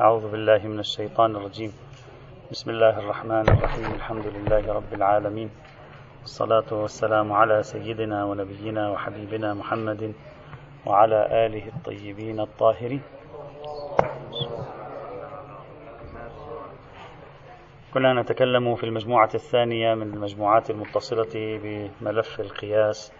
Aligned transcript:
أعوذ 0.00 0.28
بالله 0.30 0.58
من 0.68 0.78
الشيطان 0.78 1.36
الرجيم. 1.36 1.72
بسم 2.52 2.70
الله 2.70 2.98
الرحمن 2.98 3.48
الرحيم. 3.48 3.94
الحمد 3.94 4.26
لله 4.26 4.72
رب 4.72 4.92
العالمين. 4.92 5.50
والصلاة 6.20 6.68
والسلام 6.72 7.32
على 7.32 7.62
سيدنا 7.62 8.24
ونبينا 8.24 8.90
وحبيبنا 8.90 9.54
محمد 9.54 10.12
وعلى 10.86 11.46
آله 11.46 11.68
الطيبين 11.68 12.40
الطاهرين. 12.40 13.02
كنا 17.94 18.12
نتكلم 18.20 18.74
في 18.74 18.84
المجموعة 18.84 19.30
الثانية 19.34 19.94
من 19.94 20.14
المجموعات 20.14 20.70
المتصلة 20.70 21.34
بملف 21.62 22.40
القياس 22.40 23.12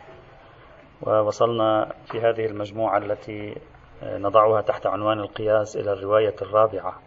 ووصلنا 1.03 1.93
في 2.07 2.21
هذه 2.21 2.47
المجموعة 2.47 2.99
التي 2.99 3.57
نضعها 4.03 4.61
تحت 4.61 4.87
عنوان 4.87 5.21
القياس 5.21 5.77
إلى 5.77 5.93
الرواية 5.93 6.35
الرابعة 6.43 7.01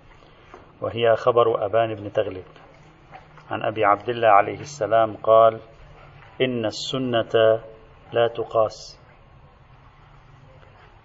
وهي 0.82 1.16
خبر 1.16 1.66
أبان 1.66 1.96
بن 1.96 2.14
تغلب. 2.14 2.46
عن 3.52 3.64
أبي 3.64 3.86
عبد 3.86 4.10
الله 4.10 4.28
عليه 4.28 4.60
السلام 4.60 5.16
قال 5.24 5.60
إن 6.42 6.66
السنة 6.66 7.62
لا 8.14 8.28
تقاس. 8.28 9.00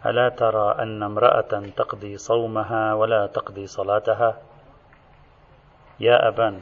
ألا 0.07 0.29
ترى 0.29 0.75
أن 0.79 1.03
امرأة 1.03 1.63
تقضي 1.77 2.17
صومها 2.17 2.95
ولا 2.95 3.27
تقضي 3.27 3.67
صلاتها؟ 3.67 4.43
يا 6.01 6.29
أبان 6.29 6.61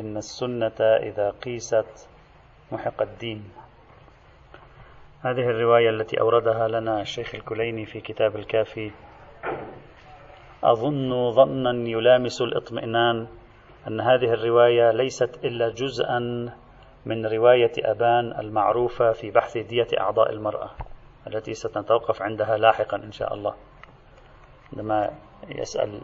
إن 0.00 0.16
السنة 0.16 0.80
إذا 0.80 1.30
قيست 1.30 2.08
محق 2.72 3.02
الدين. 3.02 3.52
هذه 5.28 5.50
الرواية 5.50 5.90
التي 5.90 6.20
أوردها 6.20 6.68
لنا 6.68 7.00
الشيخ 7.00 7.34
الكليني 7.34 7.84
في 7.86 8.00
كتاب 8.00 8.36
الكافي. 8.36 8.90
أظن 10.64 11.30
ظنا 11.30 11.88
يلامس 11.88 12.42
الاطمئنان 12.42 13.26
أن 13.88 14.00
هذه 14.00 14.32
الرواية 14.32 14.90
ليست 14.90 15.44
إلا 15.44 15.68
جزءا 15.68 16.18
من 17.06 17.26
رواية 17.26 17.72
أبان 17.84 18.40
المعروفة 18.40 19.12
في 19.12 19.30
بحث 19.30 19.58
دية 19.58 19.86
أعضاء 20.00 20.32
المرأة 20.32 20.70
التي 21.26 21.54
سنتوقف 21.54 22.22
عندها 22.22 22.56
لاحقا 22.56 22.96
إن 22.96 23.12
شاء 23.12 23.34
الله. 23.34 23.54
عندما 24.72 25.10
يسأل 25.48 26.00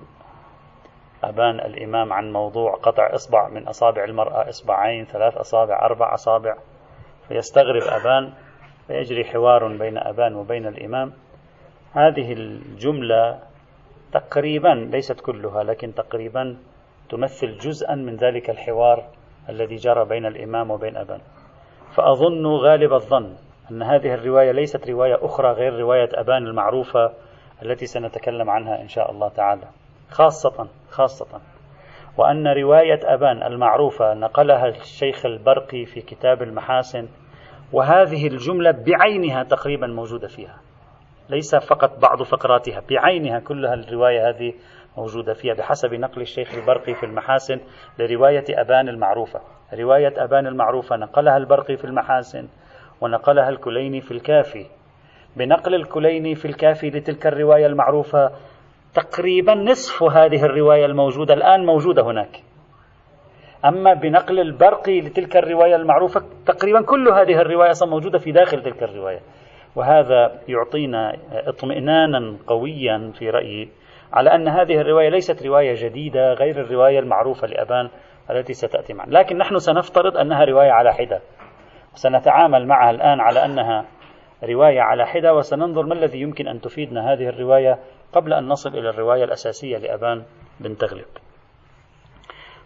أبان 1.25 1.61
الإمام 1.61 2.13
عن 2.13 2.33
موضوع 2.33 2.75
قطع 2.75 3.15
إصبع 3.15 3.49
من 3.49 3.69
أصابع 3.69 4.05
المرأة 4.05 4.49
إصبعين 4.49 5.05
ثلاث 5.05 5.37
أصابع 5.37 5.87
أربع 5.87 6.15
أصابع 6.15 6.57
فيستغرب 7.29 7.83
أبان 7.83 8.33
فيجري 8.87 9.25
حوار 9.25 9.69
بين 9.69 9.99
أبان 9.99 10.35
وبين 10.35 10.67
الإمام. 10.67 11.13
هذه 11.93 12.33
الجملة 12.33 13.39
تقريبا 14.13 14.89
ليست 14.93 15.21
كلها 15.21 15.63
لكن 15.63 15.95
تقريبا 15.95 16.57
تمثل 17.11 17.59
جزءا 17.59 17.95
من 17.95 18.17
ذلك 18.17 18.51
الحوار 18.51 19.05
الذي 19.49 19.77
جرى 19.77 20.05
بين 20.05 20.27
الإمام 20.27 20.71
وبين 20.71 20.97
أبان. 20.97 21.21
فأظن 21.95 22.47
غالب 22.47 22.93
الظن 22.93 23.35
أن 23.71 23.83
هذه 23.83 24.15
الرواية 24.15 24.53
ليست 24.53 24.91
رواية 24.91 25.19
أخرى 25.23 25.53
غير 25.53 25.73
رواية 25.73 26.09
أبان 26.13 26.47
المعروفة 26.47 27.13
التي 27.63 27.87
سنتكلم 27.87 28.51
عنها 28.51 28.81
إن 28.83 28.89
شاء 28.89 29.11
الله 29.11 29.29
تعالى. 29.29 29.67
خاصة 30.11 30.69
خاصة. 30.91 31.41
وأن 32.19 32.49
رواية 32.49 33.01
أبان 33.05 33.43
المعروفة 33.43 34.15
نقلها 34.15 34.69
الشيخ 34.69 35.27
البرقي 35.27 35.85
في 35.85 36.01
كتاب 36.01 36.43
المحاسن 36.43 37.09
وهذه 37.73 38.27
الجملة 38.27 38.71
بعينها 38.71 39.43
تقريبا 39.43 39.87
موجودة 39.87 40.29
فيها. 40.29 40.57
ليس 41.31 41.55
فقط 41.55 41.99
بعض 42.03 42.23
فقراتها 42.23 42.83
بعينها 42.91 43.39
كلها 43.41 43.75
الرواية 43.75 44.29
هذه 44.29 44.53
موجودة 44.99 45.33
فيها 45.33 45.55
بحسب 45.55 45.95
نقل 45.95 46.21
الشيخ 46.21 46.55
البرقي 46.55 46.95
في 46.95 47.07
المحاسن 47.07 47.61
لرواية 47.99 48.45
أبان 48.51 48.89
المعروفة. 48.89 49.41
رواية 49.75 50.25
أبان 50.25 50.47
المعروفة 50.47 50.97
نقلها 50.97 51.37
البرقي 51.37 51.77
في 51.77 51.85
المحاسن 51.85 52.49
ونقلها 53.01 53.49
الكليني 53.49 54.01
في 54.01 54.11
الكافي. 54.11 54.67
بنقل 55.37 55.75
الكليني 55.75 56.35
في 56.35 56.45
الكافي 56.45 56.91
لتلك 56.91 57.27
الرواية 57.27 57.67
المعروفة 57.67 58.31
تقريبا 58.95 59.55
نصف 59.55 60.03
هذه 60.03 60.45
الرواية 60.45 60.87
الموجودة 60.87 61.35
الآن 61.35 61.67
موجودة 61.67 62.03
هناك. 62.03 62.43
أما 63.65 63.95
بنقل 63.95 64.41
البرقي 64.41 65.01
لتلك 65.01 65.37
الرواية 65.37 65.77
المعروفة 65.77 66.23
تقريبا 66.47 66.83
كل 66.83 67.09
هذه 67.09 67.41
الرواية 67.41 67.73
موجودة 67.83 68.19
في 68.19 68.33
داخل 68.33 68.63
تلك 68.63 68.83
الرواية. 68.83 69.21
وهذا 69.77 70.41
يعطينا 70.49 71.17
اطمئنانا 71.33 72.37
قويا 72.47 73.13
في 73.19 73.31
رأيي 73.31 73.69
على 74.13 74.35
أن 74.35 74.49
هذه 74.49 74.81
الرواية 74.81 75.09
ليست 75.09 75.47
رواية 75.47 75.75
جديدة 75.75 76.33
غير 76.33 76.61
الرواية 76.61 76.99
المعروفة 76.99 77.47
لأبان 77.47 77.89
التي 78.31 78.53
ستأتي 78.53 78.93
معنا. 78.93 79.19
لكن 79.19 79.39
نحن 79.39 79.59
سنفترض 79.59 80.17
أنها 80.17 80.45
رواية 80.45 80.71
على 80.71 80.93
حدة 80.93 81.21
سنتعامل 81.95 82.67
معها 82.67 82.91
الآن 82.91 83.21
على 83.21 83.45
أنها 83.45 83.85
رواية 84.45 84.81
على 84.81 85.07
حدة 85.07 85.35
وسننظر 85.35 85.87
ما 85.87 85.95
الذي 85.95 86.21
يمكن 86.21 86.49
أن 86.49 86.61
تفيدنا 86.61 87.13
هذه 87.13 87.29
الرواية 87.29 87.79
قبل 88.13 88.33
أن 88.33 88.49
نصل 88.49 88.79
إلى 88.79 88.89
الرواية 88.89 89.25
الأساسية 89.25 89.79
لأبان 89.79 90.23
بن 90.61 90.77
تغلب 90.77 91.24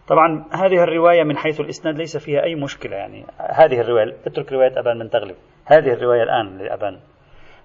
طبعا 0.09 0.45
هذه 0.53 0.83
الرواية 0.83 1.25
من 1.25 1.37
حيث 1.37 1.61
الإسناد 1.61 1.99
ليس 1.99 2.17
فيها 2.17 2.43
أي 2.43 2.55
مشكلة 2.55 2.97
يعني. 2.97 3.25
هذه 3.39 3.81
الرواية 3.81 4.17
اترك 4.27 4.53
رواية 4.53 4.79
أبان 4.79 4.99
بن 4.99 5.11
تغلب. 5.11 5.37
هذه 5.67 5.93
الرواية 5.93 6.23
الآن 6.23 6.59
لأبان. 6.59 6.99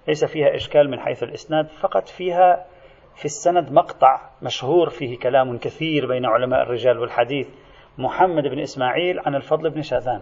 ليس 0.08 0.26
فيها 0.26 0.56
إشكال 0.56 0.92
من 0.92 1.00
حيث 1.00 1.24
الإسناد 1.24 1.68
فقط 1.68 2.08
فيها 2.08 2.66
في 3.16 3.26
السند 3.26 3.72
مقطع 3.72 4.22
مشهور 4.42 4.90
فيه 4.90 5.20
كلام 5.20 5.58
كثير 5.58 6.08
بين 6.08 6.26
علماء 6.26 6.62
الرجال 6.62 7.00
والحديث. 7.00 7.48
محمد 7.98 8.44
بن 8.44 8.60
إسماعيل 8.60 9.20
عن 9.20 9.36
الفضل 9.36 9.70
بن 9.70 9.82
شاذان. 9.82 10.22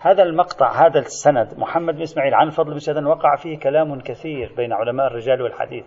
هذا 0.00 0.22
المقطع 0.22 0.86
هذا 0.86 0.98
السند 0.98 1.58
محمد 1.58 1.94
بن 1.94 2.02
إسماعيل 2.02 2.34
عن 2.34 2.46
الفضل 2.46 2.72
بن 2.72 2.78
شاذان 2.78 3.06
وقع 3.06 3.36
فيه 3.36 3.58
كلام 3.58 4.00
كثير 4.00 4.52
بين 4.56 4.72
علماء 4.72 5.06
الرجال 5.06 5.42
والحديث. 5.42 5.84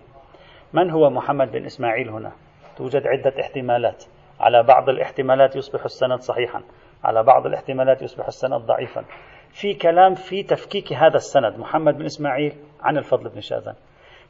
من 0.73 0.91
هو 0.91 1.09
محمد 1.09 1.51
بن 1.51 1.65
إسماعيل 1.65 2.09
هنا؟ 2.09 2.31
توجد 2.77 3.07
عدة 3.07 3.33
احتمالات. 3.41 4.05
على 4.41 4.63
بعض 4.63 4.89
الاحتمالات 4.89 5.55
يصبح 5.55 5.83
السند 5.83 6.19
صحيحا. 6.19 6.61
على 7.03 7.23
بعض 7.23 7.45
الاحتمالات 7.45 8.01
يصبح 8.01 8.25
السند 8.27 8.61
ضعيفا. 8.61 9.05
في 9.49 9.73
كلام 9.73 10.13
في 10.13 10.43
تفكيك 10.43 10.93
هذا 10.93 11.15
السند 11.15 11.59
محمد 11.59 11.97
بن 11.97 12.05
إسماعيل 12.05 12.53
عن 12.81 12.97
الفضل 12.97 13.29
بن 13.29 13.39
شاذان. 13.39 13.75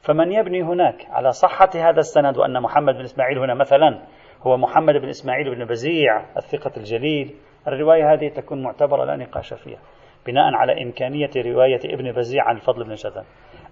فمن 0.02 0.32
يبني 0.32 0.64
هناك 0.64 1.08
على 1.10 1.32
صحة 1.32 1.70
هذا 1.76 2.00
السند 2.00 2.38
وأن 2.38 2.62
محمد 2.62 2.94
بن 2.94 3.02
إسماعيل 3.02 3.40
هنا 3.40 3.54
مثلا 3.54 4.02
هو 4.42 4.58
محمد 4.58 4.94
بن 4.94 5.10
إسماعيل 5.10 5.56
بن 5.56 5.66
بزيع 5.66 6.26
الثقة 6.38 6.72
الجليل. 6.78 7.36
الرواية 7.68 8.14
هذه 8.14 8.30
تكون 8.30 8.64
معتبرة 8.64 9.06
لا 9.06 9.16
نقاش 9.16 9.54
فيها 9.54 9.80
بناء 10.28 10.54
على 10.54 10.84
إمكانية 10.84 11.30
رواية 11.38 11.80
ابن 11.86 12.12
بزيع 12.12 12.44
عن 12.44 12.56
الفضل 12.56 12.84
بن 12.84 12.96
شاذان. 12.96 13.24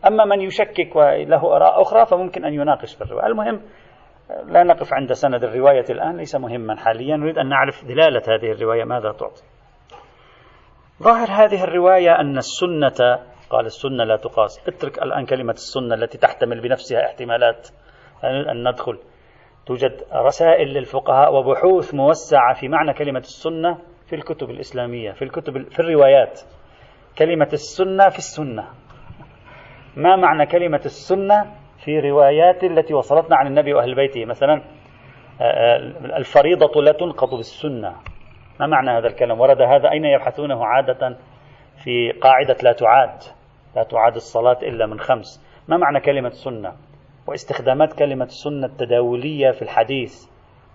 أما 0.07 0.25
من 0.25 0.41
يشكك 0.41 0.95
وله 0.95 1.55
آراء 1.55 1.81
أخرى 1.81 2.05
فممكن 2.05 2.45
أن 2.45 2.53
يناقش 2.53 2.95
في 2.95 3.01
الرواية. 3.01 3.25
المهم 3.27 3.61
لا 4.29 4.63
نقف 4.63 4.93
عند 4.93 5.13
سند 5.13 5.43
الرواية 5.43 5.85
الآن 5.89 6.17
ليس 6.17 6.35
مهما. 6.35 6.75
حاليا 6.75 7.17
نريد 7.17 7.37
أن 7.37 7.49
نعرف 7.49 7.85
دلالة 7.85 8.21
هذه 8.27 8.51
الرواية 8.51 8.83
ماذا 8.83 9.11
تعطي. 9.11 9.43
ظاهر 11.03 11.27
هذه 11.31 11.63
الرواية 11.63 12.19
أن 12.19 12.37
السنة 12.37 13.19
قال 13.49 13.65
السنة 13.65 14.03
لا 14.03 14.17
تقاس. 14.17 14.67
اترك 14.67 15.03
الآن 15.03 15.25
كلمة 15.25 15.51
السنة 15.51 15.95
التي 15.95 16.17
تحتمل 16.17 16.61
بنفسها 16.61 17.05
احتمالات. 17.05 17.67
أن 18.23 18.69
ندخل. 18.69 18.99
توجد 19.65 20.03
رسائل 20.13 20.67
للفقهاء 20.67 21.33
وبحوث 21.33 21.93
موسعة 21.93 22.53
في 22.53 22.67
معنى 22.67 22.93
كلمة 22.93 23.19
السنة 23.19 23.77
في 24.07 24.15
الكتب 24.15 24.49
الإسلامية 24.49 25.11
في 25.11 25.21
الكتب 25.21 25.69
في 25.69 25.79
الروايات. 25.79 26.41
كلمة 27.17 27.49
السنة 27.53 28.09
في 28.09 28.17
السنة. 28.17 28.67
ما 29.97 30.15
معنى 30.15 30.45
كلمة 30.45 30.81
السنة؟ 30.85 31.58
في 31.83 31.99
روايات 31.99 32.63
التي 32.63 32.93
وصلتنا 32.93 33.35
عن 33.35 33.47
النبي 33.47 33.73
وأهل 33.73 33.95
بيته. 33.95 34.25
مثلا 34.25 34.61
آه، 35.41 35.43
آه، 35.43 35.77
الفريضة 36.17 36.81
لا 36.81 36.91
تنقض 36.91 37.35
بالسنة. 37.35 37.95
ما 38.59 38.67
معنى 38.67 38.91
هذا 38.91 39.07
الكلام؟ 39.07 39.39
ورد 39.39 39.61
هذا 39.61 39.91
أين 39.91 40.05
يبحثونه 40.05 40.65
عادة 40.65 41.17
في 41.83 42.11
قاعدة 42.11 42.55
لا 42.63 42.71
تعاد؟ 42.71 43.23
لا 43.75 43.83
تعاد 43.83 44.15
الصلاة 44.15 44.57
إلا 44.63 44.85
من 44.85 44.99
خمس. 44.99 45.45
ما 45.67 45.77
معنى 45.77 45.99
كلمة 45.99 46.29
سنة؟ 46.29 46.73
واستخدامات 47.27 47.93
كلمة 47.93 48.25
السنة 48.25 48.65
التداولية 48.65 49.51
في 49.51 49.61
الحديث. 49.61 50.25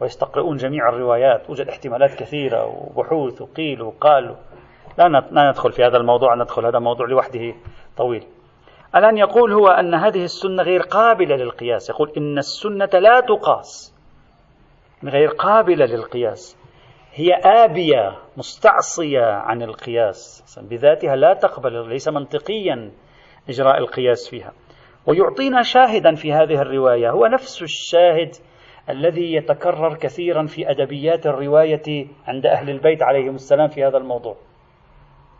ويستقرؤون 0.00 0.56
جميع 0.56 0.88
الروايات. 0.88 1.46
توجد 1.46 1.68
احتمالات 1.68 2.14
كثيرة 2.14 2.66
وبحوث 2.66 3.42
وقيل 3.42 3.82
وقال 3.82 4.36
لا 4.98 5.48
ندخل 5.50 5.72
في 5.72 5.84
هذا 5.84 5.96
الموضوع. 5.96 6.34
ندخل 6.34 6.66
هذا 6.66 6.78
موضوع 6.78 7.06
لوحده 7.06 7.54
طويل. 7.96 8.24
الآن 8.96 9.18
يقول 9.18 9.52
هو 9.52 9.68
أن 9.68 9.94
هذه 9.94 10.24
السنة 10.24 10.62
غير 10.62 10.80
قابلة 10.80 11.36
للقياس. 11.36 11.90
يقول 11.90 12.12
إن 12.16 12.38
السنة 12.38 13.00
لا 13.00 13.20
تقاس. 13.20 13.94
غير 15.04 15.28
قابلة 15.28 15.86
للقياس. 15.86 16.58
هي 17.14 17.34
آبية 17.34 18.18
مستعصية 18.36 19.24
عن 19.24 19.62
القياس. 19.62 20.58
بذاتها 20.70 21.16
لا 21.16 21.34
تقبل 21.34 21.88
ليس 21.88 22.08
منطقيا 22.08 22.90
إجراء 23.48 23.78
القياس 23.78 24.30
فيها. 24.30 24.52
ويعطينا 25.06 25.62
شاهدا 25.62 26.14
في 26.14 26.32
هذه 26.32 26.62
الرواية. 26.62 27.10
هو 27.10 27.26
نفس 27.26 27.62
الشاهد 27.62 28.30
الذي 28.90 29.34
يتكرر 29.34 29.94
كثيرا 29.94 30.46
في 30.46 30.70
أدبيات 30.70 31.26
الرواية 31.26 32.06
عند 32.26 32.46
أهل 32.46 32.70
البيت 32.70 33.02
عليهم 33.02 33.34
السلام 33.34 33.68
في 33.68 33.84
هذا 33.84 33.96
الموضوع. 33.98 34.36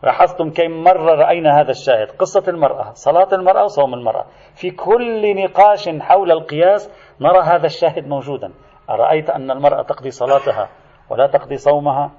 لاحظتم 0.05 0.51
كم 0.51 0.71
مرة 0.71 1.15
رأينا 1.15 1.61
هذا 1.61 1.71
الشاهد؟ 1.71 2.11
قصة 2.11 2.45
المرأة 2.49 2.93
صلاة 2.93 3.29
المرأة 3.33 3.65
وصوم 3.65 3.95
المرأة. 3.95 4.27
في 4.55 4.71
كل 4.71 5.37
نقاش 5.45 5.89
حول 5.89 6.33
القياس 6.33 6.91
نرى 7.21 7.41
هذا 7.41 7.67
الشاهد 7.67 8.09
موجودا. 8.09 8.53
أرأيت 8.91 9.31
أن 9.31 9.51
المرأة 9.51 9.83
تقضي 9.83 10.11
صلاتها 10.11 10.69
ولا 11.11 11.27
تقضي 11.27 11.57
صومها؟ 11.57 12.11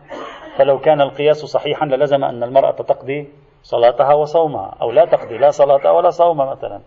فلو 0.57 0.79
كان 0.79 1.01
القياس 1.01 1.37
صحيحا 1.37 1.85
للزم 1.85 2.23
أن 2.23 2.43
المرأة 2.43 2.71
تقضي 2.71 3.29
صلاتها 3.63 4.13
وصومها 4.13 4.75
أو 4.81 4.91
لا 4.91 5.05
تقضي 5.05 5.37
لا 5.37 5.49
صلاة 5.49 5.93
ولا 5.93 6.09
صوم 6.09 6.37
مثلا. 6.37 6.81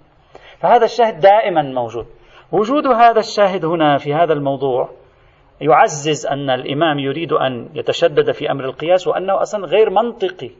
فهذا 0.58 0.84
الشاهد 0.84 1.20
دائما 1.20 1.62
موجود. 1.62 2.06
وجود 2.52 2.86
هذا 2.86 3.18
الشاهد 3.18 3.64
هنا 3.64 3.98
في 3.98 4.14
هذا 4.14 4.32
الموضوع 4.32 4.88
يعزز 5.60 6.26
أن 6.26 6.50
الإمام 6.50 6.98
يريد 6.98 7.32
أن 7.32 7.68
يتشدد 7.74 8.32
في 8.32 8.50
أمر 8.50 8.64
القياس 8.64 9.08
وأنه 9.08 9.42
أصلا 9.42 9.66
غير 9.66 9.90
منطقي. 9.90 10.50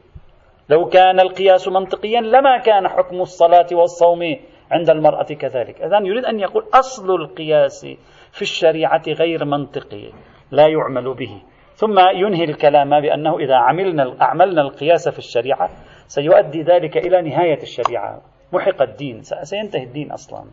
لو 0.69 0.89
كان 0.89 1.21
القياس 1.21 1.69
منطقيا 1.69 2.21
لما 2.21 2.59
كان 2.59 2.89
حكم 2.89 3.21
الصلاة 3.21 3.67
والصوم 3.73 4.37
عند 4.71 4.91
المرأة 4.91 5.23
كذلك. 5.23 5.83
إذن 5.83 6.07
يريد 6.07 6.25
أن 6.25 6.41
يقول 6.41 6.65
أصل 6.75 7.11
القياس 7.15 7.87
في 8.33 8.43
الشريعة 8.43 9.03
غير 9.09 9.45
منطقي 9.45 10.13
لا 10.51 10.67
يعمل 10.67 11.15
به. 11.15 11.43
ثم 11.75 11.99
ينهي 11.99 12.45
الكلام 12.45 13.01
بأنه 13.01 13.39
إذا 13.39 13.55
عملنا 13.55 14.17
أعملنا 14.23 14.63
القياس 14.63 15.09
في 15.09 15.19
الشريعة 15.19 15.71
سيؤدي 16.07 16.63
ذلك 16.63 16.97
إلى 16.97 17.23
نهاية 17.23 17.63
الشريعة. 17.63 18.21
محق 18.53 18.83
الدين 18.83 19.23
سينتهي 19.23 19.83
الدين 19.83 20.13
أصلا. 20.13 20.45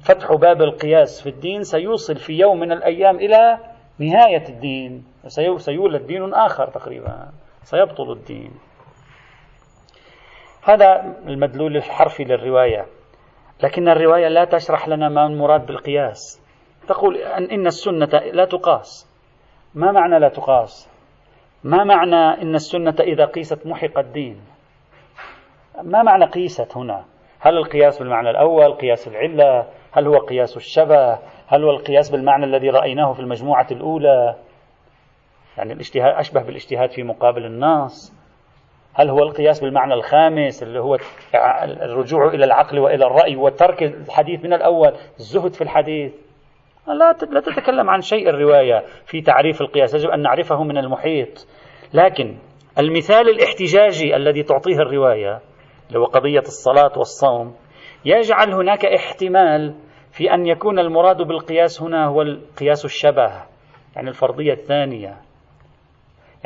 فتح 0.00 0.32
باب 0.32 0.62
القياس 0.62 1.22
في 1.22 1.28
الدين 1.28 1.62
سيوصل 1.62 2.16
في 2.16 2.32
يوم 2.32 2.60
من 2.60 2.72
الأيام 2.72 3.16
إلى 3.16 3.58
نهاية 3.98 4.48
الدين 4.48 5.04
سيولد 5.56 6.06
دين 6.06 6.34
آخر 6.34 6.66
تقريبا. 6.66 7.28
سيبطل 7.62 8.12
الدين. 8.12 8.50
هذا 10.62 11.16
المدلول 11.26 11.76
الحرفي 11.76 12.24
للرواية 12.24 12.86
لكن 13.62 13.88
الرواية 13.88 14.28
لا 14.28 14.44
تشرح 14.44 14.88
لنا 14.88 15.08
ما 15.08 15.26
المراد 15.26 15.66
بالقياس. 15.66 16.42
تقول 16.88 17.16
أن 17.16 17.44
إن 17.44 17.66
السنة 17.66 18.06
لا 18.32 18.44
تقاس. 18.44 19.08
ما 19.74 19.92
معنى 19.92 20.18
لا 20.18 20.28
تقاس؟ 20.28 20.90
ما 21.64 21.84
معنى 21.84 22.42
إن 22.42 22.54
السنة 22.54 22.94
إذا 23.00 23.24
قيست 23.24 23.66
محق 23.66 23.98
الدين؟ 23.98 24.40
ما 25.82 26.02
معنى 26.02 26.24
قيست 26.24 26.76
هنا؟ 26.76 27.04
هل 27.40 27.56
القياس 27.58 27.98
بالمعنى 27.98 28.30
الأول 28.30 28.72
قياس 28.72 29.08
العلة؟ 29.08 29.66
هل 29.92 30.06
هو 30.06 30.18
قياس 30.18 30.56
الشبه؟ 30.56 31.18
هل 31.46 31.64
هو 31.64 31.70
القياس 31.70 32.10
بالمعنى 32.10 32.44
الذي 32.44 32.70
رأيناه 32.70 33.12
في 33.12 33.20
المجموعة 33.20 33.66
الأولى؟ 33.70 34.36
يعني 35.56 35.72
الاجتهاد 35.72 36.14
أشبه 36.14 36.42
بالاجتهاد 36.42 36.90
في 36.90 37.02
مقابل 37.02 37.44
النص 37.44 38.17
هل 38.98 39.10
هو 39.10 39.18
القياس 39.18 39.60
بالمعنى 39.60 39.94
الخامس 39.94 40.62
اللي 40.62 40.80
هو 40.80 40.96
الرجوع 41.82 42.28
إلى 42.28 42.44
العقل 42.44 42.78
وإلى 42.78 43.06
الرأي 43.06 43.36
وترك 43.36 43.82
الحديث 43.82 44.44
من 44.44 44.52
الأول 44.52 44.92
الزهد 45.18 45.52
في 45.54 45.60
الحديث؟ 45.60 46.12
لا 46.86 47.12
لا 47.32 47.40
تتكلم 47.40 47.90
عن 47.90 48.00
شيء 48.00 48.28
الرواية 48.28 48.84
في 49.06 49.20
تعريف 49.20 49.60
القياس 49.60 49.94
يجب 49.94 50.10
أن 50.10 50.22
نعرفه 50.22 50.64
من 50.64 50.78
المحيط. 50.78 51.46
لكن 51.94 52.36
المثال 52.78 53.28
الاحتجاجي 53.28 54.16
الذي 54.16 54.42
تعطيه 54.42 54.76
الرواية 54.76 55.40
اللي 55.88 55.98
هو 55.98 56.04
قضية 56.04 56.40
الصلاة 56.40 56.92
والصوم 56.98 57.54
يجعل 58.04 58.52
هناك 58.54 58.84
احتمال 58.86 59.74
في 60.12 60.34
أن 60.34 60.46
يكون 60.46 60.78
المراد 60.78 61.22
بالقياس 61.22 61.82
هنا 61.82 62.06
هو 62.06 62.22
القياس 62.22 62.84
الشبه 62.84 63.32
يعني 63.96 64.08
الفرضية 64.08 64.52
الثانية. 64.52 65.27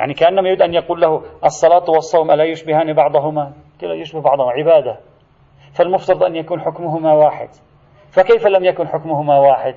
يعني 0.02 0.14
كأنما 0.14 0.48
يريد 0.48 0.62
أن 0.62 0.74
يقول 0.74 1.00
له 1.00 1.22
الصلاة 1.44 1.90
والصوم 1.90 2.30
ألا 2.30 2.44
يشبهان 2.44 2.92
بعضهما؟ 2.92 3.52
كلا 3.80 3.94
يشبه 3.94 4.20
بعضهما 4.20 4.50
عبادة. 4.50 4.98
فالمفترض 5.74 6.22
أن 6.22 6.36
يكون 6.36 6.60
حكمهما 6.60 7.12
واحد. 7.12 7.48
فكيف 8.10 8.46
لم 8.46 8.64
يكن 8.64 8.88
حكمهما 8.88 9.38
واحد؟ 9.38 9.74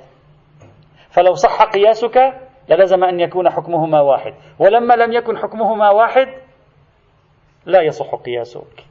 فلو 1.09 1.33
صح 1.33 1.63
قياسك 1.63 2.33
للزم 2.69 3.03
أن 3.03 3.19
يكون 3.19 3.49
حكمهما 3.49 4.01
واحد. 4.01 4.33
ولما 4.59 4.93
لم 4.93 5.13
يكن 5.13 5.37
حكمهما 5.37 5.89
واحد 5.89 6.27
لا 7.65 7.81
يصح 7.81 8.15
قياسك. 8.15 8.85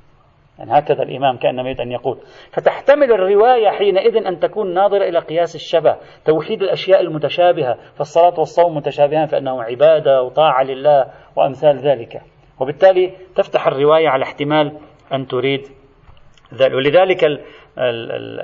يعني 0.58 0.78
هكذا 0.78 1.02
الإمام 1.02 1.36
كأنما 1.36 1.62
يريد 1.62 1.80
أن 1.80 1.92
يقول. 1.92 2.18
فتحتمل 2.52 3.12
الرواية 3.12 3.68
حينئذ 3.68 4.26
أن 4.26 4.40
تكون 4.40 4.74
ناظرة 4.74 5.08
إلى 5.08 5.18
قياس 5.18 5.54
الشبه 5.54 5.96
توحيد 6.24 6.62
الأشياء 6.62 7.00
المتشابهة 7.00 7.78
فالصلاة 7.94 8.34
والصوم 8.38 8.76
متشابهان 8.76 9.26
فإنه 9.26 9.62
عبادة 9.62 10.22
وطاعة 10.22 10.62
لله 10.62 11.06
وأمثال 11.36 11.78
ذلك. 11.78 12.22
وبالتالي 12.60 13.12
تفتح 13.36 13.66
الرواية 13.66 14.08
على 14.08 14.22
احتمال 14.22 14.78
أن 15.12 15.26
تريد 15.26 15.60
ذلك. 16.54 16.74
ولذلك 16.74 17.24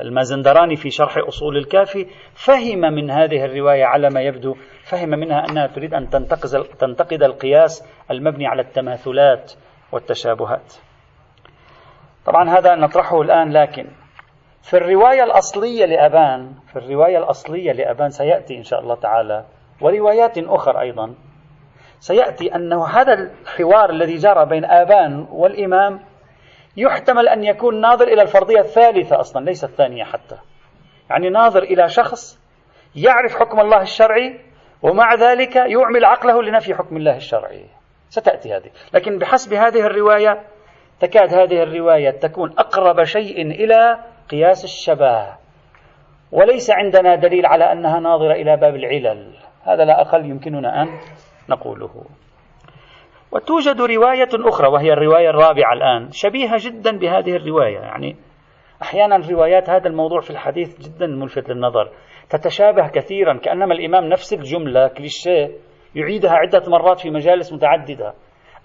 المازندراني 0.00 0.76
في 0.76 0.90
شرح 0.90 1.18
أصول 1.18 1.56
الكافي 1.56 2.06
فهم 2.34 2.80
من 2.80 3.10
هذه 3.10 3.44
الرواية 3.44 3.84
على 3.84 4.10
ما 4.10 4.20
يبدو 4.20 4.56
فهم 4.84 5.08
منها 5.08 5.44
أنها 5.50 5.66
تريد 5.66 5.94
أن 5.94 6.08
تنتقد 6.78 7.22
القياس 7.22 7.88
المبني 8.10 8.46
على 8.46 8.62
التماثلات 8.62 9.52
والتشابهات. 9.92 10.89
طبعا 12.26 12.50
هذا 12.50 12.74
نطرحه 12.74 13.20
الآن 13.22 13.52
لكن 13.52 13.86
في 14.62 14.76
الرواية 14.76 15.24
الأصلية 15.24 15.86
لأبان 15.86 16.54
في 16.72 16.76
الرواية 16.76 17.18
الأصلية 17.18 17.72
لأبان 17.72 18.10
سيأتي 18.10 18.56
إن 18.56 18.62
شاء 18.62 18.80
الله 18.80 18.94
تعالى 18.94 19.44
وروايات 19.80 20.38
أخرى 20.38 20.80
أيضا 20.80 21.14
سيأتي 22.00 22.54
أنه 22.54 22.86
هذا 22.86 23.12
الحوار 23.12 23.90
الذي 23.90 24.16
جرى 24.16 24.46
بين 24.46 24.64
آبان 24.64 25.26
والإمام 25.30 26.00
يحتمل 26.76 27.28
أن 27.28 27.44
يكون 27.44 27.80
ناظر 27.80 28.08
إلى 28.08 28.22
الفرضية 28.22 28.60
الثالثة 28.60 29.20
أصلا 29.20 29.44
ليس 29.44 29.64
الثانية 29.64 30.04
حتى. 30.04 30.36
يعني 31.10 31.28
ناظر 31.28 31.62
إلى 31.62 31.88
شخص 31.88 32.38
يعرف 32.96 33.36
حكم 33.36 33.60
الله 33.60 33.82
الشرعي 33.82 34.40
ومع 34.82 35.14
ذلك 35.14 35.56
يعمل 35.56 36.04
عقله 36.04 36.42
لنفي 36.42 36.74
حكم 36.74 36.96
الله 36.96 37.16
الشرعي. 37.16 37.66
ستأتي 38.08 38.56
هذه. 38.56 38.70
لكن 38.94 39.18
بحسب 39.18 39.54
هذه 39.54 39.86
الرواية 39.86 40.44
تكاد 41.00 41.34
هذه 41.34 41.62
الرواية 41.62 42.10
تكون 42.10 42.50
أقرب 42.58 43.04
شيء 43.04 43.42
إلى 43.42 43.98
قياس 44.30 44.64
الشبه 44.64 45.40
وليس 46.32 46.70
عندنا 46.70 47.14
دليل 47.14 47.46
على 47.46 47.72
أنها 47.72 48.00
ناظرة 48.00 48.32
إلى 48.32 48.56
باب 48.56 48.76
العلل. 48.76 49.34
هذا 49.64 49.84
لا 49.84 50.00
أقل 50.00 50.24
يمكننا 50.26 50.82
أن 50.82 50.88
نقوله. 51.48 52.04
وتوجد 53.32 53.80
رواية 53.80 54.28
أخرى 54.34 54.68
وهي 54.68 54.92
الرواية 54.92 55.30
الرابعة 55.30 55.72
الآن 55.72 56.10
شبيهة 56.12 56.56
جدا 56.58 56.98
بهذه 56.98 57.36
الرواية. 57.36 57.78
يعني 57.78 58.16
أحيانا 58.82 59.16
روايات 59.30 59.70
هذا 59.70 59.88
الموضوع 59.88 60.20
في 60.20 60.30
الحديث 60.30 60.78
جدا 60.80 61.06
ملفت 61.06 61.50
للنظر. 61.50 61.88
تتشابه 62.30 62.88
كثيرا 62.88 63.38
كأنما 63.38 63.74
الإمام 63.74 64.04
نفس 64.04 64.32
الجملة 64.32 64.88
كليشيه 64.88 65.50
يعيدها 65.94 66.32
عدة 66.32 66.62
مرات 66.68 67.00
في 67.00 67.10
مجالس 67.10 67.52
متعددة. 67.52 68.14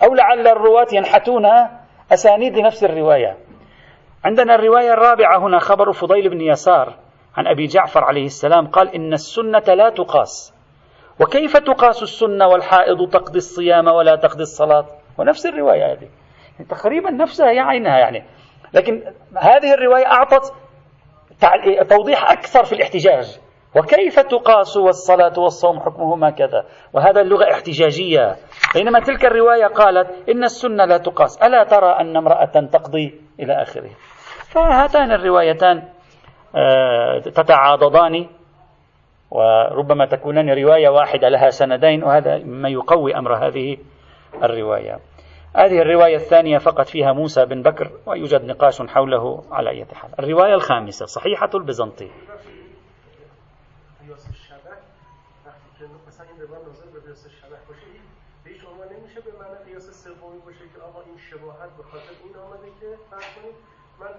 أو 0.03 0.13
لعل 0.15 0.48
الرواة 0.48 0.88
ينحتونها 0.93 1.84
أسانيد 2.12 2.59
نفس 2.59 2.83
الرواية. 2.83 3.38
عندنا 4.25 4.55
الرواية 4.55 4.93
الرابعة 4.93 5.38
هنا 5.38 5.59
خبر 5.59 5.93
فضيل 5.93 6.29
بن 6.29 6.41
يسار 6.41 6.93
عن 7.38 7.47
أبي 7.47 7.65
جعفر 7.65 8.03
عليه 8.03 8.25
السلام 8.25 8.67
قال 8.67 8.95
إن 8.95 9.13
السنة 9.13 9.74
لا 9.74 9.89
تقاس. 9.89 10.53
وكيف 11.19 11.57
تقاس 11.57 12.03
السنة 12.03 12.47
والحائض 12.47 13.09
تقضي 13.09 13.38
الصيام 13.38 13.88
ولا 13.88 14.15
تقضي 14.15 14.43
الصلاة؟ 14.43 14.85
ونفس 15.17 15.45
الرواية 15.45 15.85
هذه. 15.91 16.07
يعني 16.53 16.69
تقريبا 16.69 17.12
نفسها 17.12 17.51
هي 17.51 17.59
عينها 17.59 18.00
يعني. 18.00 18.24
لكن 18.74 19.03
هذه 19.38 19.74
الرواية 19.74 20.05
أعطت 20.05 20.53
توضيح 21.89 22.31
أكثر 22.31 22.63
في 22.63 22.75
الاحتجاج. 22.75 23.39
وكيف 23.75 24.19
تقاس 24.19 24.77
والصلاة 24.77 25.39
والصوم 25.39 25.79
حكمهما 25.79 26.29
كذا؟ 26.29 26.65
وهذا 26.93 27.21
اللغة 27.21 27.51
احتجاجية. 27.51 28.35
بينما 28.74 29.00
تلك 29.00 29.25
الرواية 29.25 29.67
قالت 29.67 30.29
إن 30.29 30.43
السنة 30.43 30.86
لا 30.86 30.98
تقاس. 30.98 31.43
ألا 31.43 31.63
ترى 31.63 31.91
أن 31.91 32.17
امرأة 32.17 32.45
تقضي 32.45 33.22
إلى 33.39 33.62
آخره؟ 33.62 33.89
فهاتان 34.50 35.12
الروايتان 35.12 35.84
آه، 36.55 37.19
تتعاضدان 37.19 38.27
وربما 39.31 40.05
تكونان 40.05 40.50
رواية 40.50 40.89
واحدة 40.89 41.29
لها 41.29 41.50
سندين 41.50 42.03
وهذا 42.03 42.38
ما 42.38 42.69
يقوي 42.69 43.15
أمر 43.15 43.36
هذه 43.48 43.77
الرواية. 44.43 45.00
هذه 45.55 45.81
الرواية 45.81 46.15
الثانية 46.15 46.57
فقط 46.57 46.88
فيها 46.88 47.13
موسى 47.13 47.45
بن 47.45 47.62
بكر 47.62 47.91
ويوجد 48.05 48.45
نقاش 48.45 48.81
حوله 48.81 49.43
على 49.51 49.69
أي 49.69 49.86
حال. 49.93 50.10
الرواية 50.19 50.53
الخامسة 50.53 51.05
صحيحة 51.05 51.50
البيزنطي. 51.55 52.10
شباهت 61.35 61.77
به 61.77 61.83
خاطر 61.83 62.13
این 62.23 62.35
آمده 62.35 62.69
که 62.79 62.97
فرض 63.11 63.23
کنید 63.35 63.55
من 63.99 64.15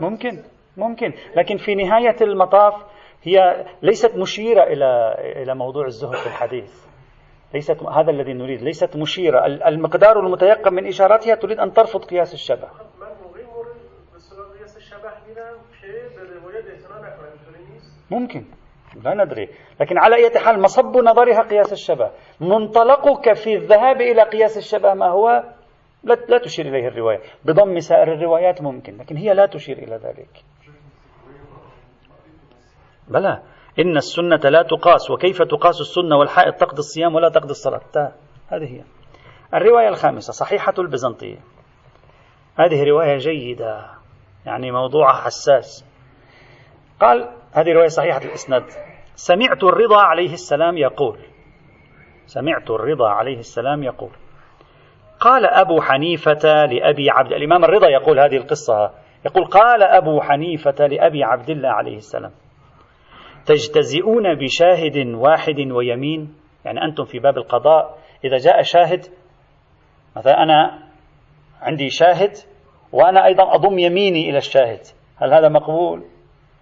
ممكن 0.00 0.44
ممكن 0.76 1.12
لكن 1.36 1.56
في 1.56 1.74
نهاية 1.74 2.16
المطاف 2.20 2.74
هي 3.22 3.66
ليست 3.82 4.16
مشيرة 4.16 4.62
إلى 4.62 5.14
إلى 5.42 5.54
موضوع 5.54 5.86
الزهد 5.86 6.16
في 6.16 6.26
الحديث. 6.26 6.84
ليست 7.54 7.82
هذا 7.82 8.10
الذي 8.10 8.32
نريد. 8.32 8.62
ليست 8.62 8.96
مشيرة. 8.96 9.46
المقدار 9.46 10.20
المتيقن 10.20 10.74
من 10.74 10.86
إشاراتها 10.86 11.34
تريد 11.34 11.58
أن 11.58 11.72
ترفض 11.72 12.04
قياس 12.04 12.34
الشبه. 12.34 12.68
ممكن 18.10 18.44
لا 19.02 19.24
ندري. 19.24 19.48
لكن 19.80 19.98
على 19.98 20.16
أي 20.16 20.38
حال 20.38 20.62
مصب 20.62 20.96
نظرها 20.96 21.42
قياس 21.42 21.72
الشبه. 21.72 22.10
منطلقك 22.40 23.32
في 23.32 23.54
الذهاب 23.54 24.00
إلى 24.00 24.22
قياس 24.22 24.58
الشبه 24.58 24.94
ما 24.94 25.06
هو؟ 25.06 25.44
لا, 26.04 26.14
لا 26.14 26.38
تشير 26.38 26.66
إليه 26.66 26.88
الرواية. 26.88 27.20
بضم 27.44 27.80
سائر 27.80 28.12
الروايات 28.12 28.62
ممكن 28.62 28.96
لكن 28.96 29.16
هي 29.16 29.34
لا 29.34 29.46
تشير 29.46 29.78
إلى 29.78 29.96
ذلك. 29.96 30.44
بلى. 33.08 33.42
إن 33.78 33.96
السنة 33.96 34.50
لا 34.50 34.62
تقاس 34.62 35.10
وكيف 35.10 35.42
تقاس 35.42 35.80
السنة 35.80 36.16
والحائط؟ 36.16 36.54
تقضي 36.54 36.78
الصيام 36.78 37.14
ولا 37.14 37.28
تقضي 37.28 37.50
الصلاة؟ 37.50 38.12
هذه 38.48 38.64
هي. 38.64 38.84
الرواية 39.54 39.88
الخامسة 39.88 40.32
صحيحة 40.32 40.74
البيزنطية. 40.78 41.38
هذه 42.56 42.84
رواية 42.84 43.16
جيدة 43.16 43.86
يعني 44.46 44.70
موضوعها 44.70 45.12
حساس. 45.12 45.84
قال 47.00 47.30
هذه 47.54 47.72
رواية 47.72 47.88
صحيحة 47.88 48.20
الإسناد. 48.24 48.64
سمعت 49.14 49.64
الرضا 49.64 50.02
عليه 50.02 50.32
السلام 50.32 50.78
يقول. 50.78 51.18
سمعت 52.26 52.70
الرضا 52.70 53.08
عليه 53.08 53.38
السلام 53.38 53.82
يقول. 53.82 54.10
قال 55.20 55.46
أبو 55.46 55.80
حنيفة 55.80 56.64
لأبي 56.64 57.10
عبد 57.10 57.32
الإمام 57.32 57.64
الرضا 57.64 57.88
يقول 57.88 58.20
هذه 58.20 58.36
القصة. 58.36 58.90
يقول 59.26 59.44
قال 59.44 59.82
أبو 59.82 60.20
حنيفة 60.20 60.86
لأبي 60.86 61.24
عبد 61.24 61.50
الله 61.50 61.68
عليه 61.68 61.96
السلام. 61.96 62.30
تجتزئون 63.46 64.34
بشاهد 64.34 64.96
واحد 65.14 65.60
ويمين؟ 65.60 66.34
يعني 66.64 66.84
أنتم 66.84 67.04
في 67.04 67.18
باب 67.18 67.36
القضاء. 67.36 67.98
إذا 68.24 68.36
جاء 68.36 68.62
شاهد 68.62 69.06
مثلا 70.16 70.42
أنا 70.42 70.78
عندي 71.62 71.90
شاهد 71.90 72.32
وأنا 72.92 73.24
أيضا 73.24 73.54
أضم 73.54 73.78
يميني 73.78 74.30
إلى 74.30 74.38
الشاهد. 74.38 74.80
هل 75.16 75.34
هذا 75.34 75.48
مقبول؟ 75.48 76.13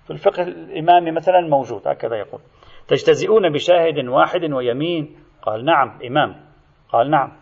في 0.04 0.10
الفقه 0.10 0.42
الإمامي 0.42 1.10
مثلا 1.10 1.40
موجود 1.40 1.88
هكذا 1.88 2.16
يقول. 2.16 2.40
تجتزئون 2.88 3.52
بشاهد 3.52 4.08
واحد 4.08 4.52
ويمين؟ 4.52 5.16
قال 5.42 5.64
نعم 5.64 5.98
إمام. 6.06 6.36
قال 6.88 7.10
نعم. 7.10 7.32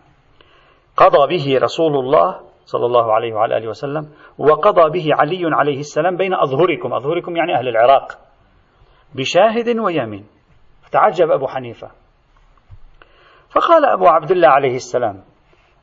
قضى 0.96 1.36
به 1.36 1.58
رسول 1.58 1.96
الله 1.98 2.40
صلى 2.64 2.86
الله 2.86 3.12
عليه 3.12 3.34
وعلى 3.34 3.56
آله 3.56 3.68
وسلم 3.68 4.08
وقضى 4.38 4.90
به 4.90 5.14
علي 5.14 5.56
عليه 5.56 5.78
السلام 5.78 6.16
بين 6.16 6.34
أظهركم. 6.34 6.94
أظهركم 6.94 7.36
يعني 7.36 7.54
أهل 7.58 7.68
العراق. 7.68 8.18
بشاهد 9.14 9.78
ويمين. 9.78 10.26
فتعجب 10.82 11.30
أبو 11.30 11.46
حنيفة. 11.46 11.90
فقال 13.50 13.84
أبو 13.84 14.06
عبد 14.06 14.30
الله 14.30 14.48
عليه 14.48 14.74
السلام 14.74 15.22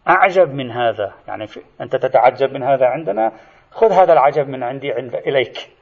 أعجب 0.09 0.49
من 0.49 0.71
هذا. 0.71 1.13
يعني 1.27 1.45
أنت 1.81 1.95
تتعجب 1.95 2.53
من 2.53 2.63
هذا 2.63 2.85
عندنا؟ 2.85 3.31
خذ 3.71 3.91
هذا 3.91 4.13
العجب 4.13 4.47
من 4.47 4.63
عندي 4.63 4.91
عند 4.91 5.15
إليك. 5.15 5.76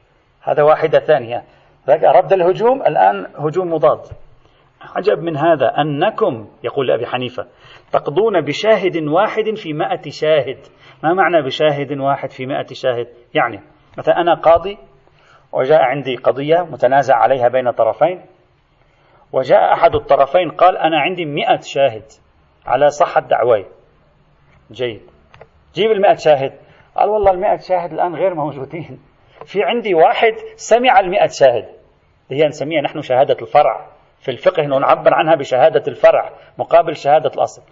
هذا 0.46 0.62
واحدة 0.62 0.98
ثانية. 0.98 1.44
رد 1.88 2.32
الهجوم 2.32 2.82
الآن 2.82 3.26
هجوم 3.38 3.72
مضاد. 3.72 4.00
عجب 4.96 5.18
من 5.18 5.36
هذا 5.36 5.68
أنكم 5.78 6.48
يقول 6.64 6.90
أبي 6.90 7.06
حنيفة 7.06 7.46
تقضون 7.92 8.40
بشاهد 8.40 8.96
واحد 8.96 9.54
في 9.54 9.72
مائة 9.72 10.10
شاهد. 10.10 10.58
ما 11.02 11.12
معنى 11.12 11.42
بشاهد 11.42 11.98
واحد 11.98 12.30
في 12.30 12.46
مائة 12.46 12.66
شاهد؟ 12.72 13.06
يعني 13.34 13.60
مثلا 13.98 14.20
أنا 14.20 14.34
قاضي 14.34 14.78
وجاء 15.52 15.82
عندي 15.82 16.16
قضية 16.16 16.62
متنازع 16.70 17.16
عليها 17.16 17.48
بين 17.48 17.70
طرفين 17.70 18.22
وجاء 19.32 19.72
أحد 19.72 19.94
الطرفين 19.94 20.50
قال 20.50 20.76
أنا 20.76 21.00
عندي 21.00 21.24
مئة 21.24 21.60
شاهد. 21.60 22.04
على 22.66 22.88
صحة 22.90 23.20
دعواي 23.20 23.66
جيد. 24.72 25.02
جيب 25.74 25.90
المئة 25.90 26.14
شاهد. 26.14 26.52
قال 26.96 27.08
والله 27.08 27.30
المئة 27.30 27.56
شاهد 27.56 27.92
الآن 27.92 28.14
غير 28.14 28.34
موجودين. 28.34 28.98
في 29.44 29.62
عندي 29.62 29.94
واحد 29.94 30.34
سمع 30.56 31.00
المئة 31.00 31.26
شاهد. 31.26 31.64
هي 32.30 32.46
نسميها 32.46 32.82
نحن 32.82 33.00
شهادة 33.00 33.36
الفرع. 33.42 33.86
في 34.20 34.30
الفقه 34.30 34.62
نعبر 34.62 35.14
عنها 35.14 35.34
بشهادة 35.34 35.82
الفرع 35.88 36.30
مقابل 36.58 36.96
شهادة 36.96 37.30
الأصل. 37.34 37.62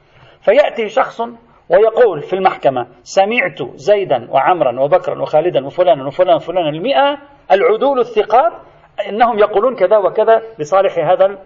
فيأتي 0.41 0.89
شخص 0.89 1.21
ويقول 1.69 2.23
في 2.23 2.33
المحكمة 2.33 2.87
سمعت 3.03 3.63
زيدا 3.75 4.31
وعمرا 4.31 4.81
وبكرا 4.81 5.23
وخالدا 5.23 5.67
وفلانا 5.67 6.07
وفلانا 6.07 6.35
وفلانا 6.35 6.69
المئة 6.69 7.19
العدول 7.51 7.99
الثقات 7.99 8.53
إنهم 9.09 9.39
يقولون 9.39 9.77
كذا 9.77 9.97
وكذا 9.97 10.43
لصالح 10.59 10.99
هذا 10.99 11.39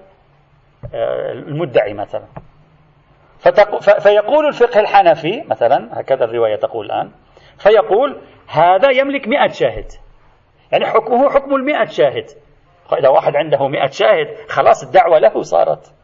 آه، 0.95 1.33
المدعي 1.33 1.95
مثلا. 1.95 2.25
فيقول 4.01 4.47
الفقه 4.47 4.81
الحنفي 4.81 5.45
مثلا 5.51 6.01
هكذا 6.01 6.25
الرواية 6.25 6.57
تقول 6.57 6.87
الآن 6.87 7.11
فيقول 7.59 8.21
هذا 8.49 8.91
يملك 8.91 9.29
مئة 9.29 9.49
شاهد. 9.49 9.87
يعني 10.73 10.87
حكمه 10.87 11.31
حكم 11.31 11.55
المئة 11.55 11.85
شاهد. 11.85 12.25
إذا 12.99 13.09
واحد 13.09 13.37
عنده 13.37 13.69
مئة 13.69 13.91
شاهد 13.91 14.49
خلاص 14.49 14.85
الدعوة 14.85 15.19
له 15.19 15.43
صارت. 15.43 15.95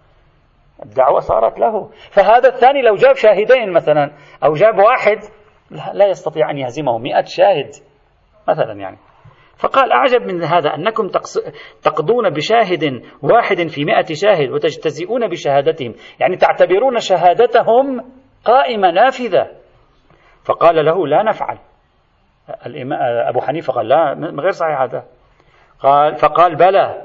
الدعوة 0.83 1.21
صارت 1.21 1.59
له. 1.59 1.91
فهذا 2.11 2.49
الثاني 2.49 2.83
لو 2.83 2.95
جاب 2.95 3.15
شاهدين 3.15 3.73
مثلا 3.73 4.13
أو 4.45 4.53
جاب 4.53 4.79
واحد 4.79 5.19
لا 5.93 6.07
يستطيع 6.07 6.51
أن 6.51 6.59
يهزمه. 6.59 6.99
مئة 6.99 7.25
شاهد 7.25 7.71
مثلا 8.49 8.73
يعني. 8.73 8.99
فقال 9.57 9.93
أعجب 9.93 10.23
من 10.23 10.43
هذا 10.43 10.75
أنكم 10.75 11.09
تقضون 11.83 12.31
بشاهد 12.31 13.03
واحد 13.23 13.69
في 13.69 13.85
مئة 13.85 14.15
شاهد 14.15 14.51
وتجتزئون 14.51 15.29
بشهادتهم. 15.29 15.95
يعني 16.21 16.37
تعتبرون 16.37 16.99
شهادتهم 16.99 18.13
قائمة 18.45 18.91
نافذة. 18.91 19.51
فقال 20.45 20.85
له 20.85 21.07
لا 21.07 21.23
نفعل. 21.23 21.59
أبو 23.29 23.41
حنيفة 23.41 23.73
قال 23.73 23.89
لا 23.89 24.13
غير 24.41 24.51
صحيح 24.51 24.81
هذا. 24.81 25.05
قال 25.79 26.15
فقال 26.15 26.57
بلى 26.57 27.05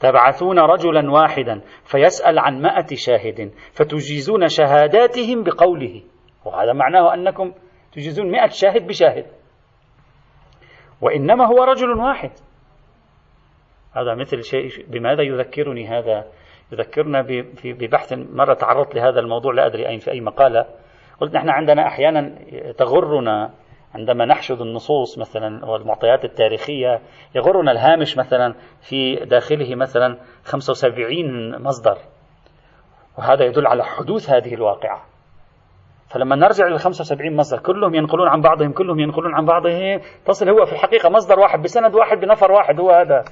تبعثون 0.00 0.58
رجلا 0.58 1.10
واحدا 1.10 1.60
فيسأل 1.84 2.38
عن 2.38 2.62
مائة 2.62 2.86
شاهد 2.94 3.52
فتجيزون 3.72 4.48
شهاداتهم 4.48 5.42
بقوله. 5.44 6.02
وهذا 6.44 6.72
معناه 6.72 7.14
أنكم 7.14 7.52
تجيزون 7.92 8.30
مائة 8.30 8.48
شاهد 8.48 8.86
بشاهد. 8.86 9.26
وإنما 11.00 11.46
هو 11.46 11.64
رجل 11.64 11.90
واحد. 11.90 12.30
هذا 13.96 14.14
مثل 14.14 14.42
شيء 14.42 14.86
بماذا 14.88 15.22
يذكرني 15.22 15.88
هذا؟ 15.88 16.24
يذكرنا 16.72 17.26
ببحث 17.64 18.12
مرة 18.12 18.54
تعرضت 18.54 18.94
لهذا 18.94 19.20
الموضوع 19.20 19.54
لا 19.54 19.66
أدري 19.66 19.88
أين 19.88 19.98
في 19.98 20.10
أي 20.10 20.20
مقالة. 20.20 20.66
قلت 21.20 21.34
نحن 21.34 21.50
عندنا 21.50 21.86
أحيانا 21.86 22.34
تغرنا 22.78 23.50
عندما 23.94 24.24
نحشد 24.24 24.60
النصوص 24.60 25.18
مثلا 25.18 25.66
والمعطيات 25.66 26.24
التاريخية 26.24 27.00
يغرنا 27.34 27.72
الهامش 27.72 28.18
مثلا 28.18 28.54
في 28.80 29.16
داخله 29.16 29.74
مثلا 29.74 30.18
75 30.44 31.62
مصدر. 31.62 31.98
وهذا 33.18 33.44
يدل 33.44 33.66
على 33.66 33.84
حدوث 33.84 34.30
هذه 34.30 34.54
الواقعة. 34.54 35.04
فلما 36.08 36.36
نرجع 36.36 36.66
لل 36.66 36.78
75 36.78 37.36
مصدر 37.36 37.58
كلهم 37.58 37.94
ينقلون 37.94 38.28
عن 38.28 38.40
بعضهم 38.40 38.72
كلهم 38.72 39.00
ينقلون 39.00 39.34
عن 39.34 39.44
بعضهم. 39.44 40.00
تصل 40.26 40.48
هو 40.48 40.64
في 40.66 40.72
الحقيقة 40.72 41.08
مصدر 41.08 41.38
واحد 41.38 41.62
بسند 41.62 41.94
واحد 41.94 42.16
بنفر 42.16 42.52
واحد 42.52 42.80
هو 42.80 42.90
هذا. 42.90 43.24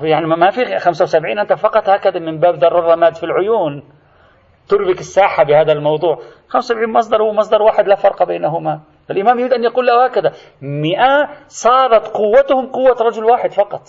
يعني 0.00 0.26
ما 0.26 0.50
في 0.50 0.78
75 0.78 1.38
أنت 1.38 1.52
فقط 1.52 1.88
هكذا 1.88 2.18
من 2.18 2.38
باب 2.40 2.54
ذر 2.54 2.78
الرماد 2.78 3.14
في 3.14 3.24
العيون. 3.24 3.82
تربك 4.68 4.98
الساحة 5.00 5.44
بهذا 5.44 5.72
الموضوع. 5.72 6.18
75 6.48 6.92
مصدر 6.92 7.22
هو 7.22 7.32
مصدر 7.32 7.62
واحد 7.62 7.88
لا 7.88 7.94
فرق 7.94 8.22
بينهما. 8.22 8.80
الإمام 9.10 9.38
يريد 9.38 9.52
أن 9.52 9.64
يقول 9.64 9.86
له 9.86 10.04
هكذا 10.04 10.32
مئة 10.62 11.28
صارت 11.46 12.08
قوتهم 12.08 12.66
قوة 12.66 12.96
رجل 13.00 13.24
واحد 13.24 13.52
فقط. 13.52 13.82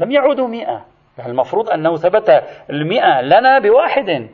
لم 0.00 0.10
يعودوا 0.10 0.48
مئة. 0.48 0.86
المفروض 1.26 1.70
أنه 1.70 1.96
ثبت 1.96 2.30
المئة 2.70 3.20
لنا 3.20 3.58
بواحد. 3.58 4.28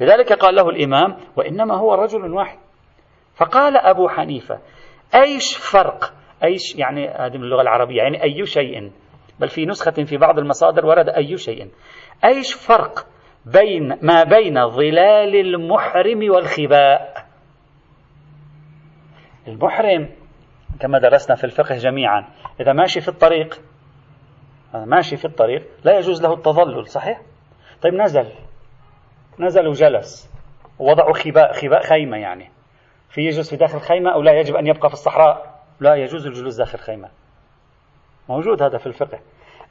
لذلك 0.00 0.32
قال 0.32 0.54
له 0.54 0.68
الإمام 0.68 1.16
وإنما 1.36 1.76
هو 1.76 1.94
رجل 1.94 2.32
واحد. 2.32 2.58
فقال 3.34 3.76
أبو 3.76 4.08
حنيفة 4.08 4.58
أيش 5.14 5.56
فرق؟ 5.56 6.12
أيش 6.44 6.76
يعني 6.76 7.08
هذه 7.08 7.36
من 7.36 7.44
اللغة 7.44 7.62
العربية 7.62 7.96
يعني 7.96 8.22
أي 8.22 8.46
شيء؟ 8.46 8.90
بل 9.40 9.48
في 9.48 9.66
نسخة 9.66 10.04
في 10.04 10.16
بعض 10.16 10.38
المصادر 10.38 10.86
ورد 10.86 11.08
أي 11.08 11.36
شيء. 11.36 11.68
أيش 12.24 12.54
فرق 12.54 13.06
بين 13.46 13.98
ما 14.02 14.24
بين 14.24 14.68
ظلال 14.68 15.36
المحرم 15.36 16.30
والخباء. 16.30 17.26
المحرم 19.48 20.08
كما 20.80 20.98
درسنا 20.98 21.36
في 21.36 21.44
الفقه 21.44 21.76
جميعا 21.76 22.28
إذا 22.60 22.72
ماشي 22.72 23.00
في 23.00 23.08
الطريق 23.08 23.60
ماشي 24.74 25.16
في 25.16 25.24
الطريق 25.24 25.66
لا 25.84 25.98
يجوز 25.98 26.22
له 26.22 26.34
التظلل 26.34 26.88
صحيح؟ 26.88 27.20
طيب 27.82 27.94
نزل 27.94 28.28
نزل 29.40 29.66
وجلس 29.66 30.30
ووضعوا 30.78 31.12
خباء 31.12 31.52
خباء 31.52 31.82
خيمة 31.82 32.16
يعني. 32.16 32.50
في 33.10 33.20
يجلس 33.20 33.50
في 33.50 33.56
داخل 33.56 33.76
الخيمة 33.76 34.14
أو 34.14 34.22
لا 34.22 34.32
يجب 34.32 34.56
أن 34.56 34.66
يبقى 34.66 34.88
في 34.88 34.94
الصحراء؟ 34.94 35.62
لا 35.80 35.94
يجوز 35.94 36.26
الجلوس 36.26 36.56
داخل 36.56 36.78
الخيمة. 36.78 37.08
موجود 38.28 38.62
هذا 38.62 38.78
في 38.78 38.86
الفقه. 38.86 39.20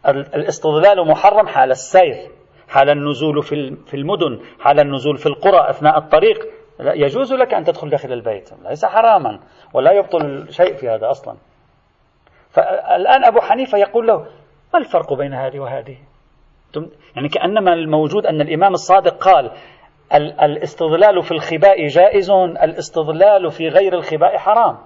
الاستظلال 0.08 1.08
محرم 1.08 1.48
حال 1.48 1.72
السير. 1.72 2.32
حال 2.72 2.90
النزول 2.90 3.44
في 3.86 3.94
المدن 3.94 4.40
حال 4.60 4.80
النزول 4.80 5.18
في 5.18 5.26
القرى 5.26 5.70
أثناء 5.70 5.98
الطريق. 5.98 6.38
لا 6.80 6.94
يجوز 6.94 7.34
لك 7.34 7.54
أن 7.54 7.64
تدخل 7.64 7.90
داخل 7.90 8.14
البيت. 8.14 8.50
ليس 8.70 8.86
حراما 8.86 9.40
ولا 9.74 9.92
يبطل 9.92 10.48
شيء 10.50 10.76
في 10.76 10.90
هذا 10.90 11.10
أصلا. 11.10 11.38
فالآن 12.50 13.24
أبو 13.24 13.40
حنيفة 13.40 13.78
يقول 13.78 14.08
له 14.08 14.18
ما 14.74 14.80
الفرق 14.80 15.14
بين 15.14 15.34
هذه 15.34 15.60
وهذه؟ 15.60 15.98
يعني 17.16 17.30
كأنما 17.30 17.74
الموجود 17.74 18.26
أن 18.26 18.42
الإمام 18.42 18.72
الصادق 18.72 19.24
قال 19.24 19.52
الاستظلال 20.42 21.24
في 21.24 21.32
الخباء 21.32 21.88
جائز 21.88 22.30
الاستظلال 22.64 23.52
في 23.52 23.68
غير 23.68 23.94
الخباء 23.94 24.38
حرام. 24.38 24.78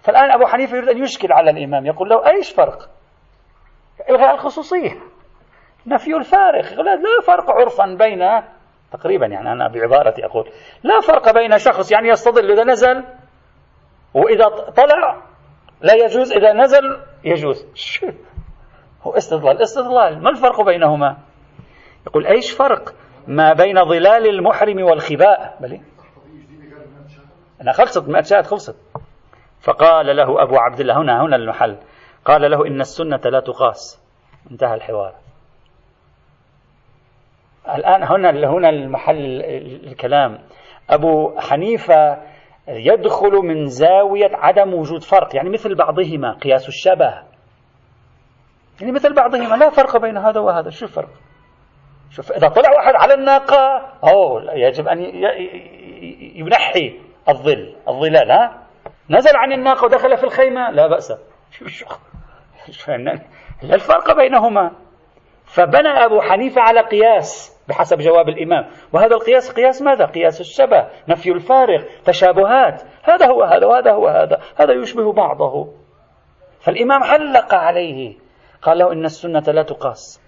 فالآن 0.00 0.30
أبو 0.30 0.46
حنيفة 0.46 0.76
يريد 0.76 0.88
أن 0.88 1.02
يشكل 1.02 1.32
على 1.32 1.50
الإمام 1.50 1.86
يقول 1.86 2.08
له 2.08 2.30
أيش 2.30 2.50
فرق؟ 2.50 2.90
إلغاء 4.10 4.34
الخصوصية. 4.34 5.11
نفي 5.86 6.16
الفارق. 6.16 6.72
لا 6.80 7.20
فرق 7.26 7.50
عرفا 7.50 7.96
بين 7.98 8.42
تقريبا 8.92 9.26
يعني 9.26 9.52
أنا 9.52 9.68
بعبارتي 9.68 10.24
أقول. 10.24 10.48
لا 10.82 11.00
فرق 11.00 11.34
بين 11.34 11.58
شخص 11.58 11.92
يعني 11.92 12.08
يستظل 12.08 12.50
إذا 12.50 12.64
نزل 12.64 13.04
وإذا 14.14 14.48
طلع. 14.48 15.22
لا 15.80 15.94
يجوز. 15.94 16.32
إذا 16.32 16.52
نزل 16.52 17.00
يجوز. 17.24 17.66
هو 19.02 19.12
استظلال. 19.16 19.62
استظلال. 19.62 20.22
ما 20.22 20.30
الفرق 20.30 20.62
بينهما؟ 20.62 21.16
يقول 22.06 22.26
أيش 22.26 22.52
فرق 22.52 22.94
ما 23.26 23.52
بين 23.52 23.84
ظلال 23.84 24.28
المحرم 24.28 24.82
والخباء؟ 24.82 25.56
بلي. 25.60 25.80
أنا 27.62 27.72
خلصت. 27.72 28.24
شاهد 28.30 28.46
خلصت. 28.46 28.76
فقال 29.60 30.16
له 30.16 30.42
أبو 30.42 30.56
عبد 30.56 30.80
الله 30.80 31.00
هنا 31.00 31.22
هنا 31.22 31.36
المحل. 31.36 31.78
قال 32.24 32.50
له 32.50 32.66
إن 32.66 32.80
السنة 32.80 33.20
لا 33.24 33.40
تقاس. 33.40 34.02
انتهى 34.50 34.74
الحوار. 34.74 35.21
الآن 37.68 38.02
هنا 38.02 38.30
هنا 38.30 38.68
المحل 38.68 39.42
الكلام. 39.86 40.38
أبو 40.90 41.40
حنيفة 41.40 42.22
يدخل 42.68 43.32
من 43.32 43.66
زاوية 43.66 44.30
عدم 44.34 44.74
وجود 44.74 45.02
فرق 45.02 45.36
يعني 45.36 45.50
مثل 45.50 45.74
بعضهما 45.74 46.32
قياس 46.32 46.68
الشبه. 46.68 47.22
يعني 48.80 48.92
مثل 48.92 49.14
بعضهما 49.14 49.54
لا 49.56 49.70
فرق 49.70 49.96
بين 49.96 50.16
هذا 50.16 50.40
وهذا. 50.40 50.70
شو 50.70 50.86
الفرق؟ 50.86 51.08
شوف 52.10 52.32
إذا 52.32 52.48
طلع 52.48 52.70
واحد 52.70 52.94
على 52.94 53.14
الناقة 53.14 53.88
أوه 54.04 54.52
يجب 54.54 54.88
أن 54.88 54.98
ينحي 56.34 57.00
الظل 57.28 57.74
الظلال 57.88 58.30
ها؟ 58.30 58.62
نزل 59.10 59.36
عن 59.36 59.52
الناقة 59.52 59.84
ودخل 59.84 60.16
في 60.16 60.24
الخيمة 60.24 60.70
لا 60.70 60.86
بأس. 60.86 61.12
شو 61.58 61.66
شو 62.70 62.92
لا 62.92 63.20
الفرق 63.62 64.16
بينهما؟ 64.16 64.70
فبنى 65.44 65.88
أبو 65.88 66.20
حنيفة 66.20 66.60
على 66.60 66.80
قياس 66.80 67.51
بحسب 67.68 67.98
جواب 67.98 68.28
الإمام. 68.28 68.66
وهذا 68.92 69.14
القياس 69.14 69.52
قياس 69.52 69.82
ماذا؟ 69.82 70.06
قياس 70.06 70.40
الشبه 70.40 70.88
نفي 71.08 71.32
الفارق 71.32 71.86
تشابهات. 72.04 72.82
هذا 73.02 73.26
هو 73.26 73.42
هذا 73.42 73.66
وهذا 73.66 73.92
هو 73.92 74.08
هذا. 74.08 74.40
هذا 74.56 74.72
يشبه 74.72 75.12
بعضه. 75.12 75.68
فالإمام 76.60 77.02
علق 77.02 77.54
عليه. 77.54 78.16
قال 78.62 78.78
له 78.78 78.92
إن 78.92 79.04
السنة 79.04 79.40
لا 79.40 79.62
تقاس. 79.62 80.22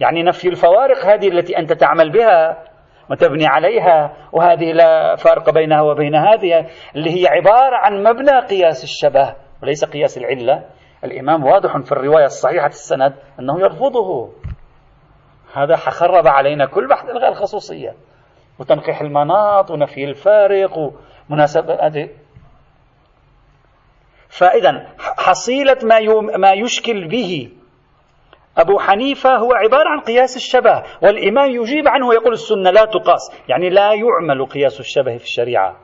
يعني 0.00 0.22
نفي 0.22 0.48
الفوارق 0.48 1.04
هذه 1.04 1.28
التي 1.28 1.58
أنت 1.58 1.72
تعمل 1.72 2.12
بها 2.12 2.64
وتبني 3.10 3.46
عليها 3.46 4.16
وهذه 4.32 4.72
لا 4.72 5.16
فرق 5.16 5.50
بينها 5.50 5.82
وبين 5.82 6.14
هذه 6.14 6.66
اللي 6.96 7.22
هي 7.22 7.26
عبارة 7.28 7.76
عن 7.76 8.02
مبنى 8.02 8.40
قياس 8.40 8.84
الشبه 8.84 9.34
وليس 9.62 9.84
قياس 9.84 10.18
العلة. 10.18 10.64
الإمام 11.04 11.44
واضح 11.44 11.78
في 11.78 11.92
الرواية 11.92 12.24
الصحيحة 12.24 12.66
السند 12.66 13.14
أنه 13.40 13.60
يرفضه. 13.60 14.32
هذا 15.52 15.76
خرب 15.76 16.26
علينا 16.26 16.66
كل 16.66 16.88
بحث 16.88 17.10
إلغاء 17.10 17.30
الخصوصية 17.30 17.94
وتنقيح 18.58 19.00
المناط 19.00 19.70
ونفي 19.70 20.04
الفارق 20.04 20.92
ومناسبة 21.30 21.74
فإذا 24.28 24.86
حصيلة 24.98 25.76
ما, 25.82 26.00
ما 26.36 26.52
يشكل 26.52 27.08
به 27.08 27.50
أبو 28.58 28.78
حنيفة 28.78 29.36
هو 29.36 29.52
عبارة 29.52 29.88
عن 29.88 30.00
قياس 30.00 30.36
الشبه 30.36 30.82
والإمام 31.02 31.50
يجيب 31.50 31.88
عنه 31.88 32.06
ويقول 32.06 32.32
السنة 32.32 32.70
لا 32.70 32.84
تقاس 32.84 33.32
يعني 33.48 33.70
لا 33.70 33.92
يعمل 33.92 34.46
قياس 34.46 34.80
الشبه 34.80 35.16
في 35.16 35.24
الشريعة. 35.24 35.76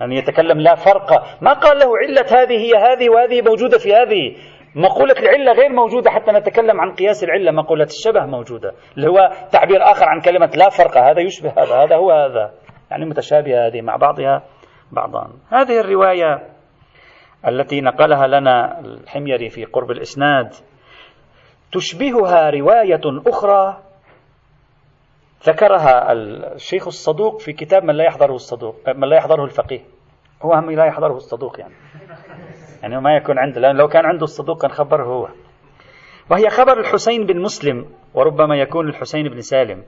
يعني 0.00 0.16
يتكلم 0.16 0.60
لا 0.60 0.74
فرق. 0.74 1.42
ما 1.42 1.52
قال 1.52 1.78
له 1.78 1.98
علة 1.98 2.42
هذه 2.42 2.58
هي 2.58 2.72
هذه 2.74 3.08
وهذه 3.08 3.42
موجودة 3.42 3.78
في 3.78 3.94
هذه. 3.94 4.36
مقولة 4.74 5.12
العلة 5.12 5.52
غير 5.52 5.72
موجودة 5.72 6.10
حتى 6.10 6.32
نتكلم 6.32 6.80
عن 6.80 6.94
قياس 6.94 7.24
العلة. 7.24 7.50
مقولة 7.50 7.84
الشبه 7.84 8.26
موجودة 8.26 8.72
اللي 8.96 9.08
هو 9.08 9.30
تعبير 9.52 9.82
آخر 9.82 10.04
عن 10.08 10.20
كلمة 10.20 10.50
لا 10.54 10.68
فرق 10.68 10.98
هذا 10.98 11.20
يشبه 11.20 11.50
هذا 11.50 11.74
هذا 11.74 11.96
هو 11.96 12.10
هذا. 12.10 12.52
يعني 12.90 13.04
متشابهة 13.04 13.66
هذه 13.66 13.80
مع 13.80 13.96
بعضها 13.96 14.42
بعضا. 14.92 15.30
هذه 15.52 15.80
الرواية 15.80 16.48
التي 17.48 17.80
نقلها 17.80 18.26
لنا 18.26 18.80
الحميري 18.80 19.48
في 19.48 19.64
قرب 19.64 19.90
الإسناد 19.90 20.54
تشبهها 21.72 22.50
رواية 22.50 23.00
أخرى 23.26 23.82
ذكرها 25.44 26.12
الشيخ 26.12 26.86
الصدوق 26.86 27.40
في 27.40 27.52
كتاب 27.52 27.84
من 27.84 27.94
لا 27.94 28.04
يحضره 28.04 28.34
الصدوق 28.34 28.76
من 28.88 29.08
لا 29.08 29.16
يحضره 29.16 29.44
الفقيه. 29.44 29.80
هو 30.42 30.52
هم 30.52 30.70
لا 30.70 30.84
يحضره 30.84 31.16
الصدوق 31.16 31.60
يعني. 31.60 31.74
يعني 32.84 33.00
ما 33.00 33.16
يكون 33.16 33.38
عنده 33.38 33.60
لأن 33.60 33.76
لو 33.76 33.88
كان 33.88 34.06
عنده 34.06 34.24
الصدوق 34.24 34.62
كان 34.62 34.70
خبره 34.70 35.04
هو. 35.04 35.28
وهي 36.30 36.50
خبر 36.50 36.80
الحسين 36.80 37.26
بن 37.26 37.40
مسلم 37.40 37.86
وربما 38.14 38.56
يكون 38.56 38.88
الحسين 38.88 39.28
بن 39.28 39.40
سالم. 39.40 39.82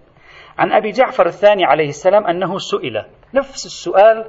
عن 0.58 0.72
أبي 0.72 0.90
جعفر 0.90 1.26
الثاني 1.26 1.64
عليه 1.64 1.88
السلام 1.88 2.26
أنه 2.26 2.58
سئل. 2.58 3.04
نفس 3.34 3.66
السؤال 3.66 4.24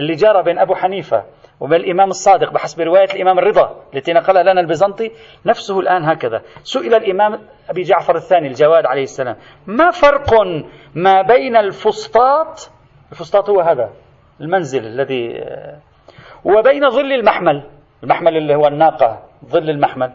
اللي 0.00 0.14
جرى 0.14 0.42
بين 0.42 0.58
أبو 0.58 0.74
حنيفة 0.74 1.24
وبين 1.60 1.80
الإمام 1.80 2.08
الصادق 2.08 2.52
بحسب 2.52 2.80
رواية 2.80 3.14
الإمام 3.14 3.38
الرضا 3.38 3.76
التي 3.94 4.12
نقلها 4.12 4.42
لنا 4.42 4.60
البيزنطي. 4.60 5.10
نفسه 5.46 5.80
الآن 5.80 6.04
هكذا. 6.04 6.42
سئل 6.62 6.94
الإمام 6.94 7.40
أبي 7.70 7.82
جعفر 7.82 8.16
الثاني 8.16 8.48
الجواد 8.48 8.86
عليه 8.86 9.02
السلام 9.02 9.36
ما 9.66 9.90
فرق 9.90 10.30
ما 10.94 11.22
بين 11.22 11.56
الفسطاط 11.56 12.70
الفسطاط 13.12 13.50
هو 13.50 13.60
هذا 13.60 13.90
المنزل 14.40 14.86
الذي 14.86 15.44
وبين 16.44 16.90
ظل 16.90 17.12
المحمل 17.12 17.62
المحمل 18.02 18.36
اللي 18.36 18.54
هو 18.54 18.66
الناقة 18.66 19.22
ظل 19.46 19.70
المحمل. 19.70 20.12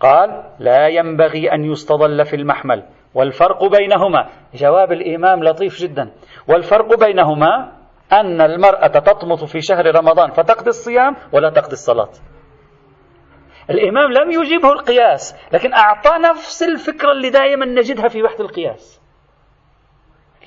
قال 0.00 0.44
لا 0.58 0.88
ينبغي 0.88 1.52
أن 1.52 1.64
يستظل 1.64 2.24
في 2.24 2.36
المحمل. 2.36 2.84
والفرق 3.14 3.64
بينهما 3.64 4.28
جواب 4.54 4.92
الإمام 4.92 5.44
لطيف 5.44 5.78
جدا. 5.78 6.12
والفرق 6.48 6.98
بينهما 6.98 7.72
أن 8.12 8.40
المرأة 8.40 8.86
تطمط 8.86 9.44
في 9.44 9.60
شهر 9.60 9.96
رمضان 9.96 10.30
فتقضي 10.30 10.68
الصيام 10.68 11.16
ولا 11.32 11.50
تقضي 11.50 11.72
الصلاة. 11.72 12.10
الإمام 13.70 14.12
لم 14.12 14.30
يجيبه 14.30 14.72
القياس 14.72 15.36
لكن 15.52 15.72
أعطى 15.72 16.10
نفس 16.30 16.62
الفكرة 16.62 17.12
اللي 17.12 17.30
دائما 17.30 17.66
نجدها 17.66 18.08
في 18.08 18.22
وحدة 18.22 18.44
القياس. 18.44 19.02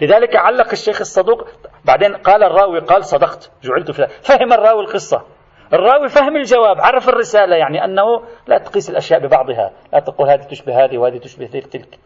لذلك 0.01 0.35
علق 0.35 0.71
الشيخ 0.71 0.99
الصدوق 0.99 1.47
بعدين 1.85 2.15
قال 2.15 2.43
الراوي 2.43 2.79
قال 2.79 3.05
صدقت 3.05 3.51
جعلت 3.63 3.91
فهم 3.91 4.53
الراوي 4.53 4.83
القصة. 4.83 5.34
الراوي 5.73 6.07
فهم 6.07 6.35
الجواب 6.35 6.81
عرف 6.81 7.09
الرسالة 7.09 7.55
يعني 7.55 7.85
أنه 7.85 8.21
لا 8.47 8.57
تقيس 8.57 8.89
الأشياء 8.89 9.19
ببعضها 9.19 9.71
لا 9.93 9.99
تقول 9.99 10.29
هذه 10.29 10.41
تشبه 10.41 10.85
هذه 10.85 10.97
وهذه 10.97 11.17
تشبه 11.17 11.45
تلك. 11.45 11.99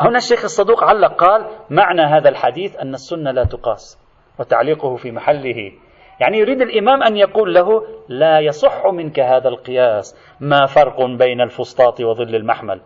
هنا 0.00 0.16
الشيخ 0.16 0.44
الصدوق 0.44 0.84
علق 0.84 1.14
قال 1.14 1.46
معنى 1.70 2.02
هذا 2.02 2.28
الحديث 2.28 2.76
أن 2.76 2.94
السنة 2.94 3.30
لا 3.30 3.44
تقاس 3.44 3.98
وتعليقه 4.38 4.96
في 4.96 5.10
محله. 5.10 5.72
يعني 6.20 6.38
يريد 6.38 6.62
الإمام 6.62 7.02
أن 7.02 7.16
يقول 7.16 7.54
له 7.54 7.82
لا 8.08 8.38
يصح 8.40 8.86
منك 8.86 9.20
هذا 9.20 9.48
القياس 9.48 10.36
ما 10.40 10.66
فرق 10.66 11.04
بين 11.04 11.40
الفسطاط 11.40 12.00
وظل 12.00 12.34
المحمل؟ 12.34 12.80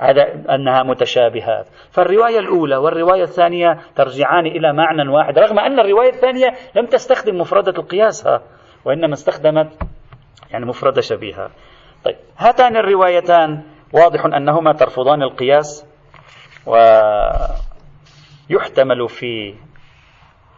هذا 0.00 0.22
أنها 0.54 0.82
متشابهات. 0.82 1.66
فالرواية 1.90 2.38
الأولى 2.38 2.76
والرواية 2.76 3.22
الثانية 3.22 3.78
ترجعان 3.96 4.46
إلى 4.46 4.72
معنى 4.72 5.08
واحد 5.08 5.38
رغم 5.38 5.58
أن 5.58 5.80
الرواية 5.80 6.08
الثانية 6.08 6.46
لم 6.76 6.86
تستخدم 6.86 7.38
مفردة 7.38 7.82
القياس 7.82 8.26
وإنما 8.84 9.12
استخدمت 9.12 9.68
يعني 10.50 10.66
مفردة 10.66 11.00
شبيهة. 11.00 11.50
طيب 12.04 12.16
هاتان 12.38 12.76
الروايتان. 12.76 13.62
واضح 13.92 14.24
أنهما 14.24 14.72
ترفضان 14.72 15.22
القياس 15.22 15.86
ويحتمل 18.50 19.08
في 19.08 19.54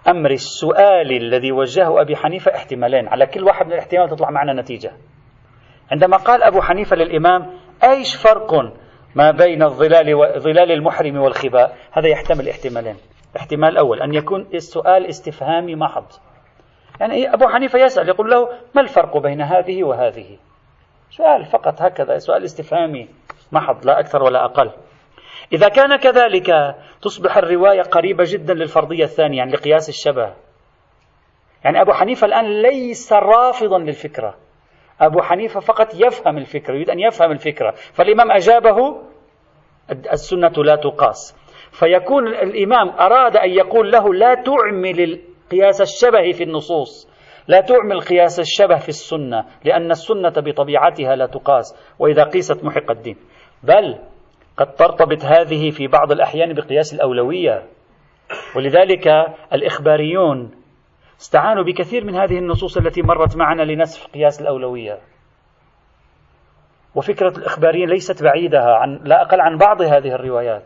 أمر 0.08 0.30
السؤال 0.30 1.12
الذي 1.12 1.52
وجهه 1.52 2.00
أبي 2.00 2.16
حنيفة 2.16 2.54
احتمالين. 2.54 3.08
على 3.08 3.26
كل 3.26 3.44
واحد 3.44 3.66
من 3.66 3.72
الاحتمال 3.72 4.08
تطلع 4.08 4.30
معنا 4.30 4.52
نتيجة. 4.62 4.92
عندما 5.90 6.16
قال 6.16 6.42
أبو 6.42 6.60
حنيفة 6.60 6.96
للإمام 6.96 7.50
أيش 7.84 8.16
فرق 8.16 8.54
ما 9.14 9.30
بين 9.30 9.62
الظلال 9.62 10.14
وظلال 10.14 10.72
المحرم 10.72 11.16
والخباء؟ 11.16 11.76
هذا 11.92 12.08
يحتمل 12.08 12.48
احتمالين. 12.48 12.96
احتمال 13.36 13.76
أول 13.76 14.02
أن 14.02 14.14
يكون 14.14 14.48
السؤال 14.54 15.06
استفهامي 15.06 15.76
محض. 15.76 16.04
يعني 17.00 17.34
أبو 17.34 17.48
حنيفة 17.48 17.78
يسأل 17.78 18.08
يقول 18.08 18.30
له 18.30 18.48
ما 18.74 18.80
الفرق 18.80 19.16
بين 19.16 19.40
هذه 19.40 19.84
وهذه؟ 19.84 20.38
سؤال 21.10 21.44
فقط 21.44 21.82
هكذا 21.82 22.18
سؤال 22.18 22.44
استفهامي 22.44 23.08
محض 23.52 23.86
لا 23.86 24.00
أكثر 24.00 24.22
ولا 24.22 24.44
أقل. 24.44 24.70
إذا 25.52 25.68
كان 25.68 25.96
كذلك 25.96 26.76
تصبح 27.02 27.36
الرواية 27.36 27.82
قريبة 27.82 28.24
جدا 28.26 28.54
للفرضية 28.54 29.04
الثانية 29.04 29.38
يعني 29.38 29.52
لقياس 29.52 29.88
الشبه. 29.88 30.34
يعني 31.64 31.80
أبو 31.80 31.92
حنيفة 31.92 32.26
الآن 32.26 32.62
ليس 32.62 33.12
رافضا 33.12 33.78
للفكرة. 33.78 34.34
أبو 35.00 35.22
حنيفة 35.22 35.60
فقط 35.60 35.94
يفهم 35.94 36.38
الفكرة 36.38 36.74
يريد 36.74 36.90
أن 36.90 37.00
يفهم 37.00 37.30
الفكرة. 37.30 37.70
فالإمام 37.70 38.30
أجابه 38.30 39.02
السنة 40.12 40.64
لا 40.64 40.76
تقاس. 40.76 41.36
فيكون 41.72 42.28
الإمام 42.28 42.88
أراد 42.88 43.36
أن 43.36 43.50
يقول 43.50 43.92
له 43.92 44.14
لا 44.14 44.34
تعمل 44.34 45.20
قياس 45.52 45.80
الشبه 45.80 46.32
في 46.32 46.42
النصوص. 46.44 47.08
لا 47.48 47.60
تعمل 47.60 48.00
قياس 48.00 48.40
الشبه 48.40 48.76
في 48.76 48.88
السنة 48.88 49.44
لأن 49.64 49.90
السنة 49.90 50.32
بطبيعتها 50.36 51.16
لا 51.16 51.26
تقاس 51.26 51.94
وإذا 51.98 52.24
قيست 52.24 52.64
محق 52.64 52.90
الدين. 52.90 53.16
بل 53.62 53.98
قد 54.56 54.74
ترتبط 54.74 55.24
هذه 55.24 55.70
في 55.70 55.86
بعض 55.86 56.12
الأحيان 56.12 56.52
بقياس 56.52 56.94
الأولوية. 56.94 57.62
ولذلك 58.56 59.08
الإخباريون 59.52 60.50
استعانوا 61.20 61.64
بكثير 61.64 62.04
من 62.04 62.14
هذه 62.16 62.38
النصوص 62.38 62.76
التي 62.76 63.02
مرت 63.02 63.36
معنا 63.36 63.62
لنسف 63.62 64.06
قياس 64.06 64.40
الأولوية. 64.40 64.98
وفكرة 66.94 67.38
الإخباريين 67.38 67.88
ليست 67.88 68.22
بعيدة 68.22 68.58
عن 68.58 69.00
لا 69.04 69.22
أقل 69.22 69.40
عن 69.40 69.58
بعض 69.58 69.82
هذه 69.82 70.14
الروايات. 70.14 70.62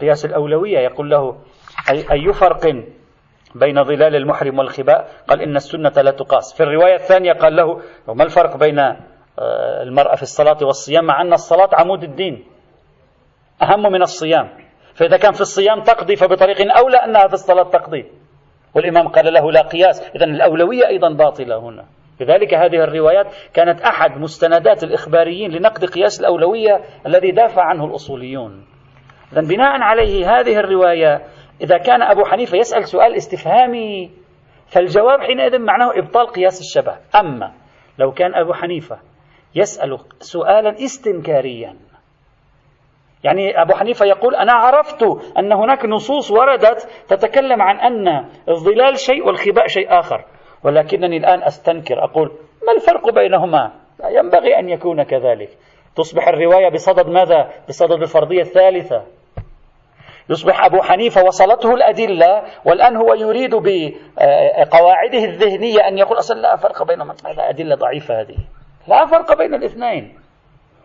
قياس 0.00 0.24
الأولوية 0.24 0.78
يقول 0.78 1.10
له 1.10 1.38
أي, 1.90 2.12
أي 2.12 2.32
فرق 2.32 2.84
بين 3.54 3.84
ظلال 3.84 4.16
المحرم 4.16 4.58
والخباء 4.58 5.08
قال 5.28 5.42
إن 5.42 5.56
السنة 5.56 6.02
لا 6.02 6.10
تقاس. 6.10 6.54
في 6.56 6.62
الرواية 6.62 6.94
الثانية 6.94 7.32
قال 7.32 7.56
له 7.56 7.80
وما 8.06 8.24
الفرق 8.24 8.56
بين 8.56 8.78
آه، 8.78 9.82
المرأة 9.82 10.14
في 10.14 10.22
الصلاة 10.22 10.58
والصيام 10.62 11.04
مع 11.04 11.22
أن 11.22 11.32
الصلاة 11.32 11.68
عمود 11.72 12.02
الدين 12.02 12.44
أهم 13.62 13.92
من 13.92 14.02
الصيام. 14.02 14.48
فإذا 14.94 15.16
كان 15.16 15.32
في 15.32 15.40
الصيام 15.40 15.82
تقضي 15.82 16.16
فبطريق 16.16 16.76
أولى 16.78 16.96
أنها 16.96 17.26
في 17.26 17.34
الصلاة 17.34 17.62
تقضي. 17.62 18.06
والإمام 18.74 19.08
قال 19.08 19.32
له 19.32 19.52
لا 19.52 19.62
قياس. 19.62 20.10
إذا 20.16 20.24
الأولوية 20.24 20.86
أيضا 20.86 21.08
باطلة 21.08 21.58
هنا. 21.58 21.84
لذلك 22.20 22.54
هذه 22.54 22.84
الروايات 22.84 23.26
كانت 23.54 23.80
أحد 23.80 24.10
مستندات 24.20 24.84
الإخباريين 24.84 25.50
لنقد 25.50 25.84
قياس 25.84 26.20
الأولوية 26.20 26.80
الذي 27.06 27.30
دافع 27.30 27.62
عنه 27.62 27.84
الأصوليون. 27.84 28.64
إذا 29.32 29.40
بناء 29.40 29.80
عليه 29.80 30.38
هذه 30.38 30.58
الرواية 30.58 31.22
إذا 31.60 31.78
كان 31.78 32.02
أبو 32.02 32.24
حنيفة 32.24 32.58
يسأل 32.58 32.88
سؤال 32.88 33.14
استفهامي 33.14 34.10
فالجواب 34.66 35.20
حينئذ 35.20 35.58
معناه 35.58 35.98
إبطال 35.98 36.26
قياس 36.26 36.60
الشبه. 36.60 36.96
أما 37.20 37.52
لو 37.98 38.12
كان 38.12 38.34
أبو 38.34 38.52
حنيفة 38.52 38.98
يسأل 39.54 39.98
سؤالا 40.20 40.84
استنكاريا 40.84 41.76
يعني 43.24 43.62
أبو 43.62 43.74
حنيفة 43.74 44.06
يقول 44.06 44.34
أنا 44.34 44.52
عرفت 44.52 45.02
أن 45.38 45.52
هناك 45.52 45.84
نصوص 45.84 46.30
وردت 46.30 46.88
تتكلم 47.08 47.62
عن 47.62 47.80
أن 47.80 48.24
الظلال 48.48 48.98
شيء 48.98 49.26
والخباء 49.26 49.66
شيء 49.66 49.98
آخر 49.98 50.24
ولكنني 50.64 51.16
الآن 51.16 51.42
أستنكر 51.42 52.04
أقول 52.04 52.28
ما 52.66 52.72
الفرق 52.76 53.14
بينهما؟ 53.14 53.72
ينبغي 54.10 54.58
أن 54.58 54.68
يكون 54.68 55.02
كذلك. 55.02 55.48
تصبح 55.96 56.28
الرواية 56.28 56.68
بصدد 56.68 57.08
ماذا؟ 57.08 57.52
بصدد 57.68 58.02
الفرضية 58.02 58.40
الثالثة. 58.40 59.02
يصبح 60.30 60.64
أبو 60.64 60.82
حنيفة 60.82 61.24
وصلته 61.24 61.74
الأدلة 61.74 62.42
والآن 62.64 62.96
هو 62.96 63.14
يريد 63.14 63.54
بقواعده 63.54 65.24
الذهنية 65.24 65.88
أن 65.88 65.98
يقول 65.98 66.18
أصلا 66.18 66.40
لا 66.40 66.56
فرق 66.56 66.82
بينهما 66.82 67.14
هذا 67.26 67.48
أدلة 67.48 67.74
ضعيفة 67.74 68.20
هذه. 68.20 68.36
لا 68.88 69.06
فرق 69.06 69.38
بين 69.38 69.54
الاثنين. 69.54 70.14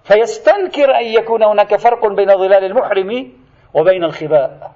فيستنكر 0.04 0.96
أن 0.96 1.06
يكون 1.06 1.44
هناك 1.44 1.76
فرق 1.76 2.08
بين 2.08 2.38
ظلال 2.38 2.64
المحرم 2.64 3.32
وبين 3.74 4.04
الخباء. 4.04 4.72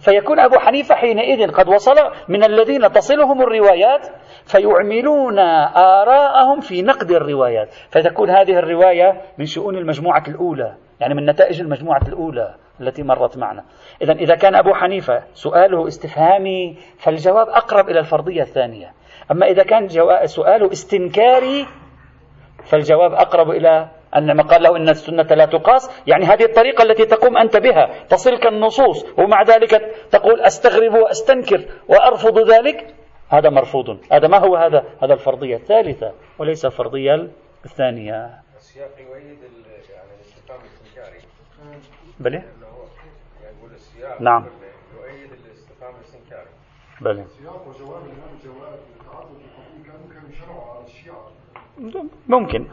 فيكون 0.00 0.40
أبو 0.40 0.58
حنيفة 0.58 0.94
حينئذ 0.94 1.50
قد 1.50 1.68
وصل 1.68 1.96
من 2.28 2.44
الذين 2.44 2.92
تصلهم 2.92 3.42
الروايات 3.42 4.06
فيعملون 4.44 5.38
آراءهم 5.38 6.60
في 6.60 6.82
نقد 6.82 7.10
الروايات. 7.10 7.68
فتكون 7.90 8.30
هذه 8.30 8.58
الرواية 8.58 9.20
من 9.38 9.46
شؤون 9.46 9.76
المجموعة 9.76 10.22
الأولى 10.28 10.74
يعني 11.00 11.14
من 11.14 11.26
نتائج 11.26 11.60
المجموعة 11.60 12.02
الأولى. 12.08 12.54
التي 12.80 13.02
مرت 13.02 13.38
معنا. 13.38 13.64
إذا 14.02 14.12
إذا 14.12 14.34
كان 14.34 14.54
أبو 14.54 14.74
حنيفة 14.74 15.22
سؤاله 15.34 15.88
استفهامي 15.88 16.76
فالجواب 16.98 17.48
أقرب 17.48 17.88
إلى 17.88 18.00
الفرضية 18.00 18.42
الثانية. 18.42 18.92
أما 19.30 19.46
إذا 19.46 19.62
كان 19.62 19.88
سؤاله 20.26 20.72
استنكاري 20.72 21.66
فالجواب 22.64 23.12
أقرب 23.12 23.50
إلى 23.50 23.88
أن 24.16 24.40
قال 24.40 24.62
له 24.62 24.76
إن 24.76 24.88
السنة 24.88 25.22
لا 25.22 25.46
تقاس. 25.46 26.02
يعني 26.06 26.24
هذه 26.24 26.44
الطريقة 26.44 26.82
التي 26.82 27.06
تقوم 27.06 27.36
أنت 27.36 27.56
بها 27.56 28.04
تصلك 28.08 28.46
النصوص 28.46 29.06
ومع 29.18 29.42
ذلك 29.42 29.70
تقول 30.10 30.40
أستغرب 30.40 30.94
وأستنكر 30.94 31.64
وأرفض 31.88 32.38
ذلك. 32.38 32.94
هذا 33.28 33.50
مرفوض. 33.50 33.98
هذا 34.12 34.28
ما 34.28 34.38
هو 34.38 34.56
هذا؟ 34.56 34.84
هذا 35.02 35.12
الفرضية 35.14 35.56
الثالثة 35.56 36.12
وليس 36.38 36.64
الفرضية 36.64 37.14
الثانية. 37.64 38.12
يعني 40.96 41.80
بلي 42.20 42.57
نعم. 44.20 44.46
يؤيد 44.96 45.32
الاستفهام 45.32 45.94
الاستنكاري 45.94 46.48
بلي 47.00 47.24
سياق 47.24 47.68
وجواب 47.68 48.02
الإمام 48.04 48.38
جواب 48.44 48.78
كانوا 50.14 50.30
شرعوا 50.30 50.74
على 50.74 50.84
الشيعة. 50.84 51.28
ممكن. 52.28 52.66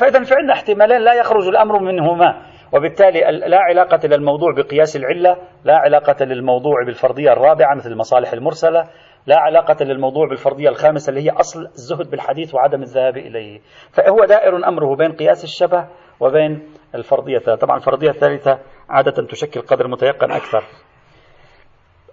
فإذا 0.00 0.24
فعندنا 0.24 0.52
احتمالين 0.52 1.00
لا 1.00 1.14
يخرج 1.14 1.48
الأمر 1.48 1.78
منهما 1.78 2.42
وبالتالي 2.72 3.20
لا 3.30 3.58
علاقة 3.58 4.08
للموضوع 4.08 4.52
بقياس 4.52 4.96
العلة 4.96 5.36
لا 5.64 5.76
علاقة 5.76 6.24
للموضوع 6.24 6.84
بالفرضية 6.86 7.32
الرابعة 7.32 7.74
مثل 7.74 7.90
المصالح 7.90 8.32
المرسلة 8.32 8.88
لا 9.26 9.38
علاقة 9.38 9.84
للموضوع 9.84 10.28
بالفرضية 10.28 10.68
الخامسة 10.68 11.10
اللي 11.10 11.24
هي 11.24 11.30
أصل 11.30 11.60
الزهد 11.60 12.10
بالحديث 12.10 12.54
وعدم 12.54 12.82
الذهاب 12.82 13.16
إليه. 13.16 13.60
فهو 13.92 14.24
دائر 14.24 14.68
أمره 14.68 14.96
بين 14.96 15.12
قياس 15.12 15.44
الشبه 15.44 15.88
وبين 16.20 16.68
الفرضية. 16.94 17.36
الثالثة 17.36 17.66
طبعا 17.66 17.76
الفرضية 17.76 18.10
الثالثة 18.10 18.58
عادة 18.88 19.26
تشكل 19.26 19.60
قدر 19.60 19.88
متيقن 19.88 20.30
أكثر. 20.30 20.64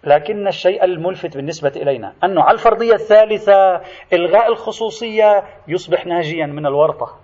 لكن 0.03 0.47
الشيء 0.47 0.83
الملفت 0.83 1.37
بالنسبة 1.37 1.71
إلينا 1.75 2.13
أنه 2.23 2.41
على 2.41 2.53
الفرضية 2.53 2.93
الثالثة 2.93 3.81
إلغاء 4.13 4.47
الخصوصية 4.51 5.43
يصبح 5.67 6.05
ناجيا 6.05 6.45
من 6.45 6.65
الورطة. 6.65 7.19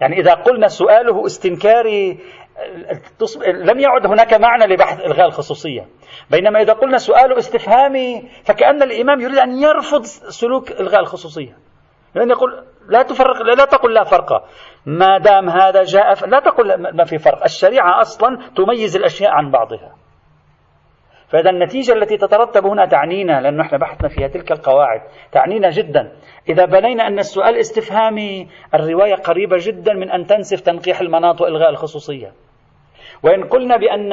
يعني 0.00 0.20
إذا 0.20 0.34
قلنا 0.34 0.68
سؤاله 0.68 1.26
استنكاري 1.26 2.18
لم 3.46 3.80
يعد 3.80 4.06
هناك 4.06 4.34
معنى 4.34 4.66
لبحث 4.66 5.00
إلغاء 5.00 5.26
الخصوصية. 5.26 5.88
بينما 6.30 6.60
إذا 6.60 6.72
قلنا 6.72 6.98
سؤاله 6.98 7.38
استفهامي 7.38 8.28
فكأن 8.44 8.82
الإمام 8.82 9.20
يريد 9.20 9.38
أن 9.38 9.62
يرفض 9.62 10.04
سلوك 10.04 10.70
إلغاء 10.70 11.00
الخصوصية. 11.00 11.58
لأن 12.14 12.30
يقول 12.30 12.64
لا 12.88 13.02
تفرق 13.02 13.42
لا 13.42 13.64
تقل 13.64 13.94
لا 13.94 14.04
فرق. 14.04 14.44
ما 14.86 15.18
دام 15.18 15.48
هذا 15.48 15.82
جاء 15.82 16.28
لا 16.28 16.40
تقل 16.40 16.96
ما 16.96 17.04
في 17.04 17.18
فرق. 17.18 17.42
الشريعة 17.44 18.00
أصلا 18.00 18.38
تميز 18.56 18.96
الأشياء 18.96 19.30
عن 19.30 19.50
بعضها. 19.50 19.94
فإذا 21.28 21.50
النتيجة 21.50 21.92
التي 21.92 22.16
تترتب 22.16 22.66
هنا 22.66 22.86
تعنينا 22.86 23.40
لأن 23.40 23.60
إحنا 23.60 23.78
بحثنا 23.78 24.08
فيها 24.08 24.28
تلك 24.28 24.52
القواعد 24.52 25.00
تعنينا 25.32 25.70
جدا. 25.70 26.12
إذا 26.48 26.64
بنينا 26.64 27.06
أن 27.06 27.18
السؤال 27.18 27.56
استفهامي 27.56 28.48
الرواية 28.74 29.14
قريبة 29.14 29.56
جدا 29.60 29.92
من 29.92 30.10
أن 30.10 30.26
تنسف 30.26 30.60
تنقيح 30.60 31.00
المناط 31.00 31.40
وإلغاء 31.40 31.70
الخصوصية. 31.70 32.32
وإن 33.22 33.44
قلنا 33.44 33.76
بأن 33.76 34.12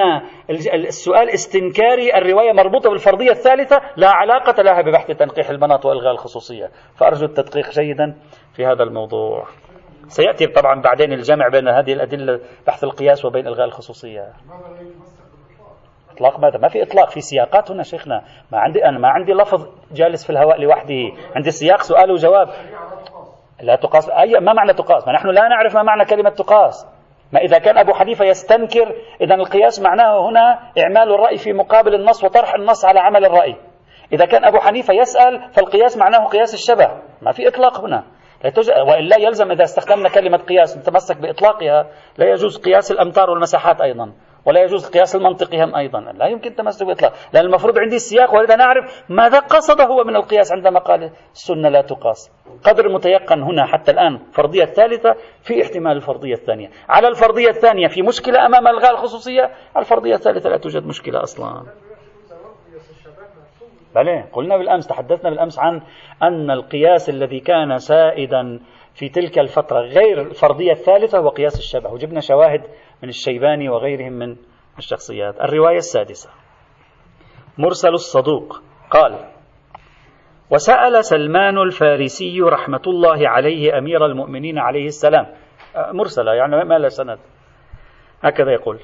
السؤال 0.73 1.29
استنكاري 1.29 2.17
الرواية 2.17 2.51
مربوطة 2.51 2.89
بالفرضية 2.89 3.31
الثالثة 3.31 3.81
لا 3.97 4.09
علاقة 4.09 4.63
لها 4.63 4.81
ببحث 4.81 5.07
تنقيح 5.11 5.49
المناط 5.49 5.85
وإلغاء 5.85 6.11
الخصوصية. 6.11 6.69
فأرجو 6.95 7.25
التدقيق 7.25 7.69
جيدا 7.69 8.15
في 8.55 8.65
هذا 8.65 8.83
الموضوع. 8.83 9.45
سيأتي 10.07 10.47
طبعا 10.47 10.81
بعدين 10.81 11.13
الجمع 11.13 11.47
بين 11.47 11.67
هذه 11.67 11.93
الأدلة 11.93 12.39
بحث 12.67 12.83
القياس 12.83 13.25
وبين 13.25 13.47
إلغاء 13.47 13.65
الخصوصية. 13.65 14.33
إطلاق 16.11 16.39
ماذا؟ 16.39 16.57
ما 16.57 16.67
في 16.67 16.83
إطلاق 16.83 17.09
في 17.09 17.21
سياقات 17.21 17.71
هنا 17.71 17.83
شيخنا. 17.83 18.23
ما 18.51 18.59
عندي 18.59 18.85
أنا 18.85 18.99
ما 18.99 19.07
عندي 19.07 19.33
لفظ 19.33 19.67
جالس 19.91 20.23
في 20.23 20.29
الهواء 20.29 20.61
لوحده. 20.61 21.11
عندي 21.35 21.51
سياق 21.51 21.81
سؤال 21.81 22.11
وجواب. 22.11 22.47
لا 23.61 23.75
تقاس. 23.75 24.09
أي 24.09 24.39
ما 24.39 24.53
معنى 24.53 24.73
تقاس؟ 24.73 25.07
ما 25.07 25.13
نحن 25.13 25.27
لا 25.27 25.47
نعرف 25.47 25.75
ما 25.75 25.83
معنى 25.83 26.05
كلمة 26.05 26.29
تقاس. 26.29 26.98
ما 27.31 27.39
إذا 27.39 27.57
كان 27.57 27.77
أبو 27.77 27.93
حنيفة 27.93 28.25
يستنكر 28.25 28.95
إذا 29.21 29.35
القياس 29.35 29.81
معناه 29.81 30.29
هنا 30.29 30.59
إعمال 30.77 31.13
الرأي 31.13 31.37
في 31.37 31.53
مقابل 31.53 31.95
النص 31.95 32.23
وطرح 32.23 32.53
النص 32.53 32.85
على 32.85 32.99
عمل 32.99 33.25
الرأي. 33.25 33.55
إذا 34.13 34.25
كان 34.25 34.45
أبو 34.45 34.57
حنيفة 34.57 34.93
يسأل 34.93 35.51
فالقياس 35.53 35.97
معناه 35.97 36.25
قياس 36.25 36.53
الشبه. 36.53 36.87
ما 37.21 37.31
في 37.31 37.47
إطلاق 37.47 37.79
هنا. 37.79 38.03
وإلا 38.87 39.17
يلزم 39.17 39.51
إذا 39.51 39.63
استخدمنا 39.63 40.09
كلمة 40.09 40.37
قياس 40.37 40.77
نتمسك 40.77 41.17
بإطلاقها 41.17 41.87
لا 42.17 42.29
يجوز 42.29 42.57
قياس 42.57 42.91
الأمتار 42.91 43.29
والمساحات 43.29 43.81
أيضا. 43.81 44.13
ولا 44.49 44.63
يجوز 44.63 44.85
القياس 44.85 45.15
المنطقي 45.15 45.63
هم 45.63 45.75
أيضا. 45.75 45.99
لا 45.99 46.27
يمكن 46.27 46.55
تمسك 46.55 46.85
بإطلاق. 46.85 47.13
لأن 47.33 47.45
المفروض 47.45 47.79
عندي 47.79 47.95
السياق 47.95 48.35
أن 48.35 48.61
أعرف 48.61 49.03
ماذا 49.09 49.39
قصد 49.39 49.81
هو 49.81 50.03
من 50.03 50.15
القياس 50.15 50.51
عندما 50.51 50.79
قال 50.79 51.11
السنة 51.33 51.69
لا 51.69 51.81
تقاس. 51.81 52.31
قدر 52.63 52.89
متيقن 52.89 53.41
هنا 53.41 53.65
حتى 53.65 53.91
الآن 53.91 54.19
فرضية 54.31 54.63
الثالثة 54.63 55.15
في 55.43 55.61
احتمال 55.61 55.91
الفرضية 55.91 56.33
الثانية. 56.33 56.69
على 56.89 57.07
الفرضية 57.07 57.49
الثانية 57.49 57.87
في 57.87 58.01
مشكلة 58.01 58.45
أمام 58.45 58.67
إلغاء 58.67 58.91
الخصوصية 58.91 59.41
على 59.75 59.83
الفرضية 59.83 60.15
الثالثة 60.15 60.49
لا 60.49 60.57
توجد 60.57 60.85
مشكلة 60.85 61.23
أصلا. 61.23 61.63
بلى 63.95 64.23
قلنا 64.33 64.57
بالأمس 64.57 64.87
تحدثنا 64.87 65.29
بالأمس 65.29 65.59
عن 65.59 65.81
أن 66.23 66.51
القياس 66.51 67.09
الذي 67.09 67.39
كان 67.39 67.77
سائدا 67.77 68.59
في 68.93 69.09
تلك 69.09 69.39
الفترة 69.39 69.79
غير 69.79 70.21
الفرضية 70.21 70.71
الثالثة 70.71 71.17
هو 71.17 71.29
قياس 71.29 71.59
الشبه. 71.59 71.93
وجبنا 71.93 72.19
شواهد 72.19 72.61
من 73.03 73.09
الشيباني 73.09 73.69
وغيرهم 73.69 74.13
من 74.13 74.35
الشخصيات. 74.77 75.41
الرواية 75.41 75.77
السادسة. 75.77 76.29
مرسل 77.57 77.89
الصدوق. 77.93 78.61
قال 78.89 79.29
وسأل 80.51 81.05
سلمان 81.05 81.57
الفارسي 81.57 82.41
رحمة 82.41 82.81
الله 82.87 83.29
عليه 83.29 83.77
أمير 83.77 84.05
المؤمنين 84.05 84.57
عليه 84.57 84.85
السلام. 84.85 85.25
مرسلة 85.75 86.33
يعني 86.33 86.65
ما 86.65 86.79
لا 86.79 86.89
سند. 86.89 87.19
هكذا 88.23 88.51
يقول 88.51 88.79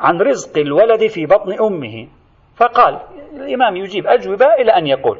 عن 0.00 0.20
رزق 0.20 0.58
الولد 0.58 1.06
في 1.06 1.26
بطن 1.26 1.52
أمه. 1.60 2.08
فقال 2.56 3.00
الإمام 3.32 3.76
يجيب 3.76 4.06
أجوبة 4.06 4.46
إلى 4.54 4.72
أن 4.72 4.86
يقول 4.86 5.18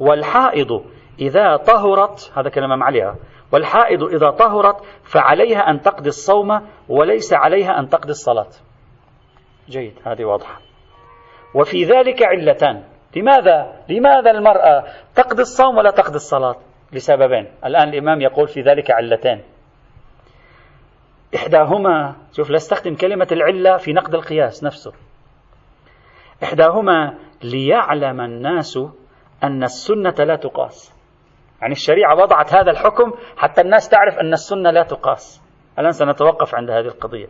والحائض 0.00 0.84
إذا 1.20 1.56
طهرت 1.56 2.32
هذا 2.36 2.48
كلام 2.48 2.82
عليها 2.82 3.16
والحائض 3.52 4.02
إذا 4.02 4.30
طهرت 4.30 4.76
فعليها 5.02 5.70
أن 5.70 5.80
تقضي 5.80 6.08
الصوم 6.08 6.60
وليس 6.88 7.32
عليها 7.32 7.78
أن 7.80 7.88
تقضي 7.88 8.10
الصلاة. 8.10 8.50
جيد 9.68 9.98
هذه 10.06 10.24
واضحة. 10.24 10.60
وفي 11.54 11.84
ذلك 11.84 12.22
علتان. 12.22 12.84
لماذا؟ 13.16 13.82
لماذا 13.88 14.30
المرأة 14.30 14.84
تقضي 15.14 15.42
الصوم 15.42 15.76
ولا 15.76 15.90
تقضي 15.90 16.16
الصلاة؟ 16.16 16.56
لسببين. 16.92 17.48
الآن 17.64 17.88
الإمام 17.88 18.20
يقول 18.20 18.48
في 18.48 18.60
ذلك 18.60 18.90
علتين 18.90 19.42
إحداهما 21.34 22.16
شوف 22.32 22.50
لا 22.50 22.56
استخدم 22.56 22.94
كلمة 22.94 23.28
العلة 23.32 23.76
في 23.76 23.92
نقد 23.92 24.14
القياس 24.14 24.64
نفسه. 24.64 24.92
إحداهما 26.42 27.18
ليعلم 27.42 28.20
الناس 28.20 28.78
أن 29.42 29.62
السنة 29.62 30.14
لا 30.18 30.36
تقاس. 30.36 30.93
يعني 31.64 31.72
الشريعة 31.72 32.14
وضعت 32.14 32.54
هذا 32.54 32.70
الحكم 32.70 33.12
حتى 33.36 33.60
الناس 33.60 33.88
تعرف 33.88 34.18
أن 34.18 34.32
السنة 34.32 34.70
لا 34.70 34.82
تقاس. 34.82 35.42
الآن 35.78 35.90
سنتوقف 35.90 36.54
عند 36.54 36.70
هذه 36.70 36.86
القضية. 36.86 37.26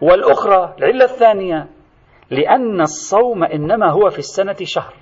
والأخرى 0.00 0.74
العلة 0.78 1.04
الثانية 1.04 1.66
لأن 2.30 2.80
الصوم 2.80 3.44
إنما 3.44 3.90
هو 3.90 4.10
في 4.10 4.18
السنة 4.18 4.56
شهر. 4.62 4.94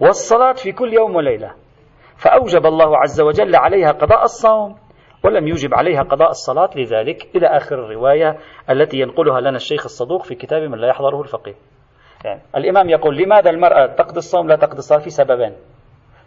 والصلاة 0.00 0.52
في 0.52 0.72
كل 0.72 0.92
يوم 0.92 1.16
وليلة. 1.16 1.54
فأوجب 2.16 2.66
الله 2.66 2.96
عز 2.98 3.20
وجل 3.20 3.56
عليها 3.56 3.92
قضاء 3.92 4.22
الصوم 4.22 4.76
ولم 5.24 5.48
يوجب 5.48 5.74
عليها 5.74 6.02
قضاء 6.02 6.28
الصلاة. 6.30 6.70
لذلك 6.76 7.36
إلى 7.36 7.46
آخر 7.46 7.74
الرواية 7.74 8.38
التي 8.70 8.98
ينقلها 8.98 9.40
لنا 9.40 9.56
الشيخ 9.56 9.84
الصدوق 9.84 10.22
في 10.22 10.34
كتاب 10.34 10.62
من 10.62 10.78
لا 10.78 10.88
يحضره 10.88 11.20
الفقيه. 11.20 11.54
يعني 12.24 12.42
الإمام 12.56 12.90
يقول 12.90 13.16
لماذا 13.16 13.50
المرأة 13.50 13.86
تقضي 13.86 14.18
الصوم 14.18 14.48
لا 14.48 14.56
تقضي 14.56 14.78
الصلاة 14.78 14.98
في 14.98 15.10
سببين؟ 15.10 15.56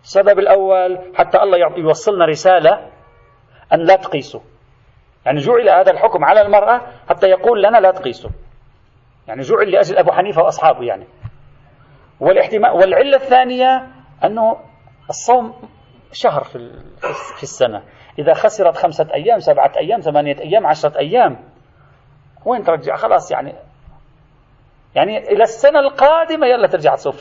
السبب 0.06 0.40
الأول 0.40 1.00
حتى 1.16 1.38
الله 1.38 1.58
يوصلنا 1.78 2.26
رسالة 2.26 2.90
أن 3.74 3.80
لا 3.80 3.96
تقيسوا. 3.96 4.42
يعني 5.26 5.40
جعل 5.40 5.70
هذا 5.70 5.92
الحكم 5.92 6.26
على 6.26 6.42
المرأة 6.42 6.82
حتى 7.10 7.28
يقول 7.28 7.64
لنا 7.64 7.78
لا 7.78 7.92
تقيسوا. 7.92 8.30
يعني 9.28 9.42
جعل 9.42 9.72
لأجل 9.72 9.98
أبو 9.98 10.12
حنيفة 10.12 10.44
وأصحابه 10.44 10.84
يعني. 10.84 11.08
والاحتمال 12.20 12.72
والعلة 12.72 13.18
الثانية 13.18 13.88
أنه 14.24 14.58
الصوم 15.10 15.54
شهر 16.12 16.44
في, 16.44 16.58
في 17.38 17.44
السنة. 17.44 17.84
إذا 18.20 18.34
خسرت 18.34 18.78
خمسة 18.78 19.08
أيام 19.14 19.40
سبعة 19.40 19.72
أيام 19.78 20.00
ثمانية 20.00 20.40
أيام 20.40 20.68
عشرة 20.68 21.00
أيام 21.00 21.40
وين 22.46 22.64
ترجع؟ 22.64 22.96
خلاص 22.96 23.32
يعني 23.32 23.54
يعني 24.96 25.18
إلى 25.18 25.44
السنة 25.44 25.80
القادمة 25.80 26.48
يلا 26.48 26.68
ترجع 26.68 26.96
تصوم. 26.96 27.14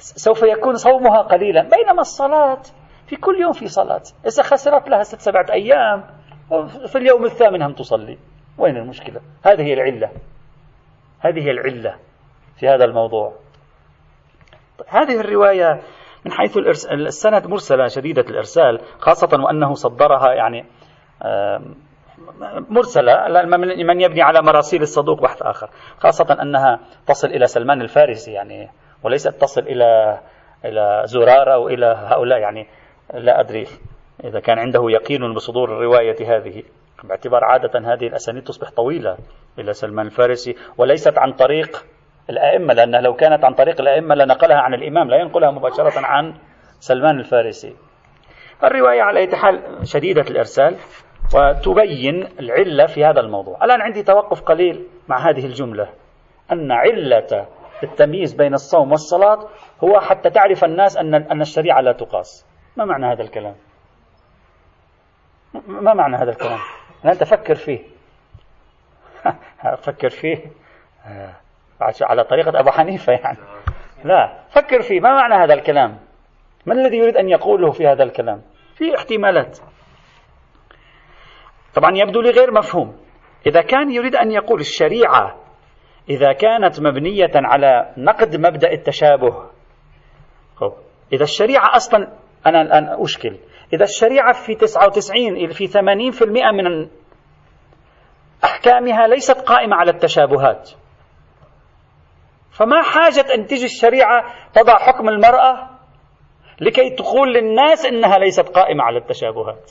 فسوف 0.00 0.42
يكون 0.42 0.74
صومها 0.74 1.22
قليلا. 1.22 1.62
بينما 1.62 2.00
الصلاة 2.00 2.62
في 3.06 3.16
كل 3.16 3.40
يوم 3.40 3.52
في 3.52 3.68
صلاة. 3.68 4.02
إذا 4.26 4.42
خسرت 4.42 4.88
لها 4.88 5.02
ست 5.02 5.20
سبعة 5.20 5.46
أيام 5.52 6.04
في 6.86 6.98
اليوم 6.98 7.24
الثامن 7.24 7.62
هم 7.62 7.72
تصلي. 7.72 8.18
وين 8.58 8.76
المشكلة؟ 8.76 9.20
هذه 9.44 9.62
هي 9.62 9.72
العلة. 9.72 10.10
هذه 11.20 11.50
العلة 11.50 11.94
في 12.56 12.68
هذا 12.68 12.84
الموضوع. 12.84 13.32
هذه 14.88 15.20
الرواية 15.20 15.80
من 16.24 16.32
حيث 16.32 16.58
السند 16.92 17.46
مرسلة 17.46 17.86
شديدة 17.86 18.22
الإرسال 18.22 18.80
خاصة 18.98 19.42
وأنه 19.44 19.74
صدرها 19.74 20.32
يعني 20.32 20.64
مرسلة 22.68 23.42
من 23.86 24.00
يبني 24.00 24.22
على 24.22 24.42
مراسيل 24.42 24.82
الصدوق 24.82 25.22
بحث 25.22 25.42
آخر. 25.42 25.70
خاصة 25.98 26.36
أنها 26.42 26.80
تصل 27.06 27.28
إلى 27.28 27.46
سلمان 27.46 27.82
الفارسي 27.82 28.32
يعني 28.32 28.70
وليست 29.02 29.28
تصل 29.28 29.60
إلى 29.60 30.20
إلى 30.64 31.02
زرارة 31.04 31.54
أو 31.54 31.68
إلى 31.68 31.86
هؤلاء 31.86 32.38
يعني 32.38 32.66
لا 33.14 33.40
أدري 33.40 33.66
إذا 34.24 34.40
كان 34.40 34.58
عنده 34.58 34.90
يقين 34.90 35.34
بصدور 35.34 35.72
الرواية 35.72 36.36
هذه. 36.36 36.62
باعتبار 37.04 37.44
عادة 37.44 37.92
هذه 37.92 38.06
الأسانيد 38.06 38.44
تصبح 38.44 38.70
طويلة 38.70 39.16
إلى 39.58 39.72
سلمان 39.72 40.06
الفارسي 40.06 40.56
وليست 40.78 41.18
عن 41.18 41.32
طريق 41.32 41.84
الأئمة 42.30 42.74
لأنها 42.74 43.00
لو 43.00 43.14
كانت 43.14 43.44
عن 43.44 43.54
طريق 43.54 43.80
الأئمة 43.80 44.14
لنقلها 44.14 44.56
عن 44.56 44.74
الإمام 44.74 45.08
لا 45.08 45.16
ينقلها 45.16 45.50
مباشرة 45.50 46.06
عن 46.06 46.34
سلمان 46.80 47.18
الفارسي. 47.18 47.76
الرواية 48.64 49.02
على 49.02 49.20
أي 49.20 49.36
حال 49.36 49.62
شديدة 49.82 50.22
الإرسال 50.22 50.76
وتبين 51.34 52.28
العلة 52.40 52.86
في 52.86 53.04
هذا 53.04 53.20
الموضوع. 53.20 53.64
الآن 53.64 53.80
عندي 53.80 54.02
توقف 54.02 54.40
قليل 54.42 54.86
مع 55.08 55.30
هذه 55.30 55.46
الجملة. 55.46 55.88
أن 56.52 56.72
علة 56.72 57.46
التمييز 57.82 58.34
بين 58.34 58.54
الصوم 58.54 58.90
والصلاة 58.90 59.48
هو 59.84 60.00
حتى 60.00 60.30
تعرف 60.30 60.64
الناس 60.64 60.96
أن 60.96 61.14
أن 61.14 61.40
الشريعة 61.40 61.80
لا 61.80 61.92
تقاس. 61.92 62.46
ما 62.76 62.84
معنى 62.84 63.06
هذا 63.06 63.22
الكلام؟ 63.22 63.54
ما 65.66 65.94
معنى 65.94 66.16
هذا 66.16 66.30
الكلام؟ 66.30 66.58
أنت 67.04 67.24
فكر 67.24 67.54
فيه. 67.54 67.80
فكر 69.86 70.08
فيه. 70.08 70.38
على 72.02 72.24
طريقة 72.24 72.60
أبو 72.60 72.70
حنيفة 72.70 73.12
يعني. 73.12 73.38
لا 74.04 74.32
فكر 74.50 74.82
فيه. 74.82 75.00
ما 75.00 75.14
معنى 75.14 75.34
هذا 75.34 75.54
الكلام؟ 75.54 75.98
ما 76.66 76.74
الذي 76.74 76.96
يريد 76.96 77.16
أن 77.16 77.28
يقوله 77.28 77.70
في 77.70 77.86
هذا 77.86 78.02
الكلام؟ 78.02 78.42
في 78.74 78.96
احتمالات. 78.96 79.58
طبعا 81.74 81.90
يبدو 81.96 82.20
لي 82.20 82.30
غير 82.30 82.52
مفهوم. 82.52 82.96
إذا 83.46 83.62
كان 83.62 83.90
يريد 83.90 84.16
أن 84.16 84.30
يقول 84.30 84.60
الشريعة 84.60 85.36
إذا 86.08 86.32
كانت 86.32 86.80
مبنية 86.80 87.30
على 87.34 87.94
نقد 87.96 88.36
مبدأ 88.36 88.72
التشابه. 88.72 89.50
إذا 91.12 91.24
الشريعة 91.24 91.76
أصلا 91.76 92.08
أنا 92.46 92.62
الآن 92.62 93.02
أشكل 93.02 93.36
إذا 93.72 93.84
الشريعة 93.84 94.32
في 94.32 94.54
99 94.54 95.48
في 95.48 95.68
80% 95.68 95.78
من 96.52 96.88
أحكامها 98.44 99.06
ليست 99.06 99.36
قائمة 99.40 99.76
على 99.76 99.90
التشابهات. 99.90 100.70
فما 102.50 102.82
حاجة 102.82 103.34
أن 103.34 103.46
تجي 103.46 103.64
الشريعة 103.64 104.24
تضع 104.54 104.78
حكم 104.78 105.08
المرأة 105.08 105.70
لكي 106.60 106.90
تقول 106.90 107.34
للناس 107.34 107.86
إنها 107.86 108.18
ليست 108.18 108.48
قائمة 108.48 108.84
على 108.84 108.98
التشابهات؟ 108.98 109.70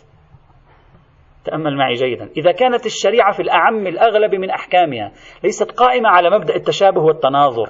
تأمل 1.49 1.77
معي 1.77 1.93
جيدا. 1.93 2.29
إذا 2.37 2.51
كانت 2.51 2.85
الشريعة 2.85 3.31
في 3.31 3.41
الأعم 3.41 3.87
الأغلب 3.87 4.35
من 4.35 4.49
أحكامها 4.49 5.11
ليست 5.43 5.71
قائمة 5.71 6.09
على 6.09 6.29
مبدأ 6.29 6.55
التشابه 6.55 7.01
والتناظر. 7.01 7.69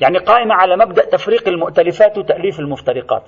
يعني 0.00 0.18
قائمة 0.18 0.54
على 0.54 0.76
مبدأ 0.76 1.04
تفريق 1.04 1.48
المؤتلفات 1.48 2.18
وتأليف 2.18 2.60
المفترقات. 2.60 3.22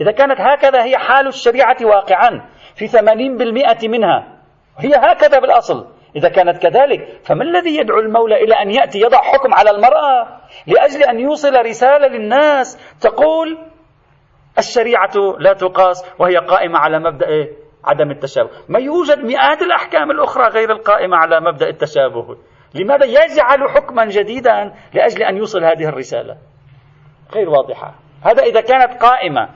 إذا 0.00 0.12
كانت 0.12 0.40
هكذا 0.40 0.84
هي 0.84 0.98
حال 0.98 1.26
الشريعة 1.26 1.76
واقعا 1.82 2.48
في 2.74 2.86
ثمانين 2.86 3.36
بالمئة 3.36 3.88
منها. 3.88 4.38
هي 4.78 4.94
هكذا 4.94 5.38
بالأصل. 5.38 5.86
إذا 6.16 6.28
كانت 6.28 6.62
كذلك 6.62 7.20
فما 7.24 7.42
الذي 7.42 7.76
يدعو 7.76 7.98
المولى 7.98 8.44
إلى 8.44 8.54
أن 8.54 8.70
يأتي 8.70 8.98
يضع 9.00 9.18
حكم 9.18 9.54
على 9.54 9.70
المرأة 9.70 10.40
لأجل 10.66 11.02
أن 11.02 11.20
يوصل 11.20 11.54
رسالة 11.66 12.06
للناس 12.06 12.96
تقول 13.00 13.58
الشريعة 14.58 15.12
لا 15.38 15.52
تقاس 15.52 16.14
وهي 16.18 16.36
قائمة 16.36 16.78
على 16.78 16.98
مبدأ 16.98 17.26
عدم 17.84 18.10
التشابه. 18.10 18.50
ما 18.68 18.78
يوجد 18.78 19.18
مئات 19.18 19.62
الأحكام 19.62 20.10
الأخرى 20.10 20.48
غير 20.48 20.72
القائمة 20.72 21.16
على 21.16 21.40
مبدأ 21.40 21.68
التشابه. 21.68 22.36
لماذا 22.74 23.04
يجعل 23.04 23.70
حكما 23.70 24.04
جديدا 24.04 24.74
لأجل 24.94 25.22
أن 25.22 25.36
يوصل 25.36 25.64
هذه 25.64 25.88
الرسالة؟ 25.88 26.36
غير 27.34 27.48
واضحة. 27.48 27.94
هذا 28.22 28.42
إذا 28.42 28.60
كانت 28.60 29.02
قائمة. 29.02 29.48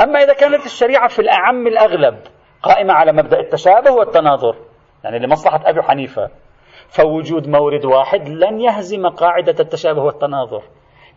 أما 0.00 0.22
إذا 0.22 0.32
كانت 0.32 0.66
الشريعة 0.66 1.08
في 1.08 1.18
الأعم 1.18 1.66
الأغلب 1.66 2.18
قائمة 2.62 2.92
على 2.92 3.12
مبدأ 3.12 3.40
التشابه 3.40 3.92
والتناظر 3.92 4.56
يعني 5.04 5.18
لمصلحة 5.18 5.60
أبي 5.64 5.82
حنيفة 5.82 6.30
فوجود 6.88 7.48
مورد 7.48 7.84
واحد 7.84 8.28
لن 8.28 8.60
يهزم 8.60 9.08
قاعدة 9.08 9.54
التشابه 9.60 10.02
والتناظر. 10.02 10.62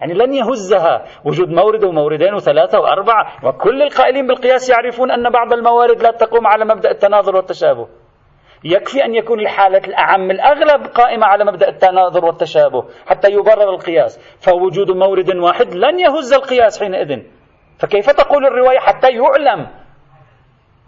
يعني 0.01 0.13
لن 0.13 0.33
يهزها 0.33 1.05
وجود 1.25 1.49
مورد 1.49 1.83
وموردين 1.83 2.33
وثلاثة 2.33 2.79
وأربعة 2.79 3.45
وكل 3.45 3.81
القائلين 3.81 4.27
بالقياس 4.27 4.69
يعرفون 4.69 5.11
أن 5.11 5.29
بعض 5.29 5.53
الموارد 5.53 6.01
لا 6.01 6.11
تقوم 6.11 6.47
على 6.47 6.65
مبدأ 6.65 6.91
التناظر 6.91 7.35
والتشابه. 7.35 7.87
يكفي 8.63 9.05
أن 9.05 9.15
يكون 9.15 9.39
الحالة 9.39 9.81
الأعم 9.87 10.31
الأغلب 10.31 10.85
قائمة 10.85 11.25
على 11.25 11.45
مبدأ 11.45 11.69
التناظر 11.69 12.25
والتشابه 12.25 12.85
حتى 13.07 13.31
يبرر 13.31 13.69
القياس. 13.69 14.37
فوجود 14.39 14.91
مورد 14.91 15.35
واحد 15.35 15.73
لن 15.73 15.99
يهز 15.99 16.33
القياس 16.33 16.79
حينئذ. 16.79 17.21
فكيف 17.79 18.09
تقول 18.09 18.45
الرواية 18.45 18.79
حتى 18.79 19.07
يعلم 19.07 19.67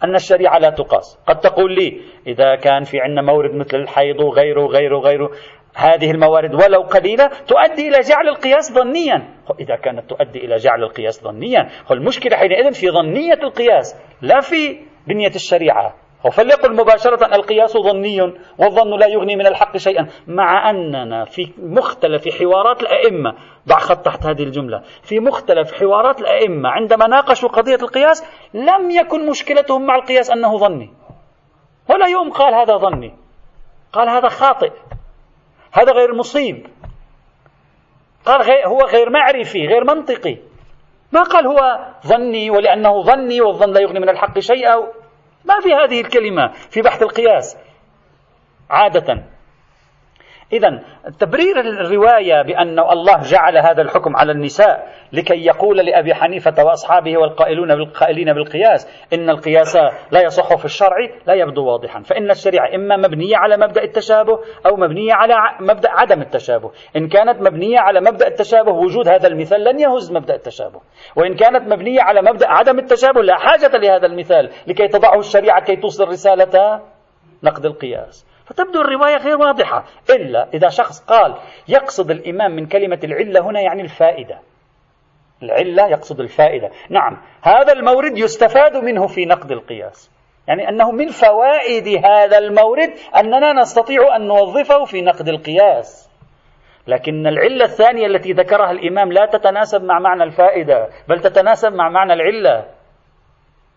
أن 0.04 0.15
الشريعة 0.15 0.58
لا 0.58 0.69
تقاس؟ 0.69 1.19
قد 1.28 1.39
تقول 1.39 1.76
لي 1.76 2.02
إذا 2.28 2.56
كان 2.56 2.84
في 2.84 3.00
عندنا 3.00 3.21
مورد 3.21 3.56
مثل 3.56 3.78
الحيض 3.78 4.19
وغيره 4.19 4.62
وغيره 4.62 4.97
وغيره 4.97 5.30
هذه 5.76 6.12
الموارد 6.12 6.54
ولو 6.54 6.82
قليلة 6.82 7.28
تؤدي 7.48 7.88
إلى 7.88 8.00
جعل 8.00 8.30
القياس 8.30 8.74
ظنيا. 8.74 9.30
إذا 9.60 9.76
كانت 9.76 10.10
تؤدي 10.10 10.46
إلى 10.46 10.56
جعل 10.56 10.84
القياس 10.84 11.24
ظنيا 11.24 11.70
المشكلة 11.92 12.38
حينئذ 12.38 12.74
في 12.74 12.90
ظنية 12.90 13.40
القياس 13.44 13.96
لا 14.22 14.42
في 14.42 14.80
بنية 15.08 15.36
الشريعة. 15.36 15.96
فليقل 16.32 16.76
مباشرة 16.76 17.36
القياس 17.36 17.78
ظني 17.78 18.22
والظن 18.60 19.00
لا 19.00 19.08
يغني 19.08 19.36
من 19.36 19.48
الحق 19.48 19.78
شيئا. 19.78 20.08
مع 20.28 20.70
أننا 20.70 21.26
في 21.26 21.54
مختلف 21.58 22.40
حوارات 22.40 22.82
الأئمة 22.82 23.34
ضع 23.68 23.78
خط 23.78 24.06
تحت 24.06 24.26
هذه 24.26 24.44
الجملة 24.44 24.82
في 25.04 25.20
مختلف 25.20 25.74
حوارات 25.74 26.22
الأئمة 26.22 26.70
عندما 26.70 27.08
ناقشوا 27.08 27.50
قضية 27.50 27.76
القياس 27.76 28.24
لم 28.54 28.92
يكن 28.92 29.30
مشكلتهم 29.30 29.86
مع 29.86 29.96
القياس 29.96 30.32
أنه 30.32 30.58
ظني. 30.58 30.94
ولا 31.90 32.08
يوم 32.08 32.32
قال 32.32 32.54
هذا 32.54 32.78
ظني. 32.78 33.14
قال 33.94 34.10
هذا 34.10 34.30
خاطئ. 34.30 34.72
هذا 35.72 35.92
غير 35.92 36.14
مصيب. 36.16 36.68
قال 38.26 38.66
هو 38.66 38.82
غير 38.82 39.10
معرفي 39.10 39.68
غير 39.68 39.84
منطقي. 39.84 40.38
ما 41.12 41.24
قال 41.24 41.48
هو 41.48 41.88
ظني 42.08 42.50
ولأنه 42.50 43.02
ظني 43.02 43.42
والظن 43.42 43.74
لا 43.74 43.82
يغني 43.82 44.00
من 44.00 44.10
الحق 44.10 44.40
شيئا. 44.40 44.76
ما 45.46 45.60
في 45.60 45.74
هذه 45.74 46.02
الكلمة 46.02 46.48
في 46.48 46.82
بحث 46.82 47.02
القياس. 47.02 47.58
عادة. 48.70 49.24
إذا 50.54 50.80
تبرير 51.20 51.60
الرواية 51.60 52.42
بأن 52.42 52.80
الله 52.80 53.22
جعل 53.22 53.58
هذا 53.58 53.82
الحكم 53.82 54.16
على 54.16 54.32
النساء 54.32 54.88
لكي 55.14 55.46
يقول 55.46 55.78
لأبي 55.78 56.14
حنيفة 56.14 56.64
وأصحابه 56.64 57.18
والقائلون 57.18 57.76
بالقائلين 57.76 58.34
بالقياس 58.34 59.06
إن 59.14 59.30
القياس 59.30 59.76
لا 60.12 60.22
يصح 60.22 60.56
في 60.56 60.66
الشرع 60.66 60.98
لا 61.28 61.34
يبدو 61.34 61.66
واضحا. 61.66 62.02
فإن 62.02 62.32
الشريعة 62.32 62.76
إما 62.76 62.98
مبنية 62.98 63.38
على 63.38 63.58
مبدأ 63.58 63.84
التشابه 63.84 64.40
أو 64.66 64.76
مبنية 64.76 65.14
على 65.14 65.36
مبدأ 65.60 65.90
عدم 65.92 66.22
التشابه. 66.22 66.72
إن 66.96 67.08
كانت 67.08 67.42
مبنية 67.42 67.80
على 67.80 68.02
مبدأ 68.02 68.28
التشابه 68.28 68.72
وجود 68.72 69.08
هذا 69.08 69.28
المثال 69.28 69.64
لن 69.64 69.80
يهز 69.80 70.12
مبدأ 70.12 70.36
التشابه. 70.36 70.82
وإن 71.16 71.36
كانت 71.36 71.74
مبنية 71.74 72.02
على 72.02 72.22
مبدأ 72.22 72.48
عدم 72.50 72.80
التشابه 72.80 73.22
لا 73.22 73.38
حاجة 73.38 73.78
لهذا 73.78 74.06
المثال 74.06 74.50
لكي 74.68 74.88
تضعه 74.88 75.20
الشريعة 75.20 75.64
كي 75.64 75.76
توصل 75.76 76.08
رسالة 76.08 76.82
نقد 77.44 77.66
القياس. 77.66 78.31
فتبدو 78.52 78.82
الرواية 78.82 79.18
غير 79.18 79.38
واضحة 79.38 79.86
إلا 80.10 80.48
إذا 80.54 80.70
شخص 80.70 81.00
قال 81.00 81.36
يقصد 81.68 82.12
الإمام 82.12 82.52
من 82.52 82.66
كلمة 82.66 83.00
العلة 83.04 83.40
هنا 83.40 83.62
يعني 83.62 83.82
الفائدة. 83.82 84.40
العلة 85.44 85.88
يقصد 85.88 86.20
الفائدة. 86.20 86.70
نعم 86.90 87.18
هذا 87.42 87.74
المورد 87.74 88.18
يستفاد 88.18 88.78
منه 88.78 89.08
في 89.08 89.26
نقد 89.26 89.52
القياس. 89.52 90.12
يعني 90.48 90.70
أنه 90.70 90.92
من 90.92 91.08
فوائد 91.08 92.06
هذا 92.06 92.38
المورد 92.38 92.94
أننا 93.16 93.54
نستطيع 93.54 94.16
أن 94.16 94.28
نوظفه 94.28 94.86
في 94.86 95.02
نقد 95.02 95.28
القياس. 95.28 96.10
لكن 96.88 97.28
العلة 97.28 97.66
الثانية 97.66 98.08
التي 98.08 98.34
ذكرها 98.34 98.72
الإمام 98.72 99.12
لا 99.12 99.26
تتناسب 99.26 99.84
مع 99.84 100.00
معنى 100.00 100.24
الفائدة 100.24 100.90
بل 101.08 101.20
تتناسب 101.20 101.74
مع 101.74 101.90
معنى 101.90 102.14
العلة. 102.14 102.66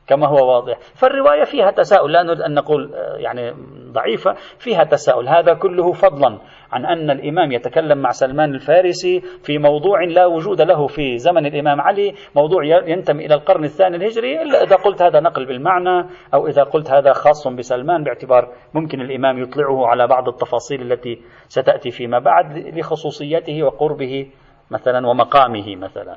كما 0.07 0.29
هو 0.29 0.55
واضح. 0.55 0.79
فالرواية 0.79 1.45
فيها 1.45 1.71
تساؤل 1.71 2.13
لا 2.13 2.23
نريد 2.23 2.41
أن 2.41 2.55
نقول 2.55 2.95
آه، 2.95 3.17
يعني 3.17 3.55
ضعيفة 3.93 4.35
فيها 4.59 4.85
تساؤل. 4.85 5.29
هذا 5.29 5.55
كله 5.55 5.93
فضلا 5.93 6.39
عن 6.73 6.87
أن 6.87 7.11
الإمام 7.11 7.53
يتكلم 7.53 7.99
مع 7.99 8.11
سلمان 8.11 8.55
الفارسي 8.55 9.21
في 9.21 9.59
موضوع 9.59 10.05
لا 10.05 10.27
وجود 10.27 10.61
له 10.61 10.87
في 10.87 11.19
زمن 11.19 11.47
الإمام 11.47 11.81
علي 11.81 12.15
موضوع 12.37 12.65
ينتمي 12.65 13.27
إلى 13.27 13.35
القرن 13.35 13.65
الثاني 13.65 13.97
الهجري 13.97 14.43
إلا 14.43 14.63
إذا 14.63 14.77
قلت 14.77 15.03
هذا 15.03 15.21
نقل 15.21 15.47
بالمعنى 15.47 16.09
أو 16.35 16.47
إذا 16.47 16.63
قلت 16.63 16.91
هذا 16.91 17.13
خاص 17.13 17.49
بسلمان 17.49 18.05
باعتبار 18.05 18.53
ممكن 18.75 19.01
الإمام 19.01 19.39
يطلعه 19.39 19.87
على 19.87 20.07
بعض 20.07 20.29
التفاصيل 20.29 20.93
التي 20.93 21.23
ستأتي 21.49 21.91
فيما 21.91 22.19
بعد 22.19 22.59
لخصوصيته 22.59 23.63
وقربه 23.63 24.31
مثلا 24.71 25.07
ومقامه 25.07 25.77
مثلا. 25.77 26.17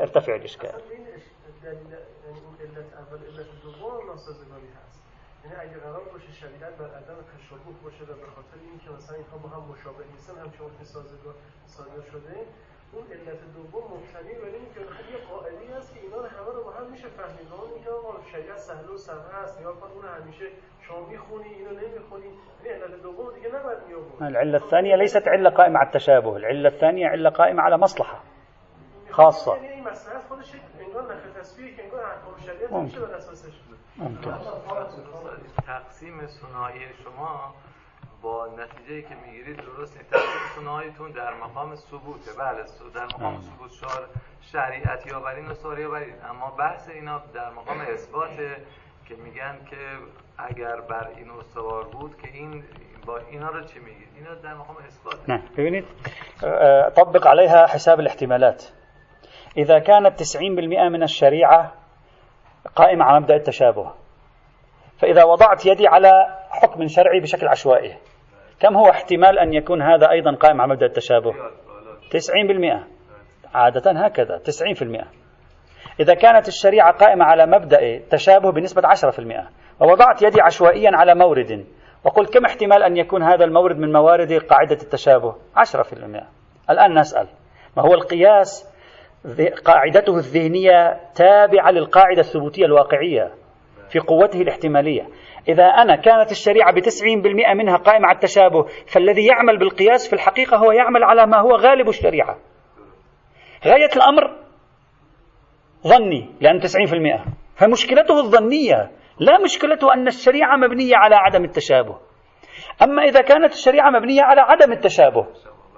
ارتفع 0.00 0.34
الإشكال. 0.36 0.70
اگه 5.64 5.78
قرار 5.78 6.04
باشه 6.12 6.32
شدیدا 6.32 6.70
بر 6.78 6.90
عدم 7.00 7.18
تشابه 7.32 7.72
باشه 7.84 8.04
و 8.04 8.06
به 8.06 8.28
خاطر 8.36 8.58
اینکه 8.70 8.90
مثلا 8.96 9.16
اینها 9.16 9.38
با 9.38 9.48
هم 9.48 9.62
مشابه 9.72 10.04
نیستن 10.12 10.38
همچون 10.44 10.70
که 10.78 10.84
سازگار 10.84 11.34
صادر 11.66 12.02
شده 12.12 12.34
اون 12.92 13.06
علت 13.12 13.40
دوم 13.54 13.84
مبتنی 13.92 14.34
بر 14.40 14.52
اینکه 14.58 14.80
یه 15.12 15.18
قاعده 15.28 15.76
هست 15.76 15.94
که 15.94 16.00
اینا 16.00 16.16
رو 16.16 16.28
همه 16.36 16.50
رو 16.56 16.64
با 16.64 16.70
هم 16.70 16.86
میشه 16.90 17.08
فهمید. 17.08 17.52
اون 17.52 17.70
اینکه 17.74 17.90
آقا 17.90 18.12
شریعت 18.32 18.58
سهل 18.58 18.88
و 18.90 18.96
سمه 18.96 19.34
است 19.34 19.60
یا 19.60 19.72
کن 19.72 19.90
اون 19.94 20.04
همیشه 20.04 20.46
شما 20.86 21.00
می‌خونی 21.06 21.48
اینو 21.48 21.70
نمی‌خونی. 21.70 22.30
این 22.64 22.72
علت 22.72 23.02
دوم 23.02 23.34
دیگه 23.34 23.48
نباید 23.48 23.78
میآورد. 23.88 24.22
العله 24.22 24.54
الثانيه 24.62 24.96
ليست 24.96 25.28
عله 25.28 25.50
قائمه 25.50 25.78
على 25.78 25.86
التشابه 25.86 26.32
العله 26.32 26.68
الثانيه 26.68 27.08
عله 27.08 27.30
قائمه 27.30 27.62
على 27.62 27.76
مصلحه 27.76 28.33
خاصه 29.16 29.50
یعنی 29.50 29.68
این 29.68 29.88
مسئله 29.88 30.18
خودش 30.28 30.52
انگار 30.80 31.16
تصویری 31.40 31.76
که 31.76 31.84
انگار 31.84 32.00
احکام 32.04 32.34
شریعت 32.46 32.72
میشه 32.72 33.00
بر 33.00 33.14
اساسش 33.14 33.52
تقسیم 35.66 36.26
سنایی 36.26 36.80
شما 37.04 37.54
با 38.22 38.46
نتیجه 38.46 39.02
که 39.08 39.14
می‌گیرید 39.26 39.56
درست 39.56 39.96
نیست 39.96 40.10
تقسیم 40.10 40.40
سناییتون 40.56 41.10
در 41.10 41.34
مقام 41.34 41.76
ثبوته. 41.76 42.32
بله 42.38 42.64
در 42.94 43.04
مقام 43.04 43.40
ثبوت 43.40 43.72
شار 43.72 44.08
شریعت 44.40 45.06
یاورین 45.06 45.46
و 45.46 45.54
ساری 45.54 45.82
یاورین 45.82 46.14
اما 46.30 46.50
بحث 46.50 46.88
اینا 46.88 47.22
در 47.34 47.50
مقام 47.50 47.80
اثباته 47.80 48.56
که 49.08 49.14
میگن 49.14 49.56
که 49.70 49.76
اگر 50.38 50.80
بر 50.80 51.08
این 51.16 51.30
استوار 51.30 51.84
بود 51.84 52.18
که 52.22 52.28
این 52.32 52.64
با 53.06 53.18
اینا 53.18 53.48
رو 53.48 53.64
چی 53.64 53.78
میگید 53.78 54.08
اینا 54.16 54.34
در 54.34 54.54
مقام 54.54 54.76
اثبات 54.88 55.28
نه 55.28 55.42
ببینید 55.56 55.84
طبق 56.96 57.26
عليها 57.26 57.66
حساب 57.66 58.00
الاحتمالات. 58.00 58.72
إذا 59.56 59.78
كانت 59.78 60.22
90% 60.22 60.38
من 60.90 61.02
الشريعة 61.02 61.72
قائمة 62.76 63.04
على 63.04 63.20
مبدأ 63.20 63.36
التشابه. 63.36 63.92
فإذا 64.98 65.24
وضعت 65.24 65.66
يدي 65.66 65.88
على 65.88 66.12
حكم 66.50 66.86
شرعي 66.86 67.20
بشكل 67.20 67.48
عشوائي 67.48 67.96
كم 68.60 68.76
هو 68.76 68.90
احتمال 68.90 69.38
أن 69.38 69.54
يكون 69.54 69.82
هذا 69.82 70.10
أيضا 70.10 70.34
قائم 70.34 70.60
على 70.60 70.72
مبدأ 70.72 70.86
التشابه؟ 70.86 71.32
90% 71.32 71.36
عادة 73.54 73.90
هكذا 73.90 74.40
90% 75.00 75.04
إذا 76.00 76.14
كانت 76.14 76.48
الشريعة 76.48 76.92
قائمة 76.92 77.24
على 77.24 77.46
مبدأ 77.46 77.82
التشابه 77.82 78.52
بنسبة 78.52 78.82
10% 78.82 79.80
ووضعت 79.80 80.22
يدي 80.22 80.40
عشوائيا 80.40 80.90
على 80.94 81.14
مورد 81.14 81.66
وقلت 82.04 82.34
كم 82.34 82.44
احتمال 82.44 82.82
أن 82.82 82.96
يكون 82.96 83.22
هذا 83.22 83.44
المورد 83.44 83.78
من 83.78 83.92
موارد 83.92 84.32
قاعدة 84.32 84.78
التشابه؟ 84.82 85.34
10% 85.56 85.76
الآن 86.70 86.98
نسأل 86.98 87.26
ما 87.76 87.82
هو 87.82 87.94
القياس 87.94 88.73
قاعدته 89.64 90.16
الذهنية 90.16 91.00
تابعة 91.14 91.70
للقاعدة 91.70 92.20
الثبوتية 92.20 92.64
الواقعية 92.64 93.34
في 93.90 93.98
قوته 93.98 94.40
الاحتمالية. 94.40 95.08
إذا 95.48 95.64
أنا 95.64 95.96
كانت 95.96 96.30
الشريعة 96.30 96.72
بتسعين 96.72 97.22
بالمئة 97.22 97.54
منها 97.54 97.76
قائمة 97.76 98.06
على 98.06 98.14
التشابه 98.14 98.62
فالذي 98.62 99.26
يعمل 99.26 99.58
بالقياس 99.58 100.08
في 100.08 100.12
الحقيقة 100.12 100.56
هو 100.56 100.72
يعمل 100.72 101.04
على 101.04 101.26
ما 101.26 101.40
هو 101.40 101.56
غالب 101.56 101.88
الشريعة. 101.88 102.38
غاية 103.66 103.90
الأمر 103.96 104.36
ظني 105.86 106.30
لأن 106.40 106.60
تسعين 106.60 106.86
في 106.86 106.94
المئة 106.94 107.24
فمشكلته 107.56 108.20
الظنية 108.20 108.90
لا 109.20 109.38
مشكلته 109.38 109.94
أن 109.94 110.06
الشريعة 110.06 110.56
مبنية 110.56 110.96
على 110.96 111.14
عدم 111.14 111.44
التشابه. 111.44 111.98
أما 112.82 113.02
إذا 113.02 113.20
كانت 113.20 113.52
الشريعة 113.52 113.90
مبنية 113.90 114.22
على 114.22 114.40
عدم 114.40 114.72
التشابه 114.72 115.26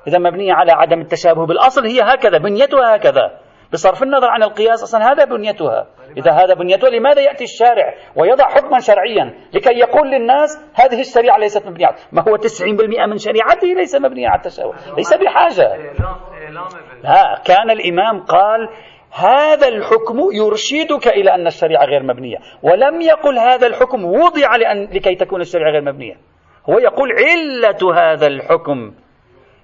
إذا 0.09 0.19
مبنية 0.19 0.53
على 0.53 0.73
عدم 0.73 1.01
التشابه 1.01 1.47
بالأصل 1.47 1.87
هي 1.87 2.01
هكذا 2.01 2.39
بنيتها 2.39 2.97
هكذا. 2.97 3.41
بصرف 3.73 4.03
النظر 4.03 4.29
عن 4.29 4.43
القياس 4.43 4.83
أصلا 4.83 5.13
هذا 5.13 5.25
بنيتها. 5.25 5.87
إذا 6.17 6.33
هذا 6.33 6.55
بنيتها 6.55 6.91
لماذا 6.91 7.21
يأتي 7.21 7.45
الشارع 7.45 7.95
ويضع 8.17 8.49
حكما 8.49 8.79
شرعيا؟ 8.81 9.35
لكي 9.55 9.79
يقول 9.79 10.11
للناس 10.11 10.71
هذه 10.75 11.01
الشريعة 11.01 11.39
ليست 11.39 11.67
مبنية. 11.67 11.89
ما 12.13 12.23
هو 12.29 12.37
90% 12.37 13.07
من 13.07 13.19
شريعته 13.19 13.69
ليس 13.69 13.95
مبنية 13.95 14.29
على 14.29 14.37
التشابه 14.37 14.73
ليس 14.97 15.15
بحاجة. 15.15 15.77
لا 17.05 17.43
كان 17.45 17.71
الإمام 17.71 18.21
قال 18.21 18.69
هذا 19.13 19.69
الحكم 19.69 20.19
يرشدك 20.33 21.09
إلى 21.09 21.35
أن 21.35 21.47
الشريعة 21.47 21.85
غير 21.85 22.03
مبنية. 22.03 22.37
ولم 22.63 23.01
يقل 23.01 23.39
هذا 23.39 23.67
الحكم 23.67 24.05
وضع 24.05 24.57
لأن 24.57 24.85
لكي 24.85 25.15
تكون 25.15 25.41
الشريعة 25.41 25.71
غير 25.71 25.83
مبنية. 25.83 26.15
هو 26.71 26.79
يقول 26.79 27.09
علة 27.13 28.13
هذا 28.13 28.27
الحكم. 28.27 28.95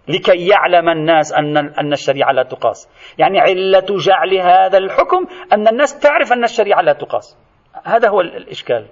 لكي 0.09 0.49
يعلم 0.49 0.89
الناس 0.89 1.33
أن 1.33 1.57
أن 1.57 1.93
الشريعة 1.93 2.33
لا 2.33 2.43
تقاس. 2.43 2.89
يعني 3.19 3.41
علة 3.41 3.87
جعل 3.99 4.35
هذا 4.35 4.79
الحكم 4.79 5.27
أن 5.53 5.69
الناس 5.69 5.99
تعرف 5.99 6.33
أن 6.33 6.45
الشريعة 6.45 6.81
لا 6.81 6.93
تقاس. 6.93 7.39
هذا 7.85 8.09
هو 8.09 8.21
الإشكال. 8.21 8.87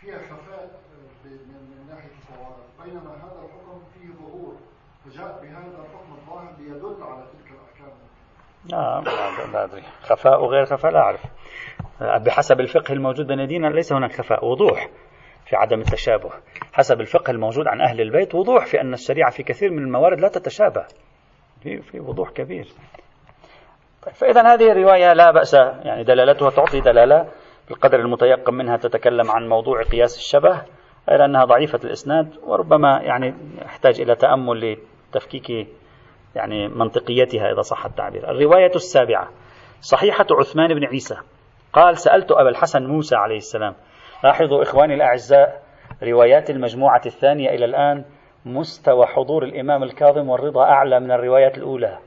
فيها 0.00 0.18
خفاء 0.18 0.70
من 1.24 1.86
ناحية 1.88 2.10
بينما 2.84 3.10
هذا 3.10 3.40
الحكم 3.44 3.80
فيه 3.94 4.08
ظهور 4.14 4.56
فجاء 5.04 5.42
بهذا 5.42 5.78
الحكم 5.78 6.12
الظاهر 6.12 6.52
ليدل 6.58 7.02
على 7.02 7.22
تلك 7.22 7.48
الأحكام. 7.50 7.92
آه 8.74 9.00
لا 9.52 9.64
أدري. 9.64 9.82
خفاء 10.02 10.42
وغير 10.42 10.64
خفاء 10.64 10.92
لا 10.92 10.98
أعرف. 10.98 11.20
بحسب 12.00 12.60
الفقه 12.60 12.92
الموجود 12.92 13.26
بين 13.26 13.46
ديننا 13.46 13.68
ليس 13.68 13.92
هناك 13.92 14.12
خفاء 14.12 14.44
وضوح. 14.44 14.88
في 15.46 15.56
عدم 15.56 15.80
التشابه. 15.80 16.30
حسب 16.72 17.00
الفقه 17.00 17.30
الموجود 17.30 17.66
عن 17.66 17.80
أهل 17.80 18.00
البيت 18.00 18.34
وضوح 18.34 18.66
في 18.66 18.80
أن 18.80 18.94
الشريعة 18.94 19.30
في 19.30 19.42
كثير 19.42 19.70
من 19.70 19.78
الموارد 19.78 20.20
لا 20.20 20.28
تتشابه. 20.28 20.84
في, 21.62 21.80
في 21.80 22.00
وضوح 22.00 22.30
كبير. 22.30 22.68
طيب 24.02 24.14
فإذا 24.14 24.54
هذه 24.54 24.72
الرواية 24.72 25.12
لا 25.12 25.30
بأس 25.30 25.54
يعني 25.54 26.04
دلالتها 26.04 26.50
تعطي 26.50 26.80
دلالة 26.80 27.28
بالقدر 27.68 28.00
المتيقن 28.00 28.54
منها 28.54 28.76
تتكلم 28.76 29.30
عن 29.30 29.48
موضوع 29.48 29.82
قياس 29.82 30.16
الشبه 30.16 30.62
غير 31.08 31.24
أنها 31.24 31.44
ضعيفة 31.44 31.80
الإسناد 31.84 32.36
وربما 32.42 33.00
يعني 33.02 33.34
يحتاج 33.64 34.00
إلى 34.00 34.14
تأمل 34.14 34.76
لتفكيك 35.12 35.68
يعني 36.34 36.68
منطقيتها 36.68 37.52
إذا 37.52 37.60
صح 37.60 37.84
التعبير. 37.86 38.30
الرواية 38.30 38.74
السابعة 38.74 39.28
صحيحة 39.80 40.26
عثمان 40.30 40.74
بن 40.74 40.84
عيسى. 40.84 41.16
قال 41.72 41.98
سألت 41.98 42.32
أبا 42.32 42.48
الحسن 42.48 42.86
موسى 42.86 43.16
عليه 43.16 43.36
السلام 43.36 43.74
لاحظوا 44.24 44.62
إخواني 44.62 44.94
الأعزاء 44.94 45.62
روايات 46.02 46.50
المجموعة 46.50 47.02
الثانية 47.06 47.50
إلى 47.50 47.64
الآن 47.64 48.04
مستوى 48.44 49.06
حضور 49.06 49.44
الإمام 49.44 49.82
الكاظم 49.82 50.28
والرضا 50.28 50.62
أعلى 50.64 51.00
من 51.00 51.10
الروايات 51.12 51.58
الأولى. 51.58 51.98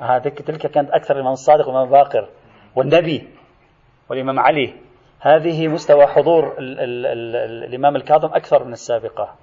هذه 0.00 0.28
تلك 0.28 0.66
كانت 0.66 0.90
أكثر 0.90 1.14
الإمام 1.14 1.32
الصادق 1.32 1.68
والإمام 1.68 1.90
باقر. 1.90 2.28
والنبي 2.76 3.28
والإمام 4.10 4.40
علي 4.40 4.74
هذه 5.20 5.68
مستوى 5.68 6.06
حضور 6.06 6.58
ال 6.58 6.80
ال 6.80 7.06
ال 7.06 7.64
الإمام 7.64 7.96
الكاظم 7.96 8.34
أكثر 8.34 8.64
من 8.64 8.72
السابقة. 8.72 9.34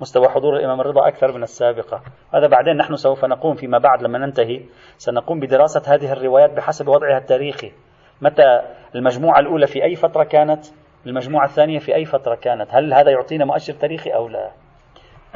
مستوى 0.00 0.28
حضور 0.28 0.56
الإمام 0.56 0.80
الرضا 0.80 1.08
أكثر 1.08 1.32
من 1.32 1.42
السابقة. 1.42 2.02
هذا 2.34 2.46
بعدين 2.46 2.76
نحن 2.76 2.96
سوف 2.96 3.24
نقوم 3.24 3.54
فيما 3.54 3.78
بعد. 3.78 4.02
لما 4.02 4.18
ننتهي 4.18 4.60
سنقوم 4.96 5.40
بدراسة 5.40 5.94
هذه 5.94 6.12
الروايات 6.12 6.50
بحسب 6.50 6.88
وضعها 6.88 7.18
التاريخي. 7.18 7.72
متى 8.20 8.60
المجموعة 8.94 9.40
الأولى 9.40 9.66
في 9.66 9.84
أي 9.84 9.94
فترة 9.94 10.24
كانت؟ 10.24 10.64
المجموعة 11.06 11.44
الثانية 11.44 11.78
في 11.78 11.94
أي 11.94 12.04
فترة 12.04 12.34
كانت؟ 12.34 12.68
هل 12.70 12.94
هذا 12.94 13.10
يعطينا 13.10 13.44
مؤشر 13.44 13.72
تاريخي 13.72 14.10
أو 14.10 14.28
لا؟ 14.28 14.50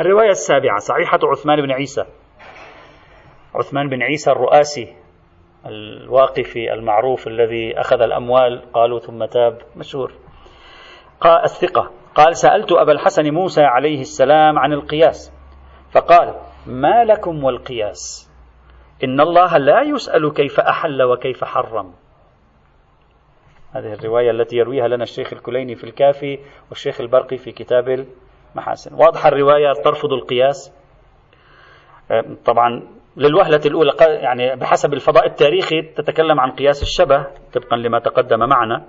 الرواية 0.01 0.31
السابعة 0.31 0.79
صحيحة 0.79 1.19
عثمان 1.25 1.63
بن 1.63 1.73
عيسى. 1.73 2.05
عثمان 3.55 3.89
بن 3.89 4.03
عيسى 4.03 4.31
الرؤاسي 4.31 4.97
الواقفي 5.67 6.73
المعروف 6.73 7.27
الذي 7.29 7.81
أخذ 7.81 8.03
الأموال 8.03 8.73
قالوا 8.73 8.99
ثم 8.99 9.25
تاب 9.25 9.59
مشهور. 9.77 10.13
قال 11.21 11.45
الثقة. 11.45 11.91
قال 12.15 12.37
سألت 12.37 12.73
أبا 12.73 12.93
الحسن 12.93 13.31
موسى 13.31 13.63
عليه 13.63 14.01
السلام 14.01 14.59
عن 14.59 14.73
القياس. 14.73 15.33
فقال 15.93 16.35
ما 16.67 17.05
لكم 17.05 17.45
والقياس؟ 17.45 18.31
إن 19.05 19.21
الله 19.21 19.57
لا 19.57 19.83
يسأل 19.83 20.33
كيف 20.33 20.61
أحل 20.61 21.03
وكيف 21.03 21.45
حرم. 21.45 21.95
هذه 23.73 23.93
الرواية 23.93 24.31
التي 24.31 24.57
يرويها 24.57 24.89
لنا 24.89 25.03
الشيخ 25.03 25.33
الكليني 25.33 25.75
في 25.75 25.85
الكافي 25.85 26.39
والشيخ 26.71 27.01
البرقي 27.01 27.37
في 27.37 27.53
كتاب 27.53 28.07
المحاسن. 28.55 28.95
واضحة 28.95 29.29
الرواية 29.29 29.73
ترفض 29.73 30.13
القياس؟ 30.13 30.73
طبعا 32.45 32.83
للوهلة 33.17 33.61
الأولى 33.67 33.93
يعني 34.01 34.57
بحسب 34.57 34.95
الفضاء 34.95 35.27
التاريخي 35.27 35.83
تتكلم 35.83 36.41
عن 36.41 36.51
قياس 36.51 36.83
الشبه 36.83 37.27
طبقا 37.53 37.77
لما 37.77 37.99
تقدم 37.99 38.39
معنا 38.39 38.85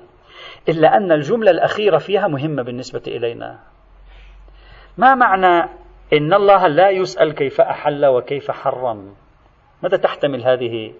إلا 0.69 0.97
أن 0.97 1.11
الجملة 1.11 1.51
الأخيرة 1.51 1.97
فيها 1.97 2.27
مهمة 2.27 2.63
بالنسبة 2.63 3.03
إلينا. 3.07 3.59
ما 4.97 5.15
معنى 5.15 5.69
إن 6.13 6.33
الله 6.33 6.67
لا 6.67 6.89
يسأل 6.89 7.31
كيف 7.31 7.61
أحل 7.61 8.05
وكيف 8.05 8.51
حرم؟ 8.51 9.15
ماذا 9.83 9.97
تحتمل 9.97 10.43
هذه 10.43 10.93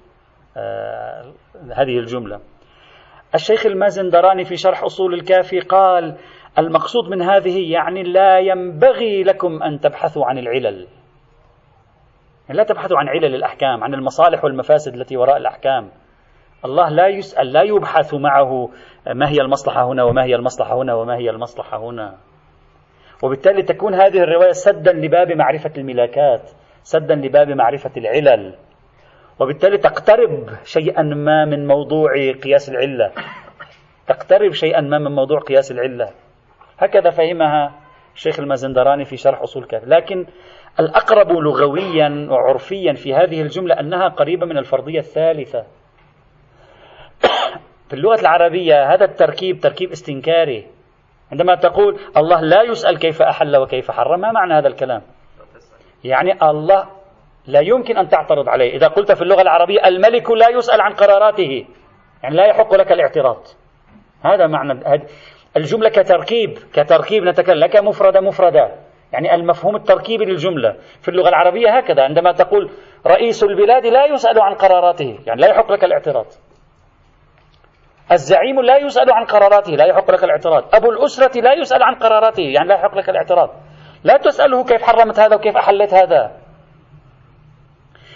آه 0.57 1.33
هذه 1.71 1.99
الجملة؟ 1.99 2.39
الشيخ 3.35 3.65
المازندراني 3.65 4.45
في 4.45 4.57
شرح 4.57 4.83
أصول 4.83 5.13
الكافي 5.13 5.59
قال 5.59 6.17
المقصود 6.57 7.09
من 7.09 7.21
هذه 7.21 7.71
يعني 7.71 8.03
لا 8.03 8.39
ينبغي 8.39 9.23
لكم 9.23 9.63
أن 9.63 9.79
تبحثوا 9.79 10.25
عن 10.25 10.37
العلل. 10.37 10.87
يعني 12.47 12.57
لا 12.57 12.63
تبحثوا 12.63 12.97
عن 12.97 13.07
علل 13.09 13.35
الأحكام 13.35 13.83
عن 13.83 13.93
المصالح 13.93 14.43
والمفاسد 14.43 14.93
التي 14.93 15.17
وراء 15.17 15.37
الأحكام. 15.37 15.91
الله 16.65 16.89
لا 16.89 17.07
يسأل 17.07 17.53
لا 17.53 17.61
يبحث 17.61 18.13
معه 18.13 18.69
ما 19.07 19.29
هي 19.29 19.41
المصلحة 19.41 19.83
هنا 19.83 20.03
وما 20.03 20.23
هي 20.23 20.35
المصلحة 20.35 20.81
هنا 20.81 20.93
وما 20.93 21.17
هي 21.17 21.29
المصلحة 21.29 21.77
هنا. 21.77 22.17
وبالتالي 23.23 23.61
تكون 23.63 23.93
هذه 23.93 24.17
الرواية 24.17 24.51
سدا 24.51 24.93
لباب 24.93 25.31
معرفة 25.31 25.71
الملاكات 25.77 26.51
سدا 26.83 27.15
لباب 27.15 27.49
معرفة 27.49 27.91
العلل. 27.97 28.55
وبالتالي 29.39 29.77
تقترب 29.77 30.49
شيئا 30.63 31.01
ما 31.01 31.45
من 31.45 31.67
موضوع 31.67 32.31
قياس 32.43 32.69
العلة. 32.69 33.11
تقترب 34.07 34.51
شيئا 34.51 34.81
ما 34.81 34.99
من 34.99 35.11
موضوع 35.15 35.39
قياس 35.39 35.71
العلة. 35.71 36.09
هكذا 36.79 37.09
فهمها 37.09 37.71
الشيخ 38.15 38.39
المازندراني 38.39 39.05
في 39.05 39.17
شرح 39.17 39.41
أصول 39.41 39.65
كافي 39.65 39.85
لكن 39.85 40.25
الأقرب 40.79 41.31
لغويا 41.31 42.27
وعرفيا 42.29 42.93
في 42.93 43.13
هذه 43.13 43.41
الجملة 43.41 43.79
أنها 43.79 44.07
قريبة 44.07 44.45
من 44.45 44.57
الفرضية 44.57 44.99
الثالثة. 44.99 45.63
في 47.89 47.93
اللغة 47.93 48.21
العربية 48.21 48.93
هذا 48.93 49.05
التركيب 49.05 49.59
تركيب 49.59 49.91
استنكاري. 49.91 50.67
عندما 51.31 51.55
تقول 51.55 51.99
الله 52.17 52.41
لا 52.41 52.61
يسأل 52.61 52.97
كيف 52.97 53.21
أحل 53.21 53.57
وكيف 53.57 53.91
حرم 53.91 54.19
ما 54.19 54.31
معنى 54.31 54.53
هذا 54.53 54.67
الكلام؟ 54.67 55.01
يعني 56.03 56.49
الله 56.49 57.00
لا 57.47 57.59
يمكن 57.59 57.97
أن 57.97 58.07
تعترض 58.07 58.49
عليه. 58.49 58.75
إذا 58.75 58.87
قلت 58.87 59.11
في 59.11 59.21
اللغة 59.21 59.41
العربية 59.41 59.87
الملك 59.87 60.31
لا 60.31 60.49
يسأل 60.49 60.81
عن 60.81 60.93
قراراته. 60.93 61.65
يعني 62.23 62.35
لا 62.35 62.45
يحق 62.45 62.75
لك 62.75 62.91
الاعتراض. 62.91 63.43
هذا 64.25 64.47
معنى 64.47 65.03
الجملة 65.57 65.89
كتركيب. 65.89 66.57
كتركيب 66.73 67.23
نتكلم. 67.23 67.59
لك 67.59 67.75
مفردة 67.75 68.21
مفردة. 68.21 68.71
يعني 69.13 69.35
المفهوم 69.35 69.75
التركيبي 69.75 70.25
للجملة. 70.25 70.75
في 71.01 71.09
اللغة 71.09 71.29
العربية 71.29 71.77
هكذا. 71.77 72.03
عندما 72.03 72.31
تقول 72.31 72.69
رئيس 73.07 73.43
البلاد 73.43 73.85
لا 73.85 74.05
يسأل 74.05 74.41
عن 74.41 74.53
قراراته. 74.53 75.19
يعني 75.27 75.41
لا 75.41 75.47
يحق 75.47 75.71
لك 75.71 75.83
الاعتراض. 75.83 76.25
الزعيم 78.11 78.61
لا 78.61 78.77
يسأل 78.77 79.13
عن 79.13 79.25
قراراته. 79.25 79.71
لا 79.71 79.85
يحق 79.85 80.11
لك 80.11 80.23
الاعتراض. 80.23 80.75
أبو 80.75 80.91
الأسرة 80.91 81.41
لا 81.41 81.53
يسأل 81.53 81.83
عن 81.83 81.95
قراراته. 81.95 82.43
يعني 82.43 82.67
لا 82.67 82.75
يحق 82.75 82.95
لك 82.95 83.09
الاعتراض. 83.09 83.49
لا 84.03 84.17
تسأله 84.17 84.63
كيف 84.63 84.83
حرمت 84.83 85.19
هذا 85.19 85.35
وكيف 85.35 85.57
أحلت 85.57 85.93
هذا. 85.93 86.40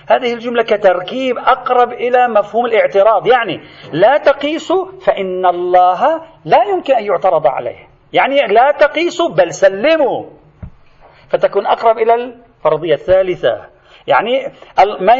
هذه 0.10 0.34
الجملة 0.34 0.64
كتركيب 0.64 1.38
أقرب 1.38 1.92
إلى 1.92 2.28
مفهوم 2.28 2.66
الاعتراض. 2.66 3.28
يعني 3.28 3.62
لا 3.94 4.18
تقيسوا 4.18 4.86
فإن 5.02 5.46
الله 5.46 6.22
لا 6.46 6.64
يمكن 6.64 6.94
أن 6.94 7.06
يعترض 7.06 7.48
عليه. 7.48 7.88
يعني 8.14 8.36
لا 8.48 8.72
تقيسوا 8.72 9.30
بل 9.30 9.54
سلموا. 9.54 10.26
فتكون 11.30 11.66
أقرب 11.66 11.98
إلى 11.98 12.14
الفرضية 12.14 12.94
الثالثة. 12.94 13.66
يعني 14.08 14.52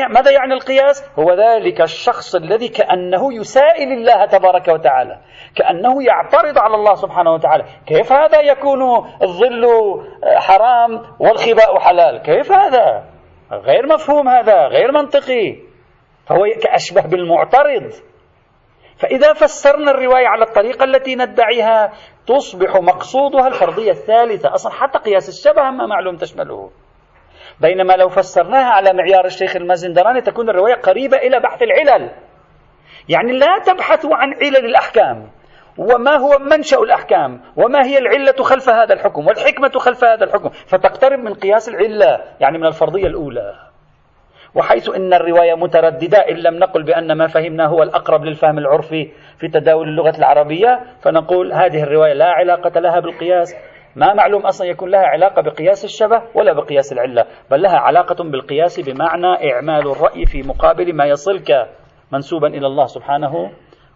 ماذا 0.10 0.32
يعني 0.32 0.54
القياس؟ 0.54 1.12
هو 1.20 1.34
ذلك 1.34 1.82
الشخص 1.82 2.36
الذي 2.36 2.68
كأنه 2.68 3.34
يسائل 3.34 3.92
الله 3.92 4.26
تبارك 4.26 4.68
وتعالى. 4.68 5.18
كأنه 5.56 6.04
يعترض 6.04 6.58
على 6.58 6.76
الله 6.76 6.96
سبحانه 6.96 7.34
وتعالى. 7.34 7.66
كيف 7.88 8.12
هذا 8.12 8.42
يكون 8.42 8.82
الظل 9.22 9.66
حرام 10.38 11.02
والخباء 11.20 11.80
حلال؟ 11.80 12.22
كيف 12.22 12.52
هذا؟ 12.52 13.15
غير 13.52 13.88
مفهوم 13.88 14.30
هذا 14.30 14.68
غير 14.68 14.92
منطقي. 14.92 15.56
فهو 16.28 16.46
كأشبه 16.64 17.02
بالمعترض. 17.02 17.92
فإذا 18.98 19.34
فسرنا 19.34 19.92
الرواية 19.92 20.28
على 20.28 20.44
الطريقة 20.44 20.84
التي 20.84 21.16
ندعيها 21.16 21.94
تصبح 22.28 22.76
مقصودها 22.76 23.48
الفرضية 23.48 23.92
الثالثة. 23.92 24.54
أصلا 24.54 24.72
حتى 24.72 25.00
قياس 25.00 25.30
الشبه 25.30 25.64
ما 25.70 25.86
معلوم 25.86 26.16
تشمله. 26.16 26.72
بينما 27.62 27.94
لو 27.94 28.10
فسرناها 28.10 28.72
على 28.72 28.94
معيار 28.94 29.26
الشيخ 29.26 29.56
المازندراني 29.56 30.22
تكون 30.22 30.50
الرواية 30.50 30.76
قريبة 30.76 31.18
إلى 31.18 31.40
بحث 31.40 31.64
العلل. 31.64 32.12
يعني 33.10 33.32
لا 33.32 33.60
تبحثوا 33.66 34.16
عن 34.16 34.34
علل 34.34 34.66
الأحكام. 34.66 35.30
وما 35.78 36.16
هو 36.18 36.40
منشأ 36.40 36.78
الأحكام 36.78 37.42
وما 37.56 37.86
هي 37.86 37.98
العلة 37.98 38.44
خلف 38.44 38.70
هذا 38.70 38.94
الحكم 38.94 39.28
والحكمة 39.28 39.70
خلف 39.70 40.04
هذا 40.04 40.24
الحكم. 40.24 40.50
فتقترب 40.50 41.20
من 41.20 41.34
قياس 41.34 41.70
العلة 41.70 42.22
يعني 42.40 42.58
من 42.58 42.66
الفرضية 42.66 43.08
الأولى. 43.08 43.56
وحيث 44.56 44.90
أن 44.90 45.14
الرواية 45.14 45.56
مترددة 45.56 46.18
إن 46.18 46.36
لم 46.36 46.60
نقل 46.60 46.84
بأن 46.84 47.12
ما 47.12 47.28
فهمنا 47.28 47.66
هو 47.66 47.84
الأقرب 47.84 48.26
للفهم 48.26 48.58
العرفي 48.58 49.12
في 49.38 49.48
تداول 49.48 49.88
اللغة 49.88 50.18
العربية 50.18 50.80
فنقول 51.02 51.54
هذه 51.54 51.84
الرواية 51.84 52.14
لا 52.14 52.26
علاقة 52.26 52.80
لها 52.80 53.00
بالقياس. 53.00 53.56
ما 53.96 54.14
معلوم 54.14 54.42
أصلا 54.46 54.68
يكون 54.68 54.90
لها 54.92 55.06
علاقة 55.06 55.42
بقياس 55.42 55.86
الشبه 55.86 56.22
ولا 56.34 56.54
بقياس 56.54 56.94
العلة 56.94 57.26
بل 57.52 57.62
لها 57.62 57.78
علاقة 57.78 58.24
بالقياس 58.24 58.80
بمعنى 58.80 59.52
إعمال 59.54 59.92
الرأي 59.92 60.26
في 60.26 60.44
مقابل 60.44 60.94
ما 60.94 61.06
يصلك 61.06 61.68
منسوبا 62.12 62.48
إلى 62.48 62.68
الله 62.68 62.86
سبحانه 62.86 63.52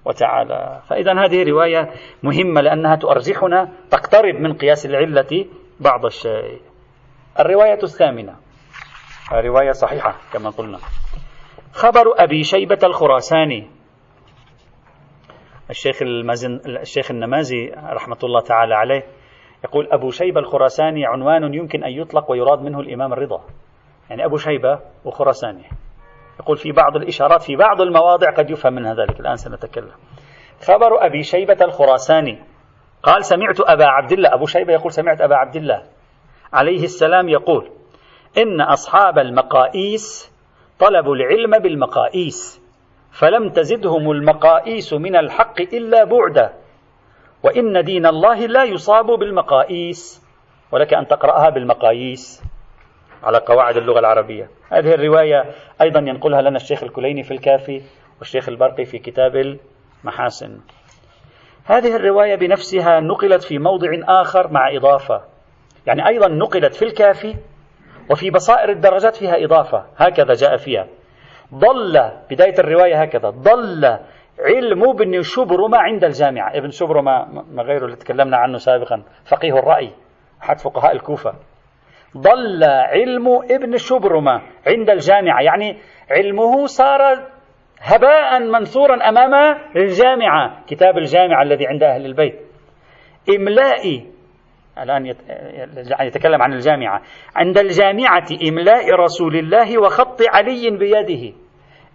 وتعالى. 0.06 0.82
فإذا 0.88 1.26
هذه 1.26 1.50
رواية 1.50 1.90
مهمة 2.24 2.62
لأنها 2.62 2.96
تؤرجحنا 2.96 3.70
تقترب 3.92 4.36
من 4.36 4.54
قياس 4.54 4.86
العلة 4.86 5.46
بعض 5.80 6.06
الشيء. 6.06 6.62
الرواية 7.40 7.80
الثامنة. 7.84 8.36
رواية 9.32 9.72
صحيحة 9.72 10.16
كما 10.34 10.50
قلنا. 10.50 10.78
خبر 11.74 12.14
أبي 12.18 12.44
شيبة 12.44 12.80
الخراساني. 12.84 13.68
الشيخ 15.70 16.02
المازن 16.02 16.60
الشيخ 16.66 17.12
النمازي 17.12 17.72
رحمة 17.76 18.18
الله 18.24 18.42
تعالى 18.42 18.76
عليه 18.76 19.04
يقول 19.64 19.88
أبو 19.92 20.12
شيبة 20.12 20.40
الخراساني 20.40 21.06
عنوان 21.06 21.54
يمكن 21.54 21.84
أن 21.84 21.92
يطلق 21.92 22.32
ويراد 22.32 22.62
منه 22.62 22.80
الإمام 22.80 23.14
الرضا. 23.14 23.42
يعني 24.10 24.26
أبو 24.26 24.38
شيبة 24.38 24.80
وخراساني. 25.06 25.64
يقول 26.40 26.58
في 26.58 26.72
بعض 26.72 26.96
الإشارات 26.96 27.42
في 27.42 27.56
بعض 27.56 27.82
المواضع 27.82 28.32
قد 28.32 28.50
يفهم 28.50 28.74
منها 28.74 28.94
ذلك. 28.94 29.20
الآن 29.20 29.36
سنتكلم. 29.36 29.92
خبر 30.68 31.06
أبي 31.06 31.24
شيبة 31.24 31.58
الخراساني. 31.62 32.44
قال 33.04 33.26
سمعت 33.26 33.60
أبا 33.60 33.86
عبد 33.86 34.12
الله. 34.12 34.34
أبو 34.34 34.46
شيبة 34.46 34.74
يقول 34.74 34.92
سمعت 34.92 35.22
أبا 35.22 35.36
عبد 35.36 35.56
الله. 35.56 35.84
عليه 36.54 36.84
السلام 36.84 37.30
يقول 37.30 37.70
إن 38.38 38.62
أصحاب 38.62 39.20
المقائيس 39.20 40.32
طلبوا 40.80 41.16
العلم 41.16 41.60
بالمقائيس 41.60 42.62
فلم 43.12 43.50
تزدهم 43.50 44.12
المقائيس 44.12 44.94
من 44.94 45.16
الحق 45.16 45.62
إلا 45.62 46.04
بعدا 46.04 46.54
وإن 47.44 47.84
دين 47.84 48.06
الله 48.06 48.46
لا 48.46 48.64
يصاب 48.64 49.06
بالمقائيس. 49.06 50.26
ولك 50.72 50.94
أن 50.94 51.08
تقرأها 51.08 51.50
بالمقاييس. 51.50 52.44
على 53.24 53.38
قواعد 53.38 53.78
اللغة 53.78 54.00
العربية. 54.00 54.50
هذه 54.72 54.94
الرواية 54.94 55.46
أيضا 55.82 56.00
ينقلها 56.00 56.42
لنا 56.42 56.56
الشيخ 56.56 56.84
الكليني 56.84 57.24
في 57.24 57.32
الكافي 57.32 57.82
والشيخ 58.20 58.50
البرقي 58.50 58.86
في 58.86 59.00
كتاب 59.00 59.58
المحاسن. 60.04 60.60
هذه 61.66 61.96
الرواية 61.96 62.36
بنفسها 62.36 63.00
نقلت 63.00 63.44
في 63.44 63.60
موضع 63.60 63.90
آخر 64.22 64.52
مع 64.52 64.76
إضافة. 64.76 65.22
يعني 65.88 66.08
أيضا 66.08 66.28
نقلت 66.28 66.76
في 66.76 66.86
الكافي 66.86 67.36
وفي 68.12 68.30
بصائر 68.30 68.70
الدرجات 68.70 69.16
فيها 69.16 69.46
إضافة. 69.46 69.86
هكذا 69.98 70.34
جاء 70.34 70.58
فيها. 70.58 70.88
ضل 71.54 72.12
بداية 72.32 72.60
الرواية 72.60 73.02
هكذا. 73.02 73.30
ضل 73.30 73.86
علم 74.40 74.90
ابن 74.90 75.22
شبرمة 75.22 75.78
عند 75.78 76.04
الجامعة. 76.04 76.58
ابن 76.58 76.70
شبرمة 76.70 77.26
ما 77.52 77.64
غيره 77.64 77.86
اللي 77.86 77.96
تكلمنا 77.96 78.38
عنه 78.38 78.58
سابقا 78.58 79.04
فقيه 79.26 79.60
الرأي 79.60 79.92
أحد 80.44 80.60
فقهاء 80.60 80.92
الكوفة. 80.92 81.34
ضل 82.18 82.64
علم 82.64 83.28
ابن 83.52 83.78
شبرمة 83.78 84.42
عند 84.68 84.90
الجامعة. 84.90 85.42
يعني 85.42 85.78
علمه 86.12 86.66
صار 86.66 87.00
هباء 87.82 88.40
منثورا 88.40 89.10
أمام 89.10 89.58
الجامعة 89.76 90.66
كتاب 90.68 90.98
الجامعة 90.98 91.44
الذي 91.44 91.68
عند 91.68 91.84
أهل 91.84 92.06
البيت. 92.06 92.40
إملائي 93.38 94.08
الآن 94.78 95.06
يتكلم 96.02 96.42
عن 96.42 96.54
الجامعة. 96.54 97.02
عند 97.36 97.58
الجامعة 97.58 98.28
إملاء 98.50 98.92
رسول 98.96 99.36
الله 99.36 99.82
وخط 99.82 100.22
علي 100.22 100.70
بيده. 100.70 101.36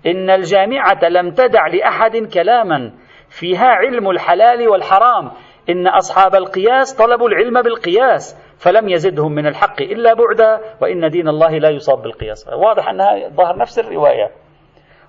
إن 0.07 0.31
الجامعة 0.31 1.09
لم 1.09 1.31
تدع 1.31 1.67
لأحد 1.67 2.17
كلاما 2.17 2.93
فيها 3.29 3.67
علم 3.67 4.11
الحلال 4.11 4.69
والحرام. 4.69 5.31
إن 5.71 5.87
أصحاب 5.87 6.35
القياس 6.35 6.95
طلبوا 6.95 7.29
العلم 7.29 7.62
بالقياس. 7.62 8.53
فلم 8.65 8.89
يزدهم 8.89 9.33
من 9.33 9.47
الحق 9.47 9.83
إلا 9.83 10.15
بعدا 10.15 10.61
وإن 10.81 11.11
دين 11.11 11.29
الله 11.29 11.59
لا 11.59 11.71
يصاب 11.71 12.03
بالقياس. 12.03 12.49
واضح 12.49 12.89
أنها 12.89 13.29
ظهر 13.29 13.59
نفس 13.59 13.79
الرواية. 13.79 14.31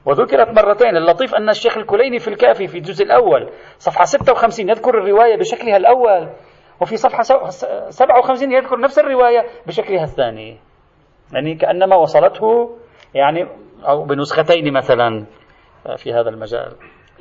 وذكرت 0.05 0.47
مرتين 0.47 0.97
اللطيف 0.97 1.35
أن 1.35 1.49
الشيخ 1.49 1.77
الكليني 1.77 2.19
في 2.19 2.27
الكافي 2.27 2.67
في 2.67 2.77
الجزء 2.77 3.05
الأول 3.05 3.49
صفحة 3.77 4.03
56 4.03 4.69
يذكر 4.69 4.97
الرواية 4.97 5.37
بشكلها 5.37 5.77
الأول 5.77 6.29
وفي 6.81 6.97
صفحة 6.97 7.21
57 7.89 8.51
يذكر 8.51 8.79
نفس 8.79 8.99
الرواية 8.99 9.45
بشكلها 9.67 10.03
الثاني. 10.03 10.57
يعني 11.33 11.55
كأنما 11.55 11.95
وصلته 11.95 12.77
يعني 13.13 13.47
أو 13.87 14.03
بنسختين 14.03 14.73
مثلا 14.73 15.25
في 15.97 16.13
هذا 16.13 16.29
المجال. 16.29 16.71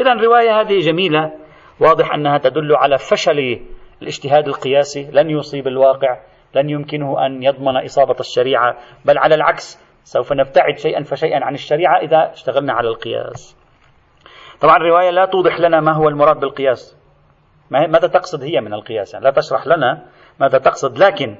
إذا 0.00 0.12
الرواية 0.12 0.60
هذه 0.60 0.78
جميلة 0.78 1.32
واضح 1.80 2.14
أنها 2.14 2.38
تدل 2.38 2.76
على 2.76 2.98
فشل 2.98 3.60
الاجتهاد 4.02 4.48
القياسي 4.48 5.10
لن 5.12 5.30
يصيب 5.30 5.66
الواقع 5.66 6.18
لن 6.54 6.70
يمكنه 6.70 7.26
أن 7.26 7.42
يضمن 7.42 7.84
إصابة 7.84 8.16
الشريعة 8.20 8.76
بل 9.04 9.18
على 9.18 9.34
العكس 9.34 9.84
سوف 10.04 10.32
نبتعد 10.32 10.78
شيئا 10.78 11.02
فشيئا 11.02 11.44
عن 11.44 11.54
الشريعة 11.54 11.98
إذا 11.98 12.32
اشتغلنا 12.32 12.72
على 12.72 12.88
القياس. 12.88 13.56
طبعا 14.60 14.76
الرواية 14.76 15.10
لا 15.10 15.24
توضح 15.24 15.60
لنا 15.60 15.80
ما 15.80 15.92
هو 15.92 16.08
المراد 16.08 16.40
بالقياس. 16.40 16.96
ماذا 17.70 18.08
تقصد 18.08 18.42
هي 18.42 18.60
من 18.60 18.74
القياس؟ 18.74 19.14
يعني 19.14 19.24
لا 19.24 19.30
تشرح 19.30 19.66
لنا 19.66 20.06
ماذا 20.40 20.58
تقصد 20.58 20.98
لكن 20.98 21.36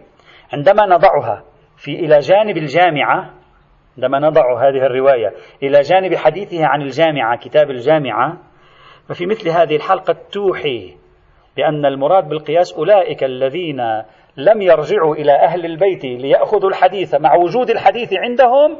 عندما 0.52 0.86
نضعها 0.86 1.44
في 1.76 1.90
إلى 1.90 2.18
جانب 2.18 2.56
الجامعة 2.56 3.30
عندما 3.96 4.18
نضع 4.18 4.68
هذه 4.68 4.86
الرواية 4.86 5.34
إلى 5.62 5.80
جانب 5.80 6.14
حديثها 6.14 6.66
عن 6.66 6.82
الجامعة 6.82 7.38
كتاب 7.38 7.70
الجامعة 7.70 8.38
ففي 9.08 9.26
مثل 9.26 9.48
هذه 9.48 9.76
الحال 9.76 9.98
قد 10.00 10.14
توحي 10.14 10.96
بأن 11.56 11.86
المراد 11.86 12.28
بالقياس 12.28 12.72
أولئك 12.72 13.24
الذين 13.24 13.80
لم 14.36 14.62
يرجعوا 14.62 15.14
إلى 15.14 15.32
أهل 15.32 15.64
البيت 15.64 16.04
ليأخذوا 16.04 16.70
الحديث 16.70 17.14
مع 17.14 17.34
وجود 17.34 17.70
الحديث 17.70 18.12
عندهم 18.12 18.76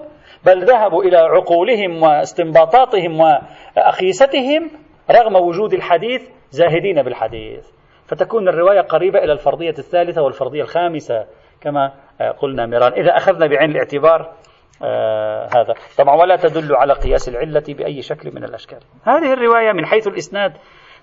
بل 0.46 0.64
ذهبوا 0.64 1.04
إلى 1.04 1.16
عقولهم 1.16 2.02
واستنباطاتهم 2.02 3.20
وأخيستهم 3.20 4.70
رغم 5.10 5.36
وجود 5.36 5.72
الحديث 5.72 6.22
زاهدين 6.50 7.02
بالحديث. 7.02 7.70
فتكون 8.06 8.48
الرواية 8.48 8.80
قريبة 8.80 9.18
إلى 9.18 9.32
الفرضية 9.32 9.74
الثالثة 9.78 10.22
والفرضية 10.22 10.62
الخامسة 10.62 11.24
كما 11.60 11.92
قلنا 12.38 12.66
مران 12.66 12.92
إذا 12.92 13.16
أخذنا 13.16 13.46
بعين 13.46 13.70
الاعتبار 13.70 14.32
آه 14.84 15.44
هذا. 15.56 15.74
طبعا 15.98 16.16
ولا 16.16 16.36
تدل 16.36 16.76
على 16.76 16.92
قياس 16.92 17.28
العلة 17.28 17.62
بأي 17.68 18.02
شكل 18.02 18.30
من 18.34 18.44
الأشكال. 18.44 18.78
هذه 19.04 19.32
الرواية 19.32 19.72
من 19.72 19.86
حيث 19.86 20.06
الإسناد 20.06 20.52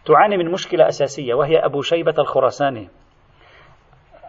تعاني 0.06 0.38
من 0.38 0.52
مشكلة 0.52 0.88
أساسية 0.88 1.34
وهي 1.34 1.58
أبو 1.58 1.82
شيبة 1.82 2.16
الخراساني. 2.20 2.90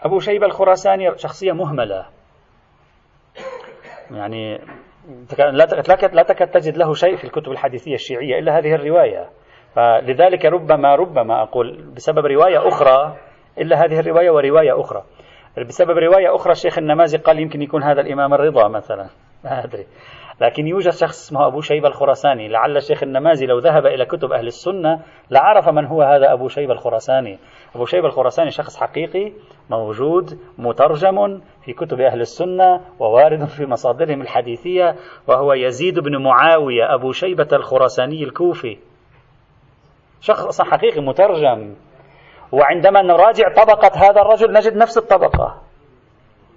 أبو 0.02 0.18
شيبة 0.18 0.46
الخراساني 0.46 1.18
شخصية 1.18 1.52
مهملة. 1.52 2.06
يعني 4.10 4.60
لا 5.38 6.22
تكاد 6.22 6.50
تجد 6.50 6.76
له 6.76 6.94
شيء 6.94 7.16
في 7.16 7.24
الكتب 7.24 7.52
الحديثية 7.52 7.94
الشيعية 7.94 8.38
إلا 8.38 8.58
هذه 8.58 8.74
الرواية. 8.74 9.28
فلذلك 9.74 10.44
ربما 10.44 10.94
ربما 10.94 11.42
أقول 11.42 11.82
بسبب 11.96 12.26
رواية 12.26 12.68
أخرى 12.68 13.16
إلا 13.58 13.84
هذه 13.84 14.00
الرواية 14.00 14.30
ورواية 14.30 14.80
أخرى. 14.80 15.02
بسبب 15.68 15.98
رواية 15.98 16.36
أخرى 16.36 16.52
الشيخ 16.52 16.78
النمازي 16.78 17.18
قال 17.18 17.38
يمكن 17.38 17.62
يكون 17.62 17.82
هذا 17.82 18.00
الإمام 18.00 18.34
الرضا 18.34 18.68
مثلا. 18.68 19.06
ما 19.44 19.64
أدري. 19.64 19.86
لكن 20.43 20.66
يوجد 20.66 20.90
شخص 20.90 21.26
اسمه 21.26 21.47
أبو 21.47 21.61
شيبة 21.61 21.88
الخراساني. 21.88 22.49
لعل 22.49 22.76
الشيخ 22.76 23.03
النمازي 23.03 23.47
لو 23.47 23.59
ذهب 23.59 23.86
إلى 23.86 24.05
كتب 24.05 24.32
أهل 24.32 24.47
السنة 24.47 25.01
لعرف 25.30 25.68
من 25.68 25.86
هو 25.86 26.03
هذا 26.03 26.32
أبو 26.32 26.49
شيبة 26.49 26.72
الخراساني. 26.72 27.38
أبو 27.74 27.84
شيبة 27.84 28.07
الخراساني 28.07 28.51
شخص 28.51 28.76
حقيقي 28.76 29.32
موجود 29.70 30.38
مترجم 30.59 31.40
في 31.64 31.72
كتب 31.72 32.01
أهل 32.01 32.20
السنة 32.20 32.80
ووارد 32.99 33.45
في 33.45 33.66
مصادرهم 33.66 34.22
الحديثية 34.22 34.97
وهو 35.28 35.53
يزيد 35.53 35.99
بن 35.99 36.22
معاوية 36.22 36.95
أبو 36.95 37.12
شيبة 37.12 37.49
الخراساني 37.53 38.24
الكوفي. 38.24 38.78
شخص 40.20 40.62
حقيقي 40.62 41.01
مترجم. 41.01 41.74
وعندما 42.53 43.03
نراجع 43.03 43.49
طبقة 43.49 43.90
هذا 43.95 44.20
الرجل 44.20 44.53
نجد 44.53 44.76
نفس 44.76 44.99
الطبقة. 44.99 45.61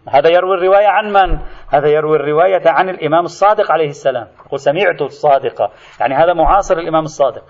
هذا 0.09 0.29
يروي 0.29 0.55
الرواية 0.55 0.87
عن 0.87 1.13
من؟ 1.13 1.39
هذا 1.69 1.87
يروي 1.87 2.15
الرواية 2.15 2.61
عن 2.65 2.89
الإمام 2.89 3.23
الصادق 3.23 3.71
عليه 3.71 3.87
السلام. 3.87 4.27
يقول 4.45 4.59
سمعت 4.59 5.01
الصادقة 5.01 5.71
يعني 5.99 6.15
هذا 6.15 6.33
معاصر 6.33 6.77
الإمام 6.77 7.03
الصادق. 7.03 7.43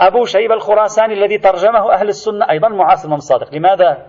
أبو 0.00 0.24
شيبة 0.24 0.54
الخراساني 0.54 1.14
الذي 1.14 1.38
ترجمه 1.38 1.92
أهل 1.92 2.08
السنة 2.08 2.50
أيضا 2.50 2.68
معاصر 2.68 3.02
الإمام 3.02 3.18
الصادق. 3.18 3.54
لماذا؟ 3.54 4.06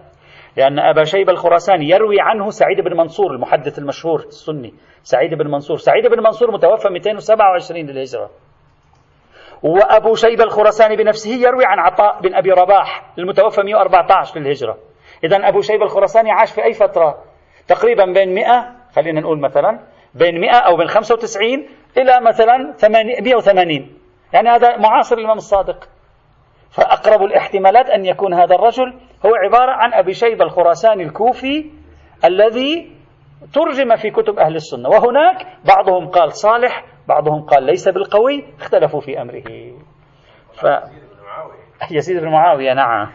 لأن 0.57 0.79
أبا 0.79 1.03
شيبة 1.03 1.31
الخراساني 1.31 1.89
يروي 1.89 2.15
عنه 2.19 2.49
سعيد 2.49 2.81
بن 2.81 2.97
منصور 2.97 3.31
المحدث 3.31 3.79
المشهور 3.79 4.19
السني. 4.19 4.73
سعيد 5.03 5.33
بن 5.33 5.51
منصور. 5.51 5.77
سعيد 5.77 6.07
بن 6.07 6.23
منصور 6.23 6.51
متوفى 6.51 6.89
227 6.89 7.85
للهجرة. 7.85 8.29
وأبو 9.63 10.15
شيبة 10.15 10.43
الخراساني 10.43 10.95
بنفسه 10.95 11.31
يروي 11.31 11.65
عن 11.65 11.79
عطاء 11.79 12.21
بن 12.21 12.35
أبي 12.35 12.51
رباح 12.51 13.13
المتوفى 13.17 13.61
114 13.61 14.39
للهجرة. 14.39 14.77
إذا 15.23 15.37
أبو 15.37 15.61
شيبة 15.61 15.83
الخراساني 15.85 16.31
عاش 16.31 16.51
في 16.51 16.63
أي 16.63 16.73
فترة؟ 16.73 17.32
تقريبا 17.67 18.05
بين 18.05 18.33
100 18.33 18.75
خلينا 18.95 19.21
نقول 19.21 19.39
مثلا 19.39 19.79
بين 20.15 20.41
100 20.41 20.51
أو 20.51 20.77
بين 20.77 20.87
95 20.87 21.67
إلى 21.97 22.21
مثلا 22.21 22.73
180 23.21 24.03
يعني 24.33 24.49
هذا 24.49 24.77
معاصر 24.77 25.17
الإمام 25.17 25.37
الصادق. 25.37 25.89
فأقرب 26.71 27.23
الاحتمالات 27.23 27.89
أن 27.89 28.05
يكون 28.05 28.33
هذا 28.33 28.55
الرجل 28.55 28.93
هو 29.25 29.35
عبارة 29.35 29.71
عن 29.71 29.93
أبي 29.93 30.13
شيبة 30.13 30.45
الخراساني 30.45 31.03
الكوفي 31.03 31.71
الذي 32.25 32.91
ترجم 33.53 33.95
في 33.95 34.11
كتب 34.11 34.39
أهل 34.39 34.55
السنة. 34.55 34.89
وهناك 34.89 35.47
بعضهم 35.65 36.07
قال 36.07 36.33
صالح 36.33 36.85
بعضهم 37.07 37.41
قال 37.41 37.63
ليس 37.63 37.89
بالقوي 37.89 38.43
اختلفوا 38.59 39.01
في 39.01 39.21
أمره. 39.21 39.43
ف... 40.53 40.65
يزيد 41.91 42.21
بن 42.21 42.29
معاوية 42.29 42.73
نعم. 42.73 43.11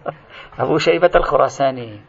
أبو 0.60 0.78
شيبة 0.78 1.10
الخراساني. 1.14 2.00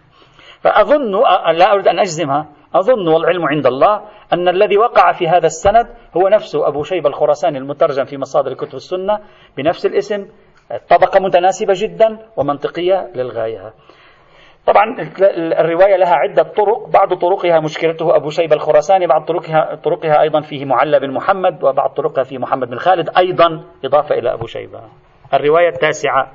فأظن 0.66 1.12
لا 1.58 1.74
أريد 1.74 1.88
أن 1.88 2.00
أجزمها 2.00 2.48
أظن 2.76 3.08
والعلم 3.08 3.46
عند 3.46 3.68
الله 3.68 4.02
أن 4.34 4.48
الذي 4.48 4.78
وقع 4.78 5.12
في 5.12 5.28
هذا 5.28 5.46
السند 5.46 5.88
هو 6.18 6.28
نفسه 6.28 6.68
أبو 6.68 6.84
شيبة 6.84 7.10
الخراساني 7.10 7.58
المترجم 7.58 8.06
في 8.06 8.18
مصادر 8.18 8.54
كتب 8.54 8.76
السنة 8.76 9.20
بنفس 9.58 9.86
الاسم 9.86 10.28
طبقة 10.90 11.20
متناسبة 11.20 11.74
جدا 11.78 12.20
ومنطقية 12.38 13.12
للغاية. 13.16 13.74
طبعا 14.66 14.96
الرواية 15.60 15.96
لها 15.96 16.16
عدة 16.16 16.44
طرق 16.44 16.90
بعض 16.90 17.14
طرقها 17.14 17.60
مشكلته 17.60 18.16
أبو 18.16 18.30
شيبة 18.30 18.56
الخراساني 18.56 19.08
بعض 19.08 19.26
طرقها, 19.26 19.76
طرقها 19.76 20.22
أيضا 20.22 20.42
فيه 20.42 20.66
معلى 20.66 21.00
بن 21.00 21.12
محمد 21.14 21.64
وبعض 21.64 21.90
طرقها 21.90 22.24
في 22.24 22.38
محمد 22.38 22.70
بن 22.70 22.78
خالد 22.78 23.10
أيضا 23.18 23.64
إضافة 23.86 24.16
إلى 24.16 24.34
أبو 24.34 24.46
شيبة. 24.46 24.82
الرواية 25.34 25.70
التاسعة 25.70 26.32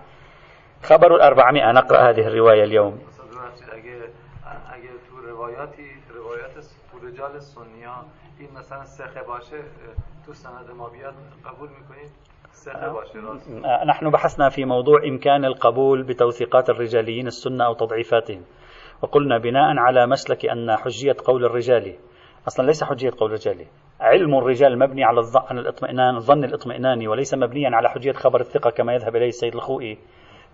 خبر 0.82 1.14
الأربعمائة 1.14 1.72
نقرأ 1.72 2.10
هذه 2.10 2.26
الرواية 2.26 2.64
اليوم. 2.64 2.98
رجال 7.02 7.38
سنیا. 7.38 8.04
این 8.38 8.48
مثلا 8.58 8.84
سخه 8.84 9.22
باشه 9.22 9.62
تو 10.26 10.32
سند 10.32 10.70
ما 10.78 10.88
بیاد 10.88 11.14
قبول 11.44 11.68
میکنید 11.68 12.10
نحن 13.86 14.10
بحثنا 14.10 14.48
في 14.48 14.64
موضوع 14.64 15.04
إمكان 15.08 15.44
القبول 15.44 16.02
بتوثيقات 16.02 16.70
الرجاليين 16.70 17.26
السنة 17.26 17.66
أو 17.66 17.74
تضعيفاتهم. 17.74 18.44
وقلنا 19.02 19.38
بناء 19.38 19.78
على 19.78 20.06
مسلك 20.06 20.46
أن 20.46 20.76
حجية 20.76 21.16
قول 21.24 21.44
الرجال 21.44 21.96
أصلا 22.48 22.66
ليس 22.66 22.84
حجية 22.84 23.10
قول 23.18 23.30
الرجال. 23.30 23.66
علم 24.00 24.34
الرجال 24.34 24.78
مبني 24.78 25.04
على 25.04 25.18
الظن 25.18 25.58
الاطمئنان 25.58 26.16
الظن 26.16 26.44
الاطمئناني 26.44 27.08
وليس 27.08 27.34
مبنيا 27.34 27.70
على 27.72 27.88
حجية 27.88 28.12
خبر 28.12 28.40
الثقة 28.40 28.70
كما 28.70 28.94
يذهب 28.94 29.16
إليه 29.16 29.28
السيد 29.28 29.54
الخوئي. 29.54 29.98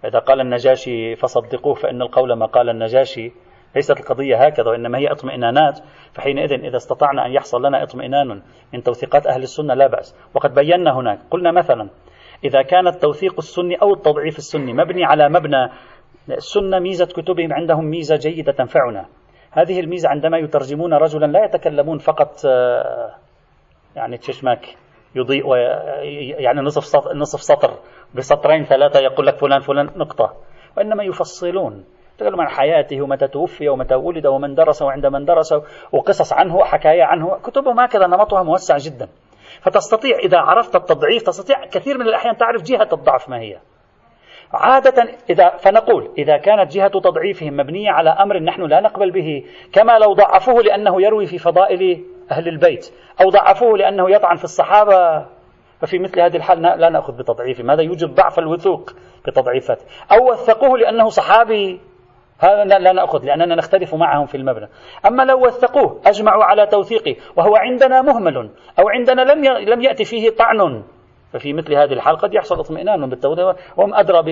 إذا 0.05 0.19
قال 0.19 0.41
النجاشي 0.41 1.17
فصدقوه 1.17 1.75
فإن 1.75 2.03
القول 2.03 2.33
ما 2.33 2.47
قال 2.47 2.69
النجاشي 2.71 3.33
ليست 3.77 4.01
القضية 4.01 4.37
هكذا 4.37 4.71
وإنما 4.71 4.99
هي 4.99 5.13
اطمئنانات 5.13 5.79
فحينئذ 6.13 6.53
إذا 6.53 6.77
استطعنا 6.77 7.27
أن 7.27 7.33
يحصل 7.33 7.67
لنا 7.67 7.83
اطمئنان 7.83 8.43
من 8.75 8.83
توثيقات 8.83 9.27
أهل 9.27 9.43
السنة 9.43 9.75
لا 9.75 9.87
بأس. 9.87 10.17
وقد 10.35 10.55
بينا 10.55 10.97
هناك 10.97 11.19
قلنا 11.31 11.53
مثلا 11.53 11.89
إذا 12.45 12.63
كان 12.63 12.87
التوثيق 12.87 13.35
السني 13.39 13.75
أو 13.75 13.95
التضعيف 13.95 14.39
السني 14.39 14.73
مبني 14.73 15.05
على 15.05 15.29
مبنى 15.29 15.69
السنة 16.31 16.79
ميزة 16.79 17.07
كتبهم 17.07 17.53
عندهم 17.53 17.85
ميزة 17.85 18.17
جيدة 18.17 18.53
تنفعنا. 18.53 19.07
هذه 19.51 19.81
الميزة 19.81 20.09
عندما 20.09 20.39
يترجمون 20.39 20.95
رجلا 20.95 21.27
لا 21.27 21.45
يتكلمون 21.45 21.99
فقط 21.99 22.47
آه، 22.47 23.15
يعني 23.97 24.17
تشماك 24.17 24.77
يضيء 25.15 25.57
يعني 26.39 26.61
نصف 26.61 26.85
سطر, 26.85 27.15
نصف 27.15 27.41
سطر 27.41 27.79
بسطرين 28.15 28.65
ثلاثة 28.65 29.01
يقول 29.01 29.27
لك 29.27 29.37
فلان 29.37 29.61
فلان 29.61 29.91
نقطة. 29.97 30.37
وإنما 30.77 31.05
يفصلون. 31.05 31.85
تكلم 32.19 32.41
عن 32.41 32.49
حياته 32.49 33.03
ومتى 33.03 33.29
توفي 33.29 33.69
ومتى 33.69 33.95
ولد 33.95 34.27
ومن 34.27 34.55
درس 34.55 34.83
وعند 34.83 35.07
من 35.07 35.25
درس 35.25 35.55
وقصص 35.93 36.33
عنه 36.33 36.57
وحكاية 36.57 37.05
عنه 37.05 37.39
كتبهم 37.45 37.81
هكذا 37.81 38.07
نمطها 38.07 38.43
موسع 38.43 38.77
جدا. 38.77 39.09
فتستطيع 39.61 40.19
إذا 40.19 40.39
عرفت 40.39 40.77
التضعيف 40.77 41.23
تستطيع 41.23 41.67
كثير 41.67 41.99
من 41.99 42.07
الأحيان 42.07 42.37
تعرف 42.37 42.63
جهة 42.63 42.89
الضعف 42.93 43.29
ما 43.29 43.41
هي. 43.41 43.59
عادة 44.53 45.09
إذا 45.31 45.49
فنقول 45.57 46.11
إذا 46.19 46.37
كانت 46.37 46.73
جهة 46.73 46.89
تضعيفهم 46.89 47.57
مبنية 47.57 47.91
على 47.91 48.11
أمر 48.11 48.39
نحن 48.39 48.63
لا 48.63 48.81
نقبل 48.81 49.11
به 49.11 49.45
كما 49.73 49.99
لو 49.99 50.13
ضعفوه 50.13 50.63
لأنه 50.63 51.03
يروي 51.03 51.27
في 51.27 51.39
فضائل 51.39 52.05
أهل 52.31 52.49
البيت 52.49 52.93
أو 53.21 53.31
ضعفوه 53.31 53.79
لأنه 53.79 54.11
يطعن 54.11 54.37
في 54.37 54.45
الصحابة 54.45 55.27
ففي 55.81 55.99
مثل 55.99 56.21
هذه 56.21 56.37
الحال 56.37 56.63
لا 56.63 56.89
نأخذ 56.89 57.19
بتضعيفه 57.19 57.73
هذا 57.73 57.83
يوجد 57.83 58.15
ضعف 58.15 58.39
الوثوق 58.39 58.93
بتضعيفات. 59.27 59.83
أو 60.13 60.31
وثقوه 60.31 60.79
لأنه 60.79 61.09
صحابي. 61.09 61.81
هذا 62.39 62.65
لا 62.65 62.93
نأخذ 62.93 63.25
لأننا 63.25 63.55
نختلف 63.55 63.95
معهم 63.95 64.27
في 64.27 64.37
المبنى. 64.37 64.69
أما 65.07 65.23
لو 65.23 65.47
وثقوه 65.47 66.01
أجمعوا 66.07 66.45
على 66.45 66.67
توثيقه 66.67 67.17
وهو 67.37 67.57
عندنا 67.57 68.03
مهمل 68.03 68.51
أو 68.79 68.89
عندنا 68.89 69.23
لم 69.23 69.45
لم 69.45 69.81
يأتي 69.81 70.05
فيه 70.05 70.31
طعن. 70.31 70.83
ففي 71.33 71.53
مثل 71.53 71.75
هذه 71.75 71.93
الحال 71.93 72.17
قد 72.17 72.35
يحصل 72.35 72.61
اطمئنان 72.61 73.11
بالتوثيق. 73.11 73.57
وهم 73.77 73.95
أدرى 73.95 74.23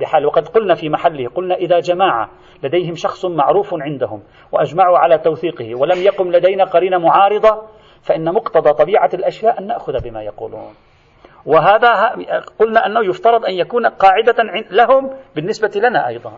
بحال 0.00 0.26
وقد 0.26 0.48
قلنا 0.48 0.74
في 0.74 0.88
محله 0.88 1.28
قلنا 1.28 1.54
إذا 1.54 1.80
جماعة 1.80 2.30
لديهم 2.62 2.94
شخص 2.94 3.24
معروف 3.24 3.74
عندهم 3.74 4.22
وأجمعوا 4.52 4.98
على 4.98 5.18
توثيقه 5.18 5.74
ولم 5.74 5.98
يقم 5.98 6.32
لدينا 6.32 6.64
قرينة 6.64 6.98
معارضة 6.98 7.62
فإن 8.02 8.34
مقتضى 8.34 8.72
طبيعة 8.72 9.10
الأشياء 9.14 9.58
أن 9.60 9.66
نأخذ 9.66 10.02
بما 10.04 10.22
يقولون. 10.22 10.74
وهذا 11.46 12.14
قلنا 12.58 12.86
أنه 12.86 13.04
يفترض 13.08 13.44
أن 13.44 13.54
يكون 13.54 13.86
قاعدة 13.86 14.36
لهم 14.70 15.10
بالنسبة 15.36 15.80
لنا 15.88 16.08
أيضا. 16.08 16.32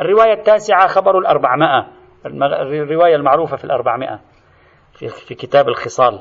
الرواية 0.00 0.32
التاسعة 0.32 0.86
خبر 0.86 1.18
الأربعمائة. 1.18 1.86
الرواية 2.26 3.16
المعروفة 3.16 3.56
في 3.56 3.64
الأربعمائة 3.64 4.20
في, 4.92 5.08
في 5.08 5.34
كتاب 5.34 5.68
الخصال 5.68 6.20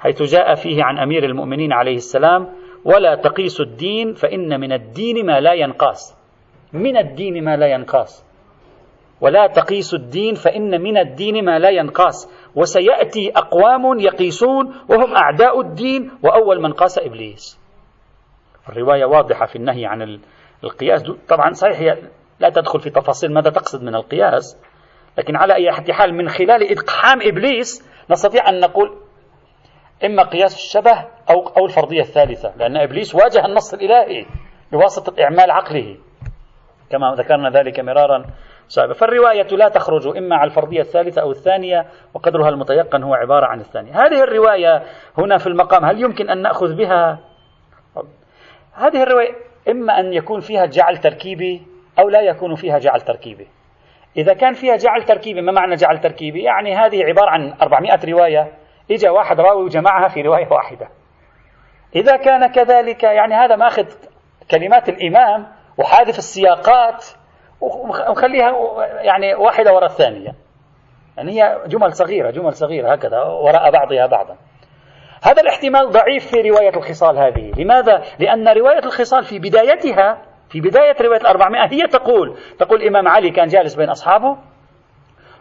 حيث 0.00 0.22
جاء 0.22 0.54
فيه 0.54 0.84
عن 0.84 0.98
أمير 0.98 1.24
المؤمنين 1.24 1.72
عليه 1.72 1.94
السلام 1.94 2.48
ولا 2.84 3.14
تقيس 3.14 3.60
الدين 3.60 4.14
فإن 4.14 4.60
من 4.60 4.72
الدين 4.72 5.26
ما 5.26 5.40
لا 5.40 5.52
ينقاس. 5.52 6.16
من 6.72 6.96
الدين 6.96 7.44
ما 7.44 7.56
لا 7.56 7.66
ينقاس. 7.66 8.24
ولا 9.20 9.46
تقيس 9.46 9.94
الدين 9.94 10.34
فإن 10.34 10.82
من 10.82 10.98
الدين 10.98 11.44
ما 11.44 11.58
لا 11.58 11.70
ينقاس. 11.70 12.48
وسيأتي 12.54 13.32
أقوام 13.36 13.98
يقيسون 14.00 14.74
وهم 14.88 15.16
أعداء 15.16 15.60
الدين 15.60 16.10
وأول 16.22 16.62
من 16.62 16.72
قاس 16.72 16.98
إبليس. 16.98 17.60
الرواية 18.68 19.04
واضحة 19.04 19.46
في 19.46 19.56
النهي 19.56 19.86
عن 19.86 20.20
القياس. 20.64 21.02
طبعا 21.28 21.52
صحيح 21.52 21.98
لا 22.40 22.50
تدخل 22.50 22.80
في 22.80 22.90
تفاصيل 22.90 23.32
ماذا 23.34 23.50
تقصد 23.50 23.82
من 23.82 23.94
القياس 23.94 24.58
لكن 25.18 25.36
على 25.36 25.54
أي 25.54 25.72
حال 25.92 26.14
من 26.14 26.28
خلال 26.28 26.78
إقحام 26.78 27.18
إبليس 27.22 27.92
نستطيع 28.10 28.48
أن 28.48 28.60
نقول 28.60 28.98
إما 30.04 30.22
قياس 30.22 30.54
الشبه 30.54 31.08
أو 31.30 31.48
أو 31.48 31.66
الفرضية 31.66 32.00
الثالثة 32.00 32.52
لأن 32.56 32.76
إبليس 32.76 33.14
واجه 33.14 33.46
النص 33.46 33.74
الإلهي 33.74 34.26
بواسطة 34.72 35.22
إعمال 35.22 35.50
عقله. 35.50 35.96
كما 36.90 37.14
ذكرنا 37.14 37.50
ذلك 37.50 37.80
مرارا 37.80 38.24
سابقا. 38.68 38.92
فالرواية 38.92 39.46
لا 39.46 39.68
تخرج 39.68 40.16
إما 40.16 40.36
على 40.36 40.50
الفرضية 40.50 40.80
الثالثة 40.80 41.22
أو 41.22 41.30
الثانية 41.30 41.86
وقدرها 42.14 42.48
المتيقن 42.48 43.02
هو 43.02 43.14
عبارة 43.14 43.46
عن 43.46 43.60
الثانية. 43.60 43.92
هذه 43.92 44.22
الرواية 44.22 44.82
هنا 45.18 45.38
في 45.38 45.46
المقام 45.46 45.84
هل 45.84 46.02
يمكن 46.02 46.30
أن 46.30 46.42
نأخذ 46.42 46.74
بها؟ 46.74 47.18
هذه 48.72 49.02
الرواية 49.02 49.34
إما 49.68 50.00
أن 50.00 50.12
يكون 50.12 50.40
فيها 50.40 50.66
جعل 50.66 50.96
تركيبي 50.96 51.71
أو 51.98 52.08
لا 52.08 52.20
يكون 52.20 52.54
فيها 52.54 52.78
جعل 52.78 53.00
تركيبي. 53.00 53.48
إذا 54.16 54.34
كان 54.34 54.52
فيها 54.52 54.76
جعل 54.76 55.02
تركيبي 55.02 55.40
ما 55.40 55.52
معنى 55.52 55.74
جعل 55.74 55.98
تركيبي؟ 55.98 56.42
يعني 56.42 56.74
هذه 56.74 57.04
عبارة 57.04 57.30
عن 57.30 57.54
400 57.62 57.98
رواية 58.04 58.52
إجا 58.90 59.10
واحد 59.10 59.40
راوي 59.40 59.64
وجمعها 59.64 60.08
في 60.08 60.22
رواية 60.22 60.48
واحدة. 60.50 60.88
إذا 61.96 62.16
كان 62.16 62.46
كذلك 62.46 63.02
يعني 63.02 63.34
هذا 63.34 63.56
ماخذ 63.56 63.84
كلمات 64.50 64.88
الإمام 64.88 65.46
وحاذف 65.78 66.18
السياقات 66.18 67.04
وخليها 68.10 68.52
يعني 69.02 69.34
واحدة 69.34 69.72
وراء 69.72 69.90
الثانية. 69.90 70.34
يعني 71.16 71.32
هي 71.32 71.58
جمل 71.66 71.92
صغيرة 71.92 72.30
جمل 72.30 72.52
صغيرة 72.52 72.92
هكذا 72.92 73.22
وراء 73.22 73.70
بعضها 73.70 74.06
بعضا. 74.06 74.36
هذا 75.22 75.42
الاحتمال 75.42 75.90
ضعيف 75.90 76.26
في 76.26 76.50
رواية 76.50 76.76
الخصال 76.76 77.18
هذه. 77.18 77.52
لماذا؟ 77.56 78.02
لأن 78.18 78.48
رواية 78.48 78.84
الخصال 78.84 79.24
في 79.24 79.38
بدايتها 79.38 80.31
في 80.52 80.60
بداية 80.60 80.96
رواية 81.00 81.20
الأربعمائة 81.20 81.72
هي 81.72 81.86
تقول 81.86 82.36
تقول 82.58 82.82
الإمام 82.82 83.08
علي 83.08 83.30
كان 83.30 83.46
جالس 83.46 83.74
بين 83.74 83.88
أصحابه 83.88 84.36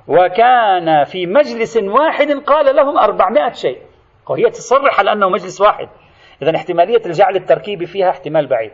وكان 0.08 1.04
في 1.04 1.26
مجلس 1.26 1.78
واحد 1.78 2.32
قال 2.32 2.76
لهم 2.76 2.98
أربعمائة 2.98 3.52
شيء. 3.52 3.78
وهي 4.30 4.50
تصرح 4.50 5.00
على 5.00 5.12
أنه 5.12 5.30
مجلس 5.30 5.62
واحد. 5.62 5.90
إذا 6.42 6.56
احتمالية 6.56 7.02
الجعل 7.06 7.36
التركيبي 7.36 7.86
فيها 7.86 8.10
احتمال 8.10 8.48
بعيد. 8.48 8.72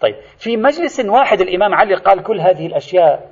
طيب 0.00 0.14
في 0.38 0.56
مجلس 0.56 1.00
واحد 1.00 1.40
الإمام 1.40 1.74
علي 1.74 1.94
قال 1.94 2.22
كل 2.22 2.40
هذه 2.40 2.66
الأشياء. 2.66 3.30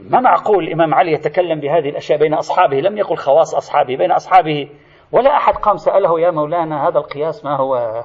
ما 0.00 0.20
معقول 0.20 0.64
الإمام 0.64 0.94
علي 0.94 1.12
يتكلم 1.12 1.60
بهذه 1.60 1.88
الأشياء 1.88 2.18
بين 2.18 2.34
أصحابه؟ 2.34 2.80
لم 2.80 2.98
يقل 2.98 3.16
خواص 3.16 3.54
أصحابه 3.54 3.96
بين 3.96 4.12
أصحابه. 4.12 4.68
ولا 5.12 5.36
أحد 5.36 5.54
قام 5.54 5.76
سأله 5.76 6.20
يا 6.20 6.30
مولانا 6.30 6.88
هذا 6.88 6.98
القياس 6.98 7.44
ما 7.44 7.56
هو؟ 7.56 8.04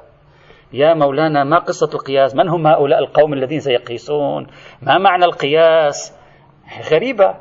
يا 0.72 0.94
مولانا 0.94 1.44
ما 1.44 1.58
قصة 1.58 1.90
القياس؟ 1.94 2.36
من 2.36 2.48
هم 2.48 2.66
هؤلاء 2.66 2.98
القوم 2.98 3.32
الذين 3.32 3.60
سيقيسون؟ 3.60 4.46
ما 4.82 4.98
معنى 4.98 5.24
القياس؟ 5.24 6.18
غريبة. 6.92 7.34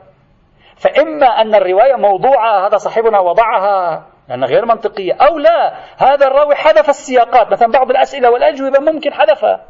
فإما 0.75 1.25
أن 1.25 1.55
الرواية 1.55 1.95
موضوعة 1.95 2.67
هذا 2.67 2.77
صاحبنا 2.77 3.19
وضعها 3.19 4.05
لأنها 4.29 4.47
غير 4.47 4.65
منطقية 4.65 5.13
أو 5.13 5.37
لا 5.37 5.73
هذا 5.97 6.27
الراوي 6.27 6.55
حذف 6.55 6.89
السياقات 6.89 7.51
مثلا 7.51 7.71
بعض 7.71 7.89
الأسئلة 7.89 8.31
والأجوبة 8.31 8.79
ممكن 8.79 9.13
حذفها 9.13 9.65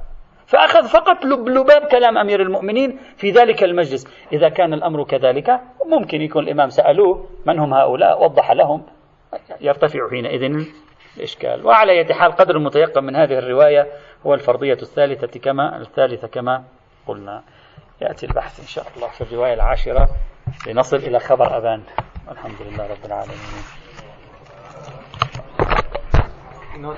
فأخذ 0.46 0.84
فقط 0.84 1.26
لباب 1.26 1.82
كلام 1.82 2.18
أمير 2.18 2.42
المؤمنين 2.42 3.00
في 3.18 3.32
ذلك 3.32 3.64
المجلس. 3.64 4.08
إذا 4.34 4.50
كان 4.50 4.74
الأمر 4.74 5.04
كذلك 5.04 5.50
ممكن 5.86 6.22
يكون 6.22 6.44
الإمام 6.44 6.70
سألوه 6.70 7.30
من 7.46 7.60
هم 7.60 7.74
هؤلاء 7.74 8.24
وضح 8.24 8.52
لهم 8.52 8.84
يرتفع 9.62 10.10
حينئذ 10.10 10.66
إشكال. 11.22 11.66
وعلى 11.66 11.98
يد 11.98 12.12
حال 12.12 12.32
قدر 12.32 12.56
المتيقن 12.56 13.04
من 13.04 13.16
هذه 13.16 13.40
الرواية 13.40 13.88
هو 14.26 14.34
الفرضية 14.34 14.78
الثالثة 14.82 15.40
كما 15.40 15.78
الثالثة 15.78 16.28
كما 16.28 16.64
قلنا. 17.08 17.44
يأتي 18.02 18.26
البحث 18.26 18.60
إن 18.60 18.68
شاء 18.68 18.86
الله 18.96 19.08
في 19.08 19.22
الرواية 19.22 19.54
العاشرة 19.54 20.10
لنصل 20.68 20.98
إلى 20.98 21.20
خبر 21.20 21.58
أبان 21.58 21.82
الحمد 22.32 22.62
لله 22.62 22.84
رب 22.84 23.06
العالمين. 23.06 23.38